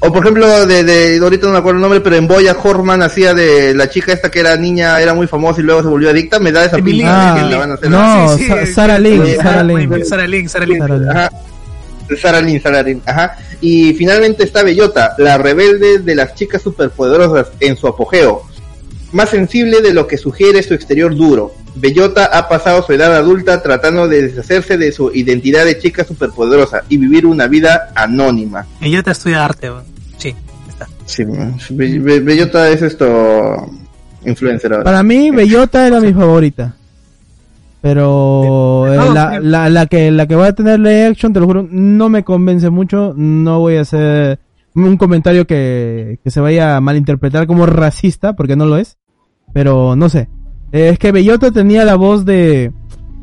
[0.00, 1.18] o por ejemplo, de, de.
[1.18, 4.30] Ahorita no me acuerdo el nombre, pero en Boya Horman hacía de la chica esta
[4.30, 6.38] que era niña, era muy famosa y luego se volvió adicta.
[6.38, 7.90] Me da esa pinta de Ah, que la van a hacer.
[7.90, 8.72] no, Sí, sí, Sa- sí.
[8.72, 10.04] Sarah Lynn, ah, Lynn.
[10.06, 10.78] Sara Lynn, Sara Lynn.
[10.80, 11.10] Sarah Lynn.
[11.10, 11.30] Ajá.
[12.22, 13.36] Sara Lynn, Sara Lynn, ajá.
[13.60, 18.44] Y finalmente está Bellota, la rebelde de las chicas superpoderosas en su apogeo.
[19.12, 21.54] Más sensible de lo que sugiere su exterior duro.
[21.74, 26.82] Bellota ha pasado su edad adulta tratando de deshacerse de su identidad de chica superpoderosa
[26.88, 28.66] y vivir una vida anónima.
[28.80, 29.70] Te estudia arte.
[30.18, 30.34] Sí,
[30.68, 30.86] está.
[31.06, 31.24] Sí,
[31.70, 33.70] Be- Be- Bellota es esto
[34.26, 34.84] influencer ahora.
[34.84, 36.74] Para mí, Bellota era mi favorita.
[37.80, 41.46] Pero eh, la, la, la que la que va a tener live action, te lo
[41.46, 43.14] juro, no me convence mucho.
[43.16, 44.40] No voy a hacer
[44.74, 48.98] un comentario que, que se vaya a malinterpretar como racista, porque no lo es.
[49.52, 50.28] Pero no sé.
[50.72, 52.72] Eh, es que Bellota tenía la voz de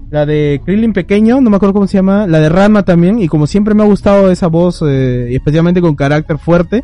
[0.09, 3.27] la de Krillin pequeño, no me acuerdo cómo se llama, la de Ranma también, y
[3.27, 6.84] como siempre me ha gustado esa voz, eh, y especialmente con carácter fuerte.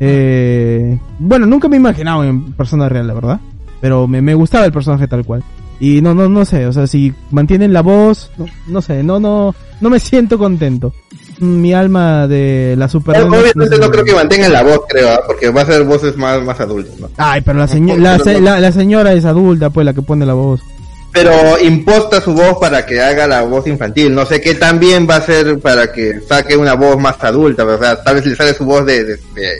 [0.00, 3.40] Eh, bueno, nunca me he imaginado en persona real, la verdad.
[3.80, 5.42] Pero me, me gustaba el personaje tal cual.
[5.78, 9.20] Y no, no, no sé, o sea, si mantienen la voz, no, no sé, no,
[9.20, 10.94] no, no me siento contento.
[11.38, 13.20] Mi alma de la super.
[13.22, 15.20] Obviamente no creo que mantengan la voz, creo, ¿ah?
[15.26, 17.10] porque va a ser voces más, más adultas, ¿no?
[17.18, 20.24] Ay, pero la, seño- la, se- la, la señora es adulta, pues la que pone
[20.24, 20.60] la voz.
[21.12, 21.32] Pero
[21.62, 24.14] imposta su voz para que haga la voz infantil.
[24.14, 27.64] No sé qué tan bien va a ser para que saque una voz más adulta,
[27.64, 29.04] o sea, tal vez le sale su voz de...
[29.04, 29.56] de- de-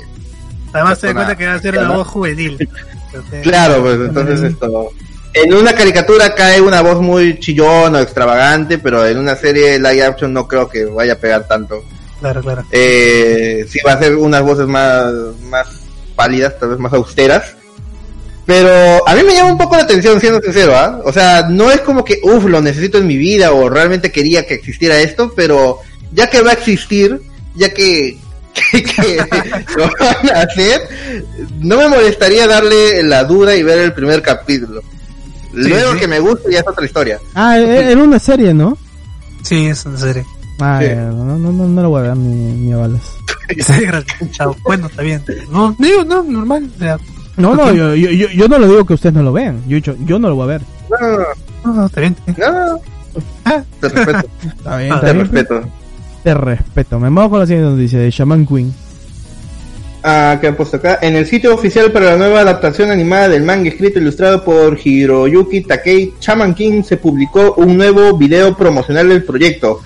[0.72, 2.68] Además das Persona- cuenta que va a ser la voz juvenil.
[3.42, 4.90] Claro, pues entonces esto...
[5.36, 10.02] En una caricatura cae una voz muy chillón o extravagante, pero en una serie live
[10.02, 11.84] action no creo que vaya a pegar tanto.
[12.20, 12.64] Claro, claro.
[12.72, 15.66] Eh, sí va a ser unas voces más, más
[16.14, 17.54] pálidas, tal vez más austeras.
[18.46, 21.02] Pero a mí me llama un poco la atención, siendo sincero, ¿ah?
[21.04, 24.46] O sea, no es como que, uff, lo necesito en mi vida o realmente quería
[24.46, 25.80] que existiera esto, pero
[26.12, 27.20] ya que va a existir,
[27.54, 28.16] ya que,
[28.72, 29.16] que, que
[29.76, 30.88] lo van a hacer,
[31.58, 34.82] no me molestaría darle la duda y ver el primer capítulo.
[35.56, 35.98] Luego sí.
[36.00, 37.18] que me guste ya es otra historia.
[37.34, 38.76] Ah, e- era una serie, ¿no?
[39.42, 40.24] Sí, es en serio.
[40.60, 40.88] Ah, Sí.
[40.94, 43.02] no, no, no, no lo voy a dar ni, ni a balas.
[44.32, 44.56] Chao.
[44.64, 45.22] Bueno, está bien.
[45.50, 46.70] No, digo, no, normal.
[46.74, 46.98] O sea,
[47.36, 49.62] No, no, yo, yo, yo, yo no lo digo que ustedes no lo vean.
[49.68, 50.62] Yo he dicho, yo no lo voy a ver.
[50.90, 51.18] No, no,
[51.64, 52.16] no, no, está bien.
[52.36, 52.80] no, no,
[53.44, 54.28] Ah, te respeto,
[54.58, 55.18] Está bien, Ah, está te bien.
[55.30, 55.60] respeto.
[56.24, 56.98] Te respeto.
[56.98, 58.74] Me vamos con la siguiente noticia de Shaman Queen.
[60.08, 61.00] Ah, que han puesto acá.
[61.02, 64.78] En el sitio oficial para la nueva adaptación animada del manga escrito e ilustrado por
[64.78, 69.80] Hiroyuki Takei, Shaman King se publicó un nuevo video promocional del proyecto.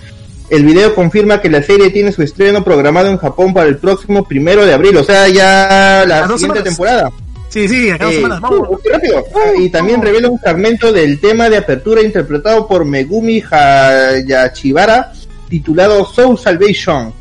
[0.50, 4.22] El video confirma que la serie tiene su estreno programado en Japón para el próximo
[4.28, 6.64] primero de abril, o sea, ya la siguiente semanas.
[6.64, 7.10] temporada.
[7.48, 8.40] sí, sí, acá dos Eh, semanas.
[8.42, 8.68] Vamos.
[8.68, 9.24] uh, rápido.
[9.34, 15.12] Ah, y también revela un fragmento del tema de apertura interpretado por Megumi Hayashibara
[15.48, 17.14] titulado Soul Salvation.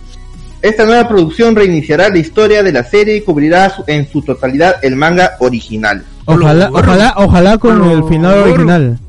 [0.61, 4.75] Esta nueva producción reiniciará la historia de la serie y cubrirá su- en su totalidad
[4.81, 6.03] el manga original.
[6.25, 8.99] Ojalá, ojalá, ojalá con olo, el final original.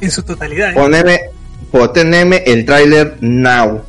[0.00, 0.70] En su totalidad.
[0.70, 0.74] ¿eh?
[0.74, 1.20] Poneme,
[1.70, 3.80] poneme el tráiler now.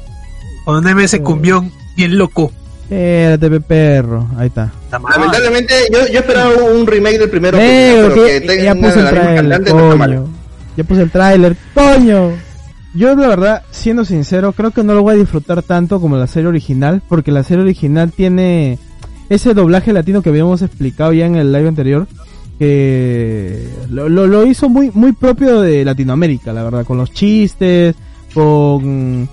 [0.64, 2.52] Poneme ese cumbión bien loco.
[2.84, 4.28] Espérate, pe perro.
[4.38, 4.72] Ahí está.
[4.92, 9.00] Lamentablemente, yo, yo esperaba un remake del primero, Negro, pero que que tenga ya puse
[9.00, 10.28] el trailer, coño.
[10.78, 12.32] Ya puse el tráiler, coño.
[12.96, 16.28] Yo la verdad, siendo sincero, creo que no lo voy a disfrutar tanto como la
[16.28, 18.80] serie original, porque la serie original tiene
[19.30, 22.08] ese doblaje latino que habíamos explicado ya en el live anterior,
[22.58, 27.96] que lo, lo, hizo muy muy propio de Latinoamérica, la verdad, con los chistes,
[28.34, 29.28] con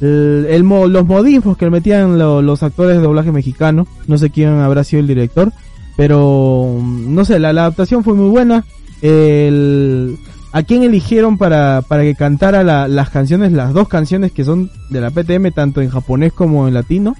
[0.00, 4.82] el, los modismos que metían lo- los actores de doblaje mexicano, no sé quién habrá
[4.82, 5.52] sido el director,
[5.96, 8.64] pero mm, no sé, la, la adaptación fue muy buena.
[9.02, 10.16] El,
[10.56, 14.70] ¿A quién eligieron para, para que cantara la- las canciones, las dos canciones que son
[14.88, 17.16] de la PTM, tanto en japonés como en latino?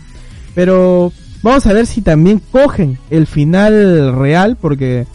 [0.55, 1.13] Pero
[1.43, 5.07] vamos a ver si también cogen el final real, porque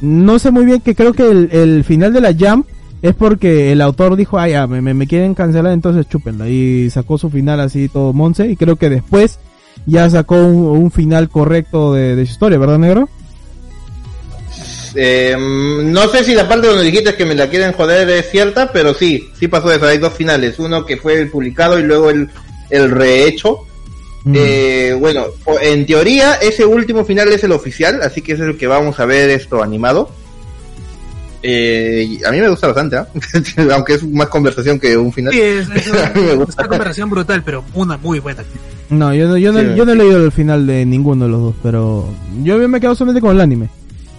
[0.00, 2.64] no sé muy bien que creo que el, el final de la Jam
[3.02, 6.48] es porque el autor dijo, ah, ya, me quieren cancelar, entonces chúpenla.
[6.48, 9.38] Y sacó su final así todo Monse, y creo que después
[9.86, 13.08] ya sacó un, un final correcto de, de su historia, ¿verdad, negro?
[15.00, 18.72] Eh, no sé si la parte donde dijiste que me la quieren joder es cierta,
[18.72, 19.86] pero sí, sí pasó eso.
[19.86, 22.28] Hay dos finales, uno que fue el publicado y luego el,
[22.70, 23.60] el rehecho.
[24.24, 24.34] Mm.
[24.36, 25.26] Eh, bueno,
[25.62, 28.98] en teoría ese último final es el oficial, así que ese es el que vamos
[28.98, 30.10] a ver esto animado.
[31.40, 33.06] Eh, a mí me gusta bastante, ¿ah?
[33.72, 35.32] aunque es más conversación que un final.
[35.32, 36.62] Sí, es, es una, Me es gusta.
[36.62, 38.42] una conversación brutal, pero una muy buena.
[38.90, 39.66] No, yo, no- yo, no, Sí.
[39.76, 42.08] yo no he leído el final de ninguno de los dos, pero
[42.42, 43.68] yo me he quedado solamente con el anime.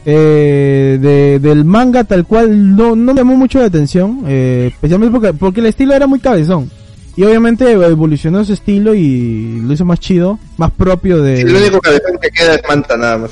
[0.05, 5.11] Eh, de, del manga tal cual no, no me llamó mucho la atención, eh, especialmente
[5.11, 6.69] porque, porque el estilo era muy cabezón.
[7.15, 11.37] Y obviamente evolucionó ese estilo y lo hizo más chido, más propio de...
[11.37, 13.31] Sí, lo único cabezón que queda es Manta nada más.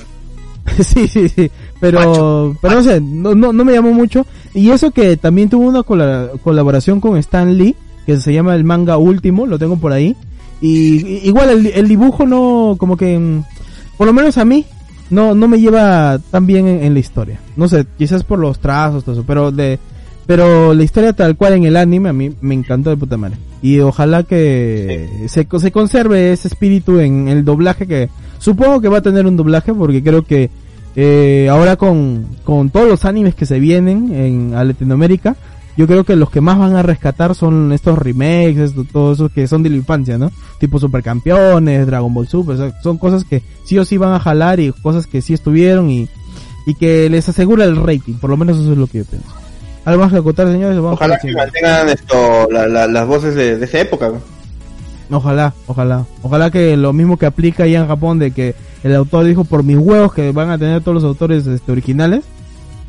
[0.86, 1.50] sí, sí, sí.
[1.80, 4.26] Pero, Macho, pero no sé, no, no, no me llamó mucho.
[4.54, 7.76] Y eso que también tuvo una cola- colaboración con Stan Lee,
[8.06, 10.18] que se llama el manga último, lo tengo por ahí.
[10.60, 13.44] Y, y- igual el, el dibujo no, como que, mm,
[13.98, 14.66] por lo menos a mí,
[15.10, 17.40] no, no me lleva tan bien en, en la historia.
[17.56, 19.80] No sé, quizás por los trazos, todo eso, pero de,
[20.26, 23.38] pero la historia tal cual en el anime a mí me encantó de puta madre.
[23.62, 29.00] Y ojalá que se, se conserve ese espíritu en el doblaje que supongo que va
[29.00, 30.50] a tener un doblaje porque creo que
[30.96, 35.36] eh, ahora con, con todos los animes que se vienen en a Latinoamérica,
[35.78, 39.30] yo creo que los que más van a rescatar son estos remakes, esto- todo eso
[39.30, 40.32] que son de la infancia, ¿no?
[40.60, 44.20] Tipo Supercampeones, Dragon Ball Super, o sea, son cosas que sí o sí van a
[44.20, 46.10] jalar y cosas que sí estuvieron y,
[46.66, 49.28] y que les asegura el rating, por lo menos eso es lo que yo pienso.
[49.86, 50.76] ¿Algo más que acotar, señores?
[50.78, 54.12] Vamos Ojalá que mantengan esto, la- la- las voces de, de esa época.
[55.10, 56.06] Ojalá, ojalá.
[56.22, 59.64] Ojalá que lo mismo que aplica allá en Japón de que el autor dijo por
[59.64, 62.26] mis huevos que van a tener todos los autores este, originales,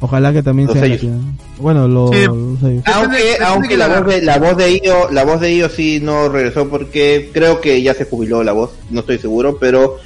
[0.00, 1.12] Ojalá que también Los sea sellos.
[1.58, 2.24] Bueno, lo, Sí.
[2.26, 2.82] los sellos.
[2.86, 5.98] Aunque, aunque que la voz de la voz de Io, la voz de Io sí
[6.00, 9.96] no regresó porque creo que ya se jubiló la voz, no estoy seguro, pero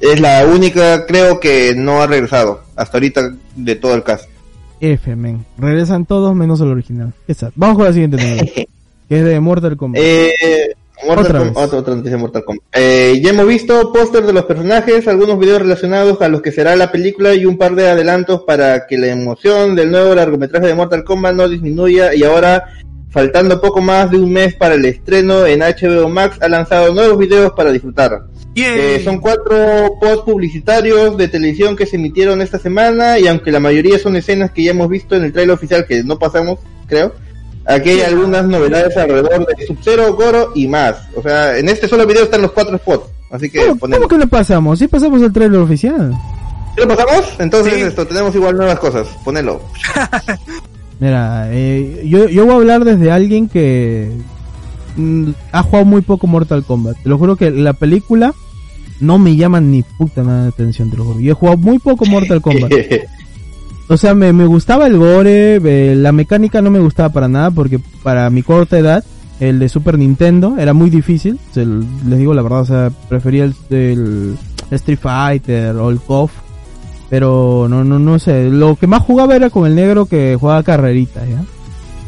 [0.00, 4.28] es la única, creo que no ha regresado hasta ahorita de todo el cast.
[4.80, 5.44] F, men.
[5.56, 7.12] Regresan todos menos el original.
[7.34, 7.50] Sad.
[7.56, 8.66] Vamos con la siguiente noticia,
[9.08, 10.00] que es de Mortal Kombat.
[10.04, 10.74] Eh,
[11.06, 11.52] Otra vez.
[11.54, 12.64] otra, otra noticia de Mortal Kombat.
[12.72, 16.76] Eh, ya hemos visto póster de los personajes, algunos videos relacionados a los que será
[16.76, 20.74] la película y un par de adelantos para que la emoción del nuevo largometraje de
[20.74, 22.64] Mortal Kombat no disminuya y ahora,
[23.10, 27.18] faltando poco más de un mes para el estreno en HBO Max, ha lanzado nuevos
[27.18, 28.22] videos para disfrutar.
[28.54, 33.60] Eh, son cuatro post publicitarios de televisión que se emitieron esta semana y aunque la
[33.60, 37.14] mayoría son escenas que ya hemos visto en el trailer oficial que no pasamos, creo,
[37.68, 40.96] aquí hay algunas novedades alrededor de Sub-Zero, Goro y más.
[41.14, 44.06] O sea, en este solo video están los cuatro spots, así que ¿Cómo, ponemos.
[44.06, 44.78] cómo que lo pasamos?
[44.78, 46.12] Sí pasamos el trailer oficial.
[46.74, 47.24] ¿Sí ¿Lo pasamos?
[47.38, 47.80] Entonces Sí.
[47.80, 49.60] esto, tenemos igual nuevas cosas, ponelo.
[51.00, 54.10] Mira, eh, yo, yo voy a hablar desde alguien que
[54.96, 56.96] mm, ha jugado muy poco Mortal Kombat.
[57.02, 58.34] Te lo juro que la película
[59.00, 61.20] no me llama ni puta nada de atención, te lo juro.
[61.20, 62.72] Yo he jugado muy poco Mortal Kombat.
[63.88, 67.50] O sea, me, me gustaba el gore, eh, la mecánica no me gustaba para nada
[67.50, 69.02] porque para mi corta edad,
[69.40, 71.38] el de Super Nintendo era muy difícil.
[71.56, 74.36] El- les digo la verdad, o sea, prefería el, el
[74.70, 76.30] Street Fighter o el KOF.
[77.08, 78.50] Pero no, no, no sé.
[78.50, 81.42] Lo que más jugaba era con el negro que jugaba carreritas, ¿ya?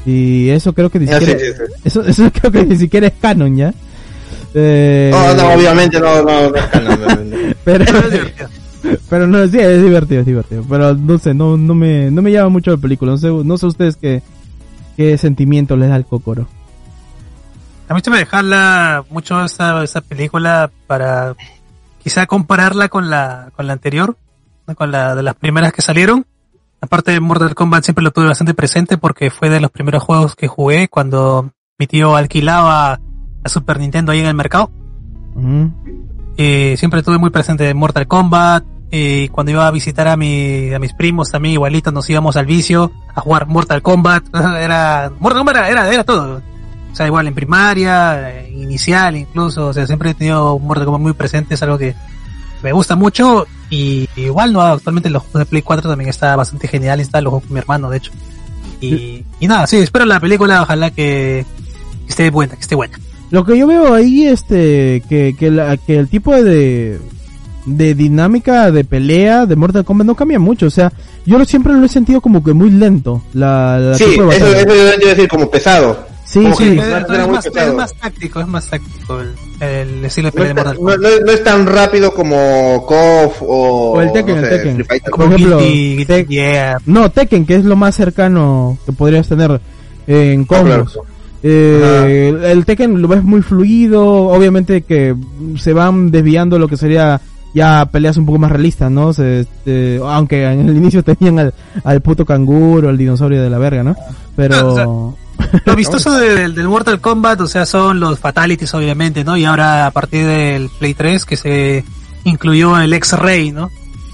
[0.04, 1.72] Y eso creo que ni sí, siquiera, sí, sí.
[1.84, 3.72] Eso, eso creo que ni siquiera es canon, ¿ya?
[4.52, 7.54] Eh, No, no, obviamente no, no, no, no, no, no, no.
[7.64, 8.59] pero, es.
[9.08, 10.64] Pero no, sí, es divertido, es divertido.
[10.68, 13.12] Pero no sé, no, no me, no me llama mucho la película.
[13.12, 14.22] No sé, no sé ustedes qué,
[14.96, 16.46] qué sentimiento les da el Kokoro.
[17.88, 21.34] A mí se me dejarla mucho esta, esta película para
[22.02, 24.16] quizá compararla con la, con la anterior,
[24.76, 26.24] con la de las primeras que salieron.
[26.80, 30.34] Aparte de Mortal Kombat siempre lo tuve bastante presente porque fue de los primeros juegos
[30.34, 33.00] que jugué cuando mi tío alquilaba
[33.42, 34.70] la Super Nintendo ahí en el mercado.
[35.34, 35.99] Ujú.
[36.42, 38.64] Eh, siempre tuve muy presente Mortal Kombat.
[38.90, 42.46] Y cuando iba a visitar a, mi, a mis primos también igualito nos íbamos al
[42.46, 44.24] vicio a jugar Mortal Kombat.
[44.34, 46.40] Era, Mortal Kombat era, era, era todo.
[46.90, 49.66] O sea, igual en primaria, eh, inicial incluso.
[49.66, 51.54] O sea, siempre he tenido Mortal Kombat muy presente.
[51.54, 51.94] Es algo que
[52.62, 53.46] me gusta mucho.
[53.68, 57.00] Y igual no, actualmente los juegos de Play 4 también está bastante genial.
[57.00, 58.12] Está los juegos con mi hermano, de hecho.
[58.80, 60.62] Y, y nada, sí, espero la película.
[60.62, 61.44] Ojalá que
[62.08, 62.98] esté buena, que esté buena.
[63.30, 66.98] Lo que yo veo ahí, este, que, que, la- que el tipo de,
[67.66, 70.66] de dinámica de pelea de Mortal Kombat no cambia mucho.
[70.66, 70.92] O sea,
[71.26, 73.22] yo lo- siempre lo he sentido como que muy lento.
[73.34, 76.08] La, la Sí, eso, eso yo iba a decir como pesado.
[76.24, 76.64] Sí, como sí.
[76.64, 77.70] que- es, más, pesado.
[77.70, 79.34] es más táctico, es más táctico el,
[79.68, 80.98] el estilo de No pelea es, de tan, Mortal Kombat.
[81.00, 84.56] no es- no es tan rápido como KOF o, O el Tekken, no el sé,
[84.58, 84.86] Tekken.
[85.16, 86.82] Por ejemplo, Guilty- Guilty Tek- Gear.
[86.86, 89.60] No, Tekken, que es lo más cercano que podrías tener
[90.06, 90.86] en Ah, claro.
[91.42, 95.14] Eh, el, el Tekken lo ves muy fluido, obviamente que
[95.58, 97.20] se van desviando lo que sería
[97.54, 99.12] ya peleas un poco más realistas, ¿no?
[99.12, 103.58] Se- este, aunque en el inicio tenían al, al puto canguro, al dinosaurio de la
[103.58, 103.96] verga, ¿no?
[104.36, 105.16] Pero...
[105.64, 109.36] Lo vistoso de- del, del Mortal Kombat, o sea, son los fatalities, obviamente, ¿no?
[109.36, 111.82] Y ahora a partir del Play 3 que se
[112.24, 113.70] incluyó el X-Ray, ¿no?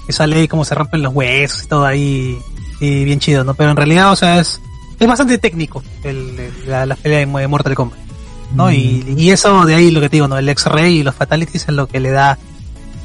[0.07, 2.37] Que sale ahí como se rompen los huesos y todo ahí,
[2.79, 3.53] y bien chido, ¿no?
[3.55, 4.61] Pero en realidad, o sea, es,
[4.99, 7.99] es bastante técnico el, el- la, la pelea de Mo- de Mortal Kombat,
[8.55, 8.71] ¿no?
[8.71, 10.37] Y, y eso de ahí lo que te digo, ¿no?
[10.37, 12.37] El X-Ray y los fatalities es lo que le da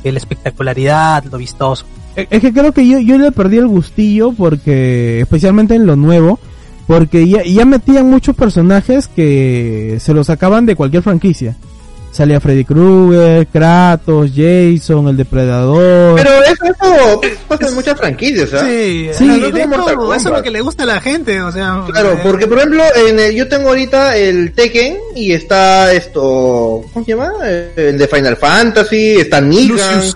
[0.04, 1.84] la espectacularidad, lo vistoso.
[2.16, 5.96] Es es que creo que yo, yo le perdí el gustillo porque, especialmente en lo
[5.96, 6.38] nuevo,
[6.86, 11.56] porque ya, ya metían muchos personajes que se los sacaban de cualquier franquicia.
[12.12, 16.14] Salía Freddy Krueger, Kratos, Jason, el Depredador.
[16.16, 18.60] Pero eso, eso pasa en muchas franquicias, ¿ah?
[18.66, 21.40] Sí, Sí, sí, no es todo, eso es lo que le gusta a la gente,
[21.40, 21.82] o sea.
[21.90, 26.84] Claro, eh, porque por ejemplo, en el- yo tengo ahorita el Tekken y está esto,
[26.92, 27.32] ¿cómo se llama?
[27.44, 30.14] Eh, El de Final Fantasy, está Lucius.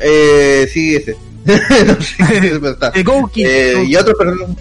[0.00, 1.16] eh, sí, ese.
[1.46, 2.16] no sé,
[2.60, 2.92] pero está.
[3.36, 4.52] Eh, y otro personaje.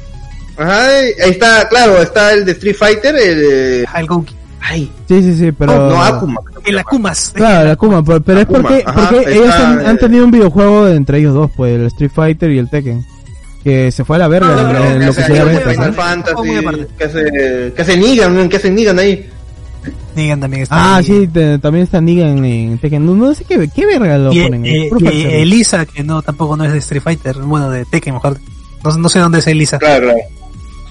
[0.58, 3.42] Ajá, ahí está, claro, está el de Street Fighter, el,
[3.82, 4.36] eh, Ah, el Gouki.
[4.68, 5.74] Ay, Sí, sí, sí, pero...
[5.76, 6.42] no, no, Akuma.
[6.58, 6.82] El se llama.
[6.82, 7.32] Akumas.
[7.34, 10.32] Claro, la Akuma, pero, pero es porque, ajá, porque está, ellos han, han tenido un
[10.32, 13.06] videojuego de- entre ellos dos, pues el Street Fighter y el Tekken.
[13.64, 15.26] Que se fue a la verga No, no, en- no, en no, lo que sea,
[15.28, 16.44] sería yo Final voy a ventas, Final ¿no?
[16.44, 17.20] Muy Fantasy,
[17.76, 19.30] que hace Negan, que hace Negan ahí.
[20.16, 20.76] Negan también está.
[20.76, 21.04] Ah, ahí.
[21.04, 23.06] sí, te- también está Negan en Tekken.
[23.06, 24.66] No, no sé qué, qué verga lo Y, ponen.
[24.66, 25.24] eh, y.
[25.42, 28.38] Elisa, que no, tampoco no es de Street Fighter, bueno, de Tekken mejor.
[28.84, 29.78] No, no sé dónde es Elisa.
[29.80, 30.20] Claro, claro.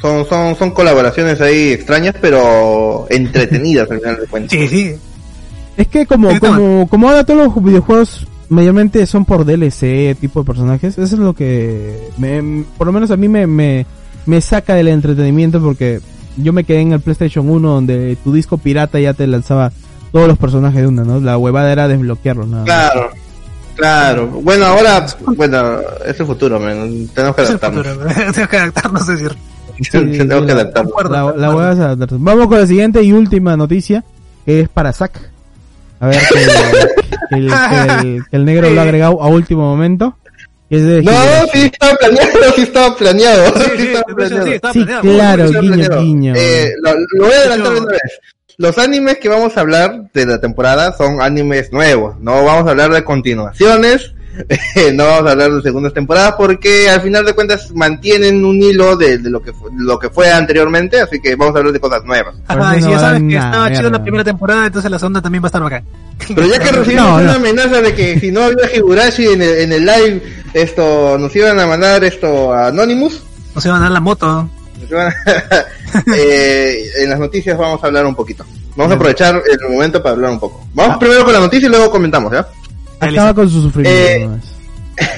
[0.05, 4.51] Son, son, son colaboraciones ahí extrañas, pero entretenidas al final de cuentas.
[4.59, 4.95] Sí, sí.
[5.79, 10.47] Es que como, como, como ahora todos los videojuegos mayormente son por DLC, tipo de
[10.47, 10.99] personajes.
[10.99, 13.87] Eso es lo que, me, por lo menos a mí me, me,
[14.27, 16.01] me saca del entretenimiento porque
[16.37, 19.73] yo me quedé en el PlayStation 1 donde tu disco pirata ya te lanzaba
[20.13, 21.19] todos los personajes de una, ¿no?
[21.19, 22.65] La huevada era desbloquearlos, nada.
[22.65, 22.67] más.
[22.67, 23.11] Claro,
[23.75, 24.27] claro.
[24.43, 27.09] Bueno, ahora, bueno, es el futuro, man.
[27.15, 27.87] Tenemos que Es el adaptarnos.
[27.87, 28.33] futuro.
[28.35, 29.37] Tengo que adaptarnos, es decir.
[29.89, 29.99] Que.
[31.11, 32.17] La, es adaptarse.
[32.19, 34.05] Vamos con la siguiente y última noticia,
[34.47, 35.19] que es para Zack.
[36.01, 36.35] A ver, que,
[37.31, 40.17] que el, que el- que el negro lo ha agregado a último momento.
[40.69, 41.13] Que es de No,
[41.53, 43.47] sí estaba planeado, sí estaba planeado.
[43.47, 44.45] Sí, Sí, sí, estaba de hecho, planeado.
[44.47, 45.03] sí, estaba Sí, planeado.
[45.03, 46.01] claro, guiño, planeado.
[46.03, 46.35] guiño.
[46.37, 48.01] Eh, lo, lo voy a adelantar una vez.
[48.57, 52.17] Los animes que vamos a hablar de la temporada son animes nuevos.
[52.21, 54.14] No vamos a hablar de continuaciones.
[54.95, 58.97] no vamos a hablar de segundas temporadas porque al final de cuentas mantienen un hilo
[58.97, 61.81] de, de lo que fue, lo que fue anteriormente, así que vamos a hablar de
[61.81, 62.35] cosas nuevas.
[62.49, 65.23] Ajá, y no si ya sabes que estaba chido la primera temporada, entonces la segunda
[65.23, 65.85] también va a estar bacán.
[66.35, 67.23] Pero ya que recibimos No, no.
[67.23, 71.35] una amenaza de que si no había Higurashi en el, en el live, esto nos
[71.37, 73.23] iban a mandar esto a Anonymous.
[73.55, 74.49] Nos iban a dar la moto.
[76.17, 78.45] eh, en las noticias vamos a hablar un poquito.
[78.77, 80.67] Vamos a aprovechar el momento para hablar un poco.
[80.75, 82.47] Vamos primero con la noticia y luego comentamos, ¿ya?
[83.01, 83.99] Acaba con su sufrimiento.
[83.99, 84.29] Eh.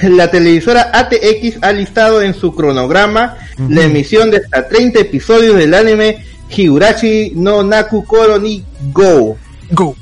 [0.09, 3.37] La televisora ATX ha listado en su cronograma
[3.69, 9.37] la emisión de hasta 30 episodios del anime Higurashi no Naku Koro ni Go.
[9.71, 9.95] Go.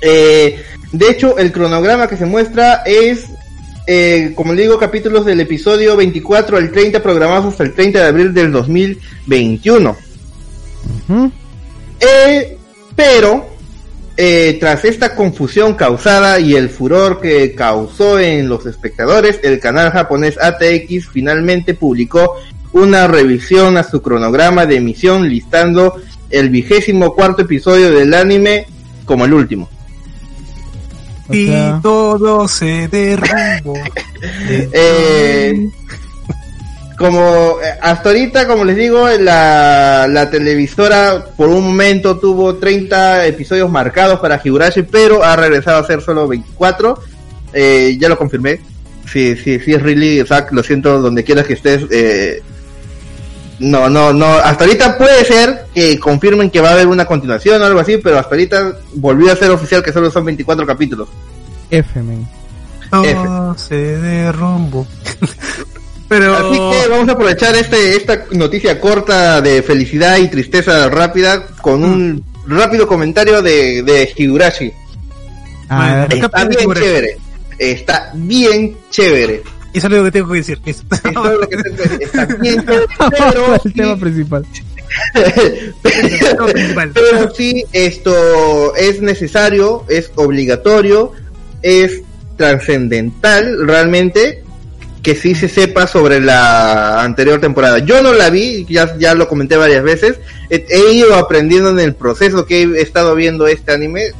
[0.00, 0.60] Eh,
[0.92, 3.26] de hecho, el cronograma que se muestra es,
[3.86, 8.06] eh, como le digo, capítulos del episodio 24 al 30 programados hasta el 30 de
[8.06, 9.96] abril del 2021.
[11.08, 11.32] Ujú.
[12.00, 12.56] Eh,
[12.96, 13.50] pero,
[14.22, 19.90] eh, tras esta confusión causada y el furor que causó en los espectadores, el canal
[19.92, 22.36] japonés ATX finalmente publicó
[22.74, 28.66] una revisión a su cronograma de emisión listando el vigésimo cuarto episodio del anime
[29.06, 29.70] como el último.
[31.30, 33.74] Y todo se derrumbó.
[34.74, 35.70] Eh,
[37.00, 43.26] como eh, hasta ahorita, como les digo, la, la televisora por un momento tuvo 30
[43.26, 46.98] episodios marcados para Higurashi, pero ha regresado a ser solo 24.
[47.54, 48.60] Eh, ya lo confirmé.
[49.10, 51.86] Sí, sí, sí es really, Zack, lo siento, donde quieras que estés.
[51.90, 52.42] Eh,
[53.60, 54.26] no, no, no.
[54.26, 57.96] Hasta ahorita puede ser que confirmen que va a haber una continuación o algo así,
[57.96, 61.08] pero hasta ahorita volvió a ser oficial que solo son 24 capítulos.
[61.70, 62.28] F, men.
[62.90, 64.86] Todo se derrumbó.
[66.10, 66.34] Pero.
[66.36, 71.82] Así que vamos a aprovechar este, esta noticia corta de felicidad y tristeza rápida con
[71.84, 74.72] un rápido comentario de, de Higurashi.
[75.68, 76.84] A Bueno, ver, ¿qué Está bien Higurashi?
[76.86, 77.16] chévere.
[77.58, 79.42] Está bien chévere.
[79.72, 80.58] Eso es lo que tengo que decir.
[80.64, 80.84] listo.
[80.96, 81.56] Eso es lo que
[82.04, 84.46] está bien chévere, pero el sí- tema principal.
[85.82, 86.90] tema principal.
[86.92, 91.12] pero sí, esto es necesario, es obligatorio,
[91.62, 92.02] es
[92.36, 94.42] trascendental realmente
[95.02, 97.78] que sí se sepa sobre la anterior temporada.
[97.78, 100.18] Yo no la vi, ya, ya lo comenté varias veces.
[100.50, 104.12] He, he ido aprendiendo en el proceso que he estado viendo este anime.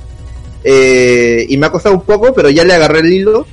[0.65, 3.47] eh, y me ha costado un poco, pero ya le agarré el hilo.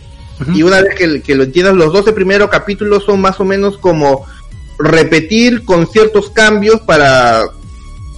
[0.54, 3.78] Y una vez que, que lo entiendas, los 12 primeros capítulos son más o menos
[3.80, 4.24] como
[4.78, 7.42] repetir con ciertos cambios para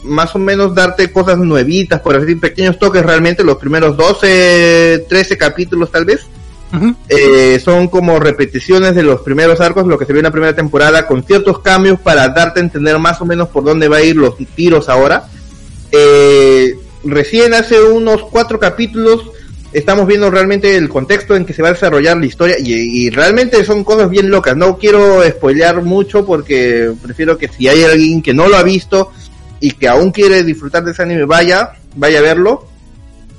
[0.03, 3.43] más o menos darte cosas nuevitas, por decir, pequeños toques realmente.
[3.45, 6.27] Los primeros 12, 13 capítulos tal vez.
[6.73, 6.95] Ujú.
[7.07, 10.55] Eh, son como repeticiones de los primeros arcos, lo que se vio en la primera
[10.55, 14.03] temporada, con ciertos cambios para darte a entender más o menos por dónde va a
[14.03, 15.27] ir los tiros ahora.
[15.91, 19.31] Eh, recién hace unos cuatro capítulos
[19.71, 23.09] estamos viendo realmente el contexto en que se va a desarrollar la historia y, y
[23.09, 24.55] realmente son cosas bien locas.
[24.55, 29.11] No quiero spoilear mucho porque prefiero que si hay alguien que no lo ha visto
[29.59, 32.67] y que aún quiere disfrutar de ese anime, vaya, vaya a verlo.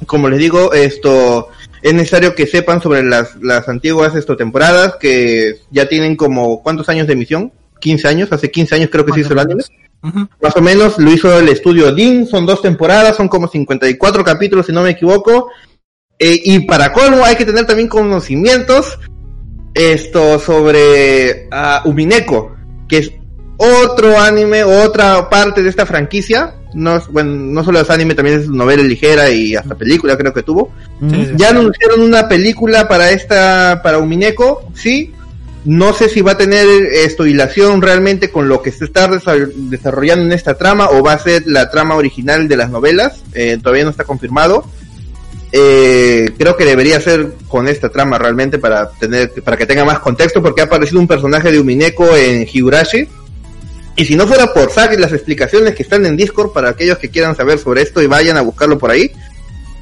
[0.06, 1.48] Como les digo, esto
[1.82, 6.88] es necesario que sepan sobre las, las antiguas esto, temporadas que ya tienen como cuántos
[6.88, 9.62] años de emisión, 15 años, hace 15 años creo que se hizo el anime.
[10.02, 14.66] Más o menos lo hizo el estudio DIN, son dos temporadas, son como 54 capítulos
[14.66, 15.50] si no me equivoco.
[16.18, 18.98] Eh, y para colmo hay que tener también conocimientos
[19.74, 22.56] esto sobre ah, Umineko,
[22.88, 23.12] que es
[23.56, 26.54] otro anime, otra parte de esta franquicia.
[26.74, 30.32] No, es- bueno, no solo es anime, también es novela ligera y hasta película creo
[30.32, 30.72] que tuvo.
[31.10, 31.30] Sí.
[31.36, 35.12] Ya anunciaron una película para esta, para Umineko, sí.
[35.64, 39.52] No sé si va a tener esto hilación realmente con lo que se está desa-
[39.54, 43.20] desarrollando en esta trama o va a ser la trama original de las novelas.
[43.34, 44.64] Eh, todavía no está confirmado.
[45.52, 49.98] Eh, creo que debería ser con esta trama realmente para tener, para que tenga más
[49.98, 53.08] contexto porque ha aparecido un personaje de Umineko en Higurashi.
[54.00, 56.96] Y si no fuera por Zack y las explicaciones que están en Discord para aquellos
[56.96, 59.12] que quieran saber sobre esto y vayan a buscarlo por ahí,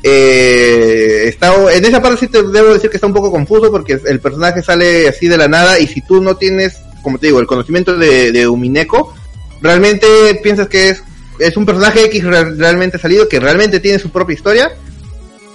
[0.03, 4.01] eh, está, en esa parte sí te debo decir que está un poco confuso porque
[4.07, 7.39] el personaje sale así de la nada y si tú no tienes, como te digo,
[7.39, 9.15] el conocimiento de, de Umineko,
[9.63, 10.07] realmente
[10.43, 11.03] piensas que es,
[11.39, 14.73] es un personaje X re- realmente salido que realmente tiene su propia historia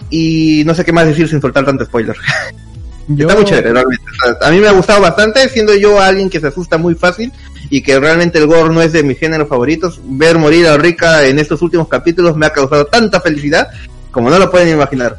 [0.09, 2.15] y no sé qué más decir sin soltar tanto spoiler.
[3.09, 4.05] Yo, Está muy chévere, realmente.
[4.09, 6.95] O sea, a mí me ha gustado bastante, siendo yo alguien que se asusta muy
[6.95, 7.33] fácil
[7.69, 9.99] y que realmente el gore no es de mis géneros favoritos.
[10.03, 13.67] Ver morir a Rika en estos últimos capítulos me ha causado tanta felicidad
[14.11, 15.17] como no lo pueden imaginar.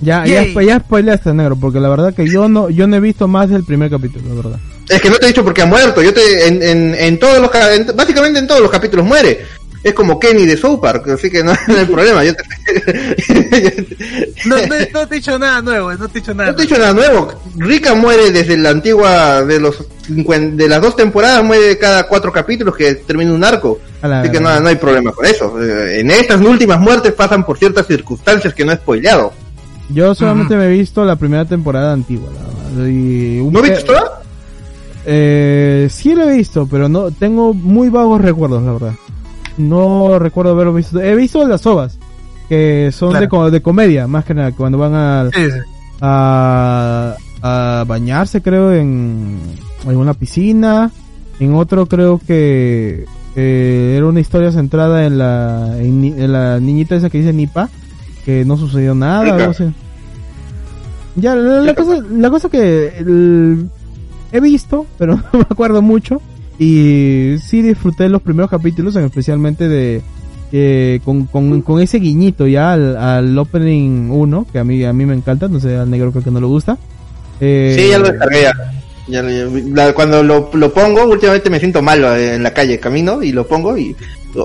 [0.00, 0.66] ya, ya, Yay.
[0.66, 3.64] ya spoileaste, negro, porque la verdad que yo no, yo no he visto más del
[3.64, 4.58] primer capítulo, la verdad.
[4.88, 6.00] Es que no te he dicho porque ha muerto.
[6.02, 9.44] Yo te, en, en, en todos los, ca- en- básicamente en todos los capítulos muere.
[9.82, 12.24] Es como Kenny de South Park, así que no, no hay problema.
[12.24, 12.42] Yo te,
[14.46, 16.62] No, no, no te he dicho nada nuevo, no te he dicho nada no te
[16.62, 17.32] he dicho nada nuevo.
[17.56, 22.32] Rika muere desde la antigua, de los 50 de las dos temporadas, muere cada cuatro
[22.32, 23.78] capítulos que termina un arco.
[24.02, 25.60] Así que no, no hay problema con eso.
[25.62, 29.32] Eh, En estas últimas muertes pasan por ciertas circunstancias que no he spoileado.
[29.90, 32.88] Yo solamente me he visto la primera temporada antigua, la.
[32.88, 34.22] Y un ¿No viste toda?
[35.06, 38.92] Eh, sí lo he visto, pero no tengo muy vagos recuerdos, la verdad.
[39.58, 41.00] No recuerdo haberlo visto.
[41.00, 41.98] He visto las ovas,
[42.48, 43.44] que son Claro.
[43.46, 45.58] de, de comedia, más que nada, cuando van a, Sí, sí.
[46.00, 49.38] a, a bañarse, creo, en,
[49.86, 50.90] en una piscina.
[51.40, 53.04] En otro creo que
[53.36, 57.68] eh, era una historia centrada en la, en, la niñita esa que dice Nipa,
[58.24, 59.64] que no sucedió nada, algo así.
[61.16, 63.68] Ya, la, la cosa, la cosa que el-
[64.32, 66.20] he visto, pero no me acuerdo mucho.
[66.58, 70.02] Y sí disfruté los primeros capítulos, en especialmente de
[70.52, 74.92] eh, con, con, con ese guiñito ya al, al opening 1, que a mí a
[74.92, 76.76] mí me encanta, no sé, al negro creo que no le gusta.
[77.40, 79.92] Eh, Sí, ya lo descargué ya.
[79.94, 83.46] Cuando lo, lo pongo, últimamente me siento malo eh, en la calle, camino y lo
[83.46, 83.94] pongo y...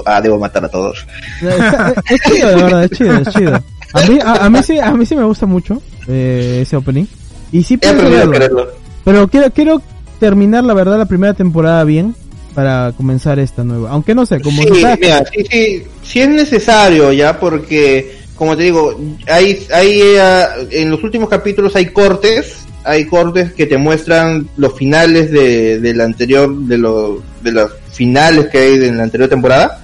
[0.05, 1.05] Ah, debo matar a todos.
[1.41, 3.61] Está- es chido, la verdad, es chido, es chido.
[3.93, 7.05] A mí, a, a mí sí, a mí sí me gusta mucho eh, ese opening.
[7.51, 8.31] Y sí verlo.
[8.31, 8.67] quererlo.
[9.03, 9.81] Pero quiero, quiero
[10.23, 12.15] terminar, la verdad, la primera temporada bien
[12.55, 13.89] para comenzar esta nueva.
[13.89, 18.55] Aunque no sé, como sí, está- mira, sí, sí, sí es necesario ya porque, como
[18.55, 18.97] te digo,
[19.27, 24.73] hay, hay eh, en los últimos capítulos hay cortes, hay cortes que te muestran los
[24.75, 29.83] finales de, del anterior, de los, de los finales que hay en la anterior temporada.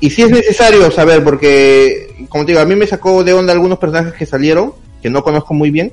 [0.00, 3.52] Y sí es necesario saber porque, como te digo, a mí me sacó de onda
[3.52, 5.92] algunos personajes que salieron, que no conozco muy bien,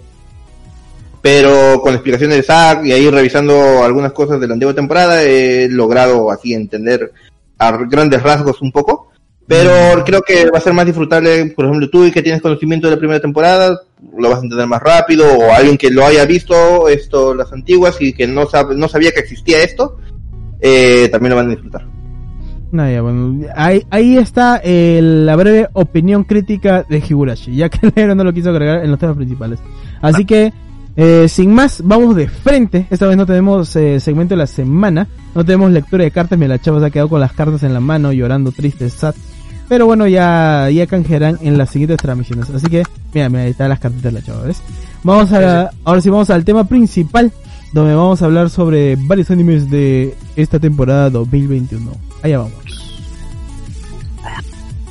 [1.21, 5.67] pero con explicaciones de Zack y ahí revisando algunas cosas de la antigua temporada he
[5.69, 7.11] logrado así entender
[7.57, 9.07] a grandes rasgos un poco.
[9.47, 12.85] Pero creo que va a ser más disfrutable, por ejemplo, tú y que tienes conocimiento
[12.87, 13.79] de la primera temporada,
[14.15, 17.97] lo vas a entender más rápido, o alguien que lo haya visto esto, las antiguas,
[17.99, 19.97] y que no, sabe, no sabía que existía esto,
[20.61, 21.83] eh, también lo van a disfrutar.
[22.71, 27.79] No, ya, bueno, ahí, ahí está el- la breve opinión crítica de Higurashi, ya que
[27.87, 29.57] el negro no lo quiso agregar en los temas principales.
[29.99, 30.53] Así que,
[31.01, 32.85] eh, sin más, vamos de frente.
[32.89, 36.49] Esta vez no tenemos eh, segmento de la semana, no tenemos lectura de cartas, mira,
[36.49, 39.15] la chava se ha quedado con las cartas en la mano, llorando triste, sad.
[39.69, 42.49] Pero bueno, ya, ya canjearán en las siguientes transmisiones.
[42.49, 44.61] Así que, mira, mira, ahí están las cartitas de la chava, ¿ves?
[45.03, 47.31] Vamos a, ahora sí vamos al tema principal,
[47.71, 51.93] donde vamos a hablar sobre varios animes de esta temporada 2021.
[52.23, 52.88] Allá vamos.